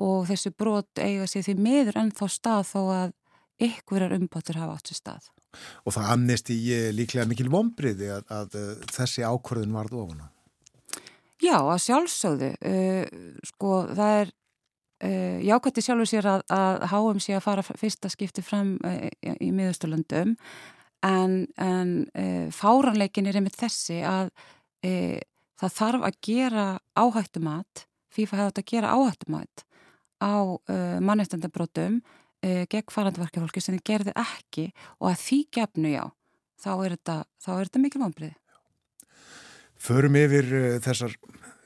[0.04, 3.14] og þessi brot eiga sér því miður ennþá stað þó að
[3.66, 5.28] ykkurar umbátur hafa átt sér stað.
[5.88, 10.28] Og það amnesti ég líklega mikil vonbriði að, að, uh, þessi ákvörðun varð ofana?
[11.42, 12.50] Já, að sjálfsögðu.
[12.64, 14.32] Uh, sko, það er
[15.04, 19.06] uh, jákvætti sjálfur sér að, að háum sér að fara fyrsta skipti fram uh,
[19.36, 20.36] í miðusturlöndum
[21.06, 21.90] en, en
[22.56, 25.18] fáranleikin er einmitt þessi að uh,
[25.60, 26.66] það þarf að gera
[26.98, 29.64] áhættumat, FIFA hefði að gera áhættumat
[30.22, 34.66] á uh, mannestendabrótum uh, gegn farandverkefólki sem þið gerði ekki
[35.00, 36.04] og að því gefnu já,
[36.62, 38.36] þá er þetta, þetta mikil vonbreiði.
[39.86, 41.14] Förum yfir uh, þessar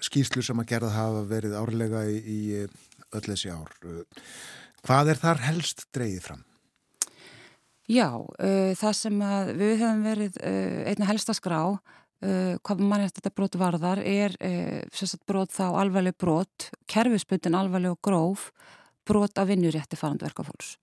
[0.04, 2.68] skýslu sem að gerða hafa verið árlega í, uh,
[3.16, 3.72] öll þessi ár.
[3.84, 4.04] Uh,
[4.84, 6.44] hvað er þar helst dreyið fram?
[7.90, 9.24] Já, uh, það sem
[9.56, 11.62] við höfum verið einna helst að skrá
[12.24, 17.96] uh, hvað mannrætt þetta brot varðar er uh, sérstaklega brot þá alvarleg brot, kerfisbundin alvarleg
[17.96, 18.50] og gróf
[19.08, 20.76] brot af vinnurétti farandverkafólks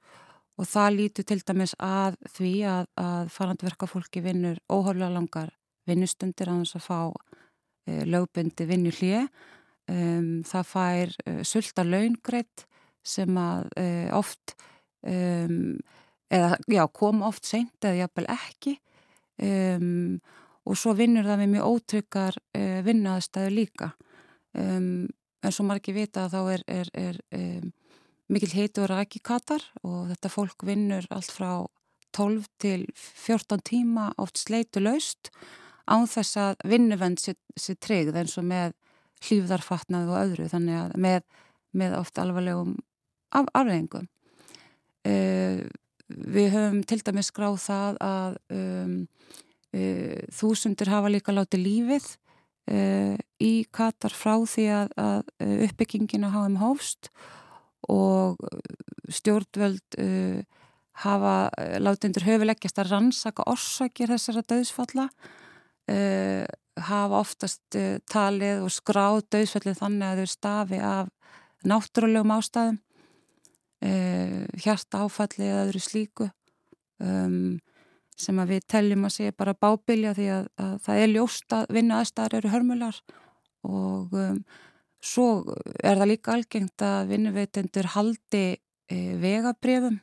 [0.58, 5.54] og það lítur til dæmis að því að, að farandverkafólki vinnur óhörlega langar
[5.88, 7.27] vinnustundir að þess að fá uh,
[7.88, 9.28] lögbundi vinnu hlið
[9.92, 12.66] um, það fær uh, sulta laungreitt
[13.08, 14.56] sem að uh, oft
[15.08, 15.78] um,
[16.28, 18.76] eða já, kom oft seint eða jafnvel ekki.
[19.38, 20.18] Um,
[20.68, 23.92] og svo vinnur það við mjög ótryggar uh, vinnaðstæðu líka.
[24.58, 25.08] Um,
[25.46, 26.90] en svo margir vita að þá er, er,
[27.32, 27.68] er
[28.28, 31.52] mikil heitu og rækki katar og þetta fólk vinnur allt frá
[32.18, 35.30] 12 til 14 tíma oft sleitu laust
[35.88, 37.38] án þess að vinnuvend sér,
[37.80, 38.76] tryggð eins og með
[39.26, 41.26] hlýfðarfatnað og öðru þannig að með,
[41.78, 42.76] með oft alvarlegum
[43.34, 44.08] af, afreðingum
[45.08, 45.64] uh,
[46.08, 48.94] við höfum til dæmis skráð það að um,
[49.76, 52.12] uh, þúsundir hafa líka látið lífið
[52.72, 57.12] uh, í Katar frá því að, að uppbyggingin á HM hófst
[57.88, 58.40] og
[59.14, 59.96] stjórnvöld
[61.00, 61.36] hafa
[61.80, 65.06] látið undir höfuleggjast að rannsaka orsakir þessara döðsfalla
[65.92, 66.46] uh,
[66.88, 71.14] hafa oftast uh, talið og skráð döðsfallið þannig að þau stafi af
[71.68, 72.84] náttúrulegum ástæðum
[74.58, 76.26] hjarta áfalli eða öðru slíku
[76.98, 77.60] um,
[78.18, 81.76] sem að við teljum að segja bara bábilja því að, að það er ljóst að
[81.78, 82.98] vinna aðstæðar eru hörmular
[83.70, 84.40] og um,
[85.04, 85.46] Svo
[85.86, 88.46] er það líka algengt að vinnuveitendur haldi
[89.22, 90.00] vegabrefum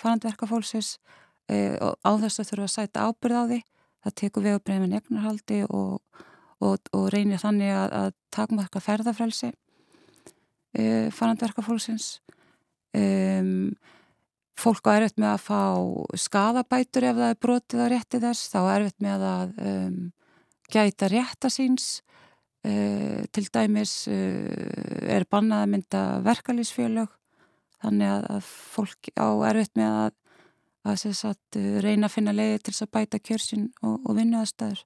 [0.00, 0.96] farandverkafólksins
[1.46, 3.58] á þess að þurfa að sæta ábyrð á því.
[4.04, 6.22] Það tekur vegabrefin egnarhaldi og,
[6.60, 9.50] og, og reynir þannig að, að takmarka ferðarfrelsi
[10.76, 12.08] e, farandverkafólksins.
[14.54, 15.62] Fólk á erfitt með að fá
[16.20, 19.96] skadabætur ef það er brotið á rétti þess, þá er erfitt með að um,
[20.70, 21.88] gæta rétta síns
[22.64, 27.10] Uh, til dæmis uh, er bannað að mynda verkalýsfjölög
[27.84, 30.14] þannig að, að fólk á erfitt með að,
[30.84, 34.84] að sagt, uh, reyna að finna leiði til að bæta kjörsin og, og vinnuðastæður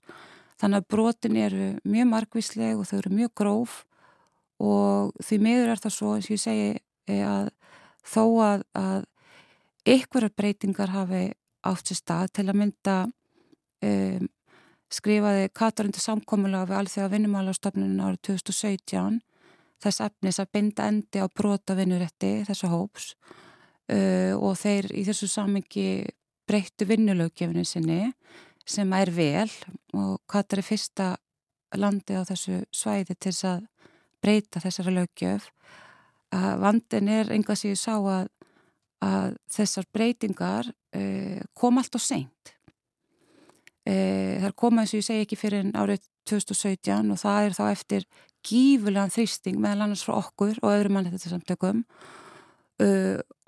[0.58, 3.76] þannig að brotin eru mjög margvísleg og þau eru mjög gróf
[4.58, 6.70] og því miður er það svo eins og ég segi
[7.06, 7.50] e, að
[8.08, 9.04] þó að, að
[9.88, 11.22] ykkurar breytingar hafi
[11.68, 12.96] átt sér stað til að mynda
[13.86, 14.28] um,
[14.92, 19.20] skrifaði Katarundu samkomulega við alþjóða vinnumálastofnunum árið 2017
[19.84, 23.12] þess efnis að binda endi á brota vinnuretti þessu hóps
[23.92, 25.88] uh, og þeir í þessu samengi
[26.48, 28.12] breyttu vinnulöggefinu sinni
[28.68, 29.50] sem er vel
[29.96, 31.08] og Katar er fyrsta
[31.76, 33.64] landi á þessu svæði til þess að
[34.24, 35.50] breyta þessara löggef
[36.34, 38.28] að vandin er enga sem ég sá að,
[39.04, 42.54] að þessar breytingar uh, kom allt á seint.
[43.88, 47.54] E, það koma eins og ég segi ekki fyrir en árið 2017 og það er
[47.56, 48.04] þá eftir
[48.44, 51.86] gífulegan þrýsting meðal annars frá okkur og öðru manni þetta samtökum
[52.82, 52.88] e,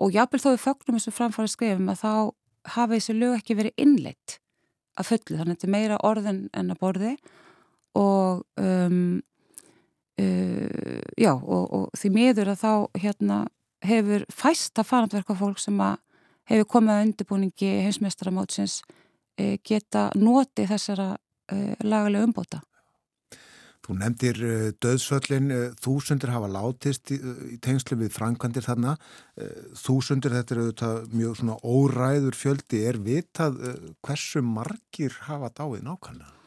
[0.01, 2.13] og jábel þó við fögnum þessu framfæri skrifum að þá
[2.75, 4.37] hafi þessu lög ekki verið innleitt
[4.99, 7.11] að fullu þannig að þetta er meira orðin en að borði
[7.97, 9.21] og um,
[10.21, 13.37] uh, já og, og því miður að þá hérna
[13.83, 15.97] hefur fæsta farandverka fólk sem að
[16.51, 18.81] hefur komið að undirbúningi heimsmeistaramótsins
[19.39, 21.13] E, geta noti þessara
[21.51, 22.61] e, lagalega umbóta.
[23.91, 25.51] Þú nefndir e, döðsvöllin,
[25.83, 27.17] þúsundir hafa látist í,
[27.59, 28.93] tengslu við framkvæmdir þarna.
[29.75, 32.85] Þúsundir, þetta er auðvitað mjög svona óræður fjöldi.
[32.87, 33.59] Er vitað
[33.99, 36.37] hversu margir hafa dáið nákvæmlega?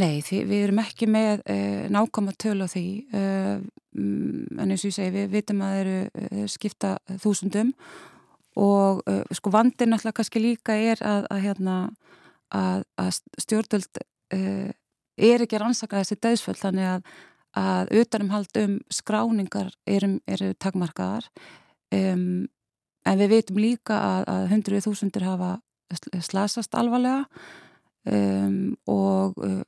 [0.00, 3.56] Nei, því, við erum ekki með eh, nákvæm að tölu á því eh,
[3.98, 7.72] en eins og ég segi, við vitum að það eru eh, skipta þúsundum
[8.60, 9.02] og
[9.34, 11.74] sko vandin alltaf kannski líka er að, að hérna
[12.50, 14.00] að, að stjórnvöld
[14.34, 14.72] uh,
[15.20, 17.08] er ekki að rannsaka þessi döðsföll þannig að,
[17.60, 21.26] að utanumhald um skráningar eru, eru takmarkaðar.
[21.94, 22.46] Um,
[23.08, 23.98] en við veitum líka
[24.28, 25.56] að hundruð þúsundir hafa
[26.22, 27.26] slasast alvarlega.
[28.08, 29.60] Um, og uh,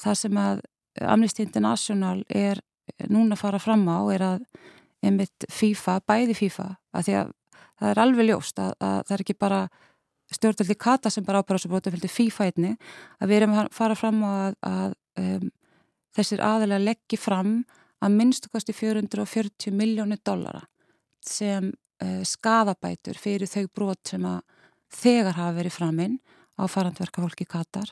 [0.00, 0.62] það sem að
[1.04, 2.60] Amnesty International er
[3.10, 4.44] núna að fara fram á er að
[5.04, 7.32] einmitt FIFA, bæði FIFA að því að
[7.80, 9.60] það er alveg ljóst að, að það er ekki bara
[10.36, 12.74] stjórnvöldi Kata sem bara ábæra þessu brotu fylgdi fífætni
[13.20, 15.48] að við erum að fara fram á að, að um,
[16.14, 17.56] þessir aðalega leggji fram
[18.04, 20.64] að minnstu kosti 440 miljónir dollara
[21.24, 24.42] sem uh, skadabætur fyrir þau brot sem að
[24.94, 26.18] þegar hafa verið framinn
[26.54, 27.90] á farandverka fólki Katar.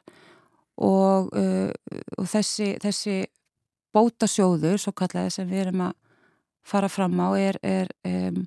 [0.83, 1.71] Og, uh,
[2.19, 3.17] og þessi, þessi
[3.93, 5.99] bótasjóður, svo kallaði sem við erum að
[6.63, 8.45] fara fram á er, er um,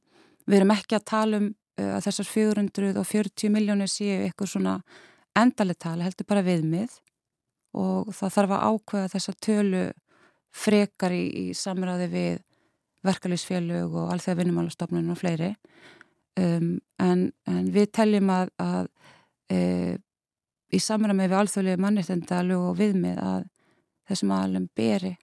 [0.47, 1.51] við erum ekki að tala um
[1.81, 4.75] að þessar 440 miljónir séu eitthvað svona
[5.35, 6.99] endaletala heldur bara viðmið.
[7.75, 9.85] Og það þarf að ákveða þessa tölu
[10.55, 12.37] frekar í, í samræði við
[13.05, 15.51] verkalýsfélög og alþjóða vinnumálastofnun og fleiri.
[16.39, 18.87] Um, en, en við teljum að, að
[19.51, 19.59] e,
[20.75, 23.45] í samræmi við alþjóðlega mannreitendalug og viðmið að
[24.09, 25.13] þessum aðalum beri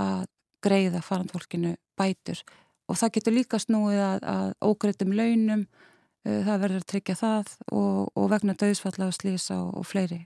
[0.00, 0.24] að
[0.64, 2.42] greiða farandfólkinu bætur
[2.90, 7.56] og það getur líka snúið að, að ógreitum launum uh, það verður að tryggja það
[7.70, 10.24] og, og vegna döðsfalla og slísa og, og fleiri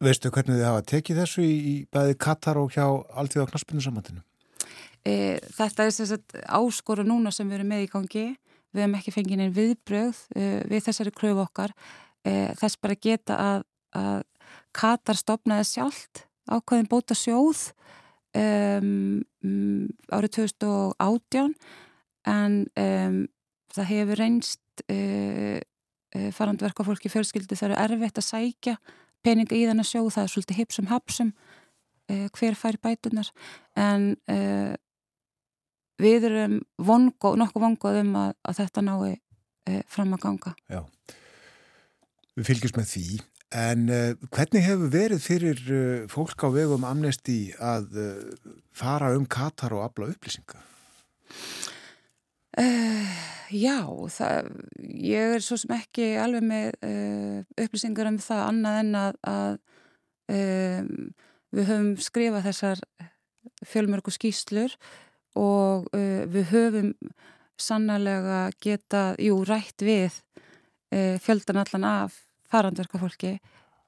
[0.00, 2.86] Veistu hvernig þið hafa tekið þessu í, í bæði Katar og hjá
[3.20, 4.22] alltíða knaspinu samantinu?
[5.04, 8.24] E, þetta er þess að áskoru núna sem við erum með í gangi.
[8.70, 11.74] Við hefum ekki fengið einn viðbröð e, við þessari kröfu okkar.
[12.24, 13.66] E, þess bara geta að,
[14.00, 14.24] að
[14.76, 17.70] Katar stopnaði sjálft ákveðin bóta sjóð
[18.36, 21.54] um, um, árið 2018
[22.30, 23.20] en um,
[23.74, 28.76] það hefur reynst uh, uh, farandverkafólki fjölskyldi það eru erfitt að sækja
[29.24, 33.32] peninga í þennan sjóð, það er svolítið hipsum hapsum uh, hver fær bætunar
[33.78, 34.74] en uh,
[36.00, 40.54] við erum vongo, nokkuð vongoð um að, að þetta nái uh, fram að ganga.
[40.70, 40.80] Já,
[42.38, 43.06] við fylgjum með því
[43.50, 49.26] En uh, hvernig hefur verið fyrir uh, fólk á vegum amnesti að uh, fara um
[49.26, 50.66] Katar og afla upplýsinga?
[53.50, 54.48] Já, það,
[54.82, 56.74] ég er svo sem ekki alveg með
[57.62, 59.54] upplýsingar um það annað en að, að
[60.34, 60.90] um,
[61.54, 62.82] við höfum skrifað þessar
[63.70, 64.74] fjölmörgu skýslur
[65.38, 66.90] og við höfum
[67.58, 70.20] sannlega geta, jú, rætt við
[71.22, 72.18] fjöldan allan af
[72.50, 73.36] farandverkafólki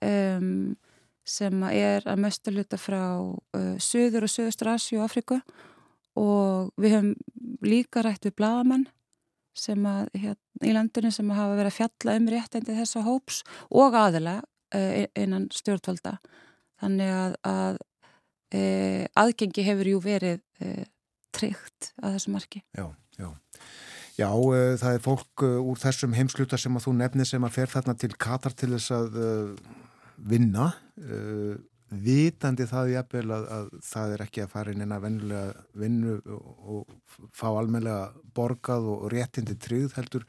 [0.04, 0.74] um,
[1.22, 5.38] sem er að mestu luta frá uh, Suður og Suðustur Asju og Afriku
[6.18, 7.12] og við höfum
[7.64, 8.88] líka rætt við bladamann
[9.56, 13.42] sem að hérna, í landinu sem að hafa verið að fjalla um réttendi þessa hóps
[13.70, 16.16] og aðila uh, innan stjórnvalda.
[16.82, 17.80] Þannig að, að
[18.56, 20.84] uh, aðgengi hefur jú verið uh,
[21.36, 22.64] tryggt að þessu marki.
[22.76, 22.86] Já,
[23.20, 23.30] já
[24.18, 27.54] Já, uh, það er fólk uh, úr þessum heimsluta sem að þú nefnir sem að
[27.56, 29.76] fer þarna til Katar til þess að uh,
[30.22, 30.72] vinna
[31.92, 36.12] vitandi það jafnvel að, að það er ekki að fara inn en að vennulega vinnu
[36.36, 36.92] og,
[37.34, 40.24] fá almenlega borgað og réttindi tryggð heldur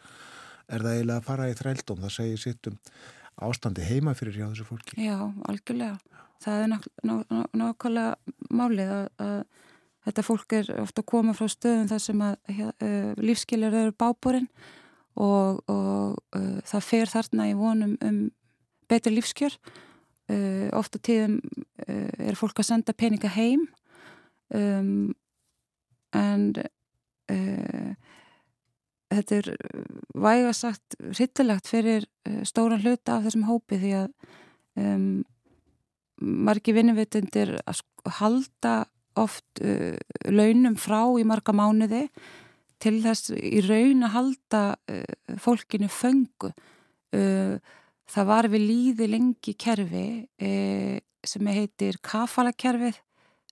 [0.68, 2.80] er það eiginlega að fara í þrældum það segir sitt um
[3.48, 4.98] ástandi heima fyrir hjá þessu fólki.
[5.04, 5.18] Já,
[5.50, 6.00] algjörlega
[6.44, 6.74] það er
[7.60, 8.08] nákvæmlega
[8.52, 9.38] málið að
[10.04, 14.50] Þetta fólk er ofta að koma frá stöðum þar sem að uh, lífskilir eru bábúrin
[15.16, 18.20] og, og uh, það fer þarna í vonum um
[18.92, 19.56] betri lífskjör.
[20.32, 21.40] Uh, ofta tíðum
[21.88, 23.66] er fólk að senda peninga heim
[24.56, 25.12] um,
[26.16, 26.46] en
[29.14, 29.50] þetta er
[30.16, 32.06] vægasagt rittilegt fyrir
[32.48, 34.10] stóran hluta af þessum hópi því að
[34.80, 35.24] um,
[36.24, 37.84] margi vinnuvitundir að
[38.20, 38.76] halda
[39.20, 39.96] oft uh,
[40.32, 42.08] launum frá í marga mánuði
[42.84, 46.52] til þess í raun að halda uh, fólkinu föngu.
[47.14, 47.58] Uh,
[48.10, 53.00] það var við líði lengi kerfi uh, sem heitir kafalakerfið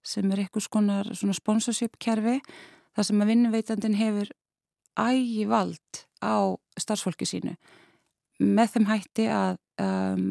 [0.02, 2.40] sem er eitthvað skonar sponsorship kerfi
[2.96, 4.32] þar sem að vinnuveitandin hefur
[5.00, 7.54] ægi vald á starfsfólki sínu
[8.42, 10.26] með þeim hætti að um,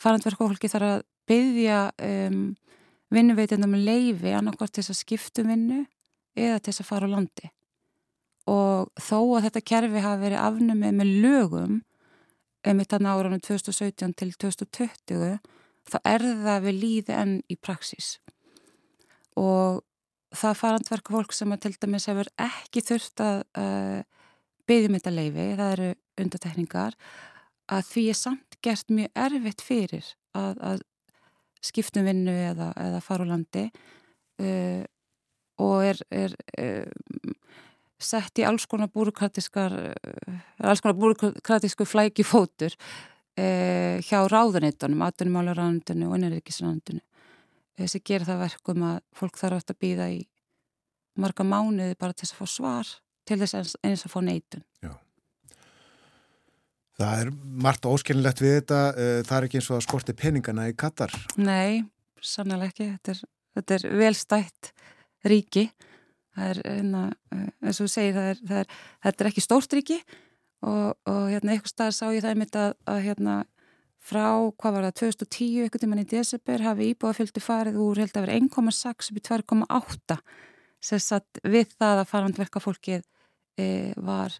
[0.00, 2.42] farandverkofólki þarf að byggja um,
[3.10, 5.80] vinnuveitendum leifi annarkvært til þess að skiptu um vinnu
[6.38, 7.52] eða til þess að fara á landi.
[8.50, 11.80] Og þó að þetta kerfi hafi verið afnumið með lögum
[12.70, 15.38] um þetta náraunum 2017 til 2020
[15.90, 18.18] þá er það við líði enn í praksis
[19.38, 19.80] og
[20.36, 24.00] það farandverku fólk sem að til dæmis hefur ekki þurft að uh,
[24.68, 26.96] byggjum þetta leifi, það eru undatekningar
[27.70, 30.84] að því er samt gert mjög erfitt fyrir að, að
[31.64, 34.82] skiptum vinnu eða, eða fara úr landi uh,
[35.60, 37.34] og er, er uh,
[38.00, 42.76] sett í alls konar búrukratískar uh, alls konar búrukratísku flæki fótur
[43.40, 50.08] hjá ráðanittunum, atvinnumálaráðanittunum og innanrikisráðanittunum sem gerir það verkum að fólk þarf aftur að býða
[50.12, 50.18] í
[51.22, 52.90] marga mánuði bara til þess að fá svar
[53.30, 54.66] til þess eins að fá neitun.
[54.84, 54.92] Já
[57.00, 57.28] Það er
[57.64, 61.14] margt óskilnilegt við þetta, eh, það er ekki eins og að skorti peningana í Katar.
[61.40, 61.84] Nei,
[62.20, 63.22] sannlega ekki, þetta er,
[63.56, 64.72] þetta er velstætt
[65.32, 65.70] ríki,
[66.36, 68.74] það er, hérna, eh, eins og þú segir, það er, það er,
[69.06, 69.98] þetta er ekki stórt ríki.
[70.60, 73.36] Og, og hérna eitthvað stað sá ég það einmitt að, að hérna
[74.04, 74.26] frá,
[74.60, 78.36] hvað var það, 2010, eitthvað tíman í desember hafi íbúafjöldi farið úr held að vera
[78.36, 80.18] 1,6 upp í 2,8
[80.84, 83.04] sem satt við það að farandverka fólkið
[83.56, 84.36] e, var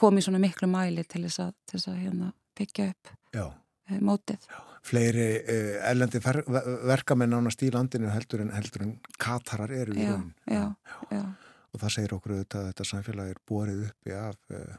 [0.00, 3.44] komið svona miklu mæli til þess að, til þess að hérna, byggja upp Já.
[3.50, 4.48] uh, mótið.
[4.90, 6.40] Fleiri uh, ellendi ver
[6.88, 10.30] verkamenn ánast í landinu heldur en, heldur en katarar eru í Já, raun.
[10.48, 10.64] já,
[11.12, 11.24] já,
[11.70, 14.78] Og það segir okkur auðvitað að þetta samfélag er borið uppi af uh,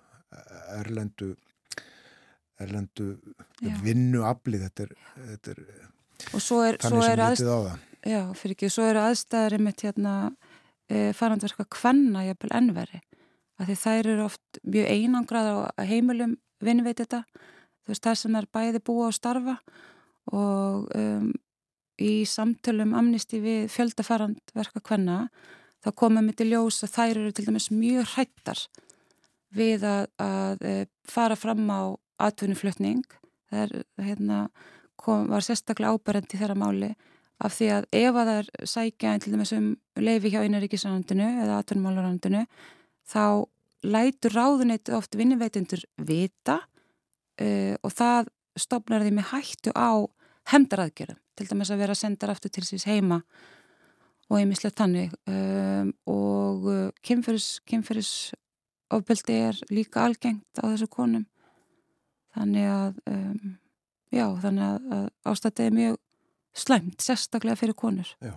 [0.82, 1.36] erlendu
[2.62, 3.08] erlendu
[3.62, 3.76] Já.
[3.84, 4.91] vinnuafli þetta er,
[5.32, 5.62] þetta er
[6.68, 7.86] er, þannig sem litið á það.
[8.12, 10.14] já, fyrir ekki, svo eru aðstæður einmitt hérna
[10.86, 13.02] e, farandverka kvenna jafnvel ennveri
[13.68, 18.50] því þær eru oft mjög einangrað á heimilum vinnveit þetta þú veist það sem er
[18.54, 19.58] bæði búa og starfa
[20.32, 21.32] og um,
[22.02, 25.26] í samtölum amnisti við fjöldafarandverka kvenna
[25.82, 28.62] þá komum við til ljós að þær eru til dæmis mjög hrættar
[29.56, 30.76] við að, að e,
[31.10, 31.82] fara fram á
[32.22, 33.04] atvinnuflutning.
[33.52, 34.44] Það er hérna
[35.02, 36.92] kom, var sérstaklega áberandi í þeirra máli
[37.42, 42.46] af því að ef að er sækja til dæmis um leifi hjá einaríkisrandinu eða atvinnumálurandinu
[43.10, 43.50] þá
[43.84, 50.06] lætur ráðuneytu oft vinnuveitundur vita uh, og það stopnar því með hættu á
[50.52, 53.22] hemdaraðgerðum, til dæmis að vera sendar aftur til síðs heima
[54.32, 58.14] og einmislega þannig um, og uh, kynferðis, kynferðis
[58.91, 61.26] ofbeldi er líka algengt á þessu konum
[62.36, 63.58] þannig að um,
[64.12, 65.99] já, þannig að, að ástættið er mjög
[66.62, 68.10] slæmt, sérstaklega fyrir konur.
[68.24, 68.36] Já.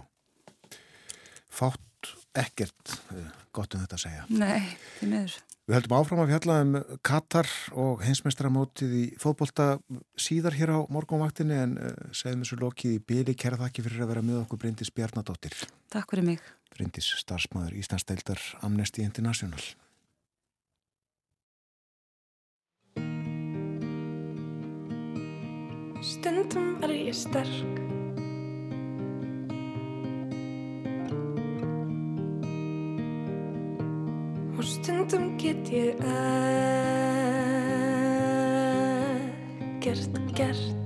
[1.55, 4.25] Fátt ekkert uh, gott um þetta að segja.
[4.31, 5.37] Nei, því miður.
[5.65, 6.73] Við höldum áfram að fjalla um
[7.09, 7.49] Katar
[7.81, 9.69] og heimsmeistaramótið í fótbolta
[10.21, 14.13] síðar hér á morgunvaktinni en uh, segjum þessu lokið í byli kæra þakki fyrir að
[14.13, 15.57] vera með okkur Bryndis Bjarnadóttir.
[15.95, 16.45] Takk fyrir mig.
[16.75, 19.65] Bryndis, starfsmæður Íslandsdeildar Amnesty International.
[26.05, 27.94] Stundum er ég sterk
[35.15, 35.95] stundum get ég
[39.79, 40.84] ekkert gert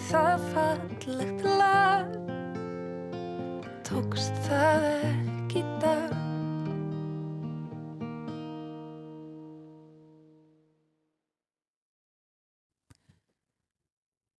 [0.00, 2.10] það fallegt lag.
[3.86, 6.12] Tókst það ekki dag.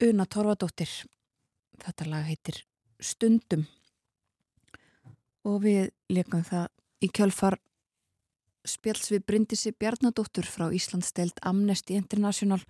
[0.06, 0.92] Una Torfadóttir
[1.82, 2.60] þetta lag heitir
[3.00, 3.64] Stundum.
[5.46, 6.68] Og við leikum það
[7.06, 7.60] í kjölfar
[8.66, 12.62] spjáls við Bryndisi Bjarnadóttur frá Íslandsdeild Amnesty International.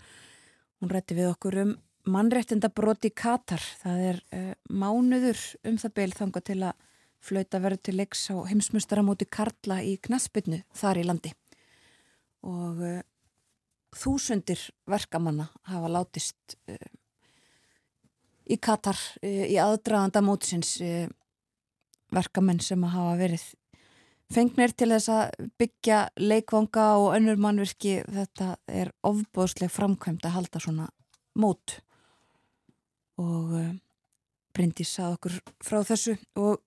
[0.79, 1.75] Hún rætti við okkur um
[2.09, 3.61] mannréttinda broti Katar.
[3.81, 6.83] Það er uh, mánuður um það beil þanga til að
[7.25, 11.33] flauta verður til leiks á heimsmyndstaramóti Karla í Knaspinu þar í landi.
[12.45, 13.01] Og uh,
[13.95, 16.89] þúsundir verkamanna hafa látist uh,
[18.45, 20.75] í Katar í aðdraðanda mótisins
[22.13, 23.45] verkamenn sem hafa verið
[24.33, 30.61] fengnir til þess að byggja leikvanga og önnur mannverki þetta er ofbóðsleg framkvæmt að halda
[30.61, 30.87] svona
[31.41, 31.79] mót
[33.21, 33.73] og uh,
[34.55, 36.61] Bryndís sað okkur frá þessu og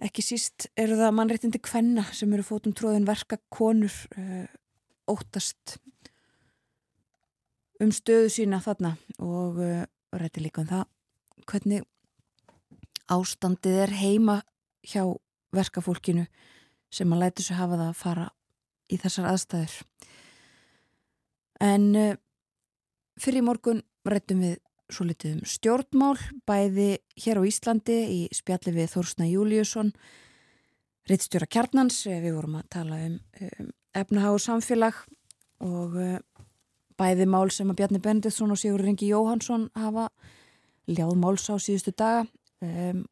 [0.00, 4.46] ekki síst eru það mannréttindi kvenna sem eru fótum tróðin verka konur uh,
[5.10, 5.78] óttast
[7.82, 9.82] um stöðu sína þarna og uh,
[10.14, 10.86] rætti líka um það
[11.50, 11.86] hvernig
[13.10, 14.40] ástandið er heima
[14.86, 15.02] hjá
[15.54, 16.28] verkafólkinu
[16.94, 18.26] sem að læti svo hafa það að fara
[18.90, 19.74] í þessar aðstæður.
[21.62, 21.84] En
[23.20, 24.56] fyrir morgun rættum við
[24.90, 26.16] svo litið um stjórnmál,
[26.48, 26.90] bæði
[27.20, 29.92] hér á Íslandi í spjalli við Þórsna Júliusson,
[31.10, 34.98] rittstjóra kjarnans, við vorum að tala um, um efnahag og samfélag
[35.64, 36.18] og uh,
[37.00, 40.08] bæði mál sem að Bjarni Benditsson og Sigur Ringi Jóhansson hafa
[40.90, 42.26] ljáð máls á síðustu daga,
[42.64, 43.04] um,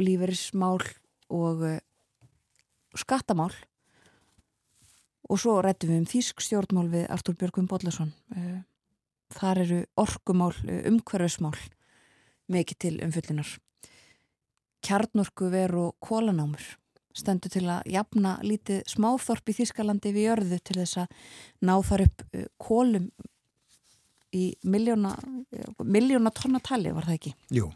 [0.00, 0.80] líferismál
[1.30, 1.78] og uh,
[2.98, 3.52] skattamál.
[5.30, 8.60] Og svo rættum við um þýsk stjórnmál við Artúr Björgvin Bodlason uh,
[9.34, 10.52] þar eru orkumál
[10.90, 11.56] umhverfismál
[12.50, 13.56] mikið til umfyllunar
[14.84, 16.76] kjarnorku veru kólanámur
[17.16, 21.18] stendur til að jafna lítið smáþorp í Þýskalandi við jörðu til þess að
[21.66, 22.24] ná þar upp
[22.62, 23.10] kólum
[24.30, 25.16] í miljóna
[25.82, 27.34] miljóna tonnatali var það ekki?
[27.54, 27.70] Jú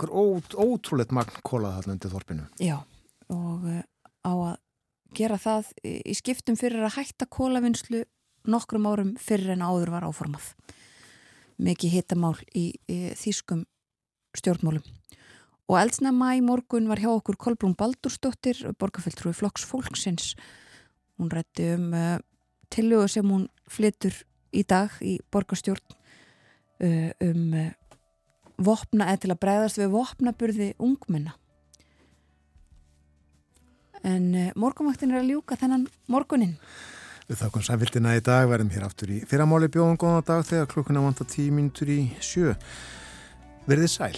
[0.00, 2.46] okkur ót, ótrúleitt magn kólað þarna undir þorpinu.
[2.62, 2.76] Já,
[3.32, 3.66] og
[4.24, 4.56] á að
[5.16, 8.04] gera það í skiptum fyrir að hætta kólavinnslu
[8.48, 10.52] nokkrum árum fyrir en áður var áformað.
[11.60, 13.66] Mikið hitamál í, í þýskum
[14.38, 14.84] stjórnmálum.
[15.70, 20.32] Og eldsnæma í morgun var hjá okkur Kolbrún Baldursdóttir, borgarfjöldrúi Flokks Fólksins.
[21.20, 22.16] Hún rætti um uh,
[22.72, 24.14] tillögu sem hún flyttur
[24.56, 25.84] í dag í borgarstjórn
[26.82, 27.54] uh, um
[28.60, 31.36] vopna eða til að bregðast við vopnaburði ungmenna
[34.06, 36.56] en uh, morgunvaktin er að ljúka þennan morgunin
[37.30, 41.04] Við þakkum sæfildina í dag verðum hér aftur í fyrramáli bjóðum góðan dag þegar klukkuna
[41.04, 42.56] vanta tíu mínutur í sjö.
[43.70, 44.16] Verðið sæl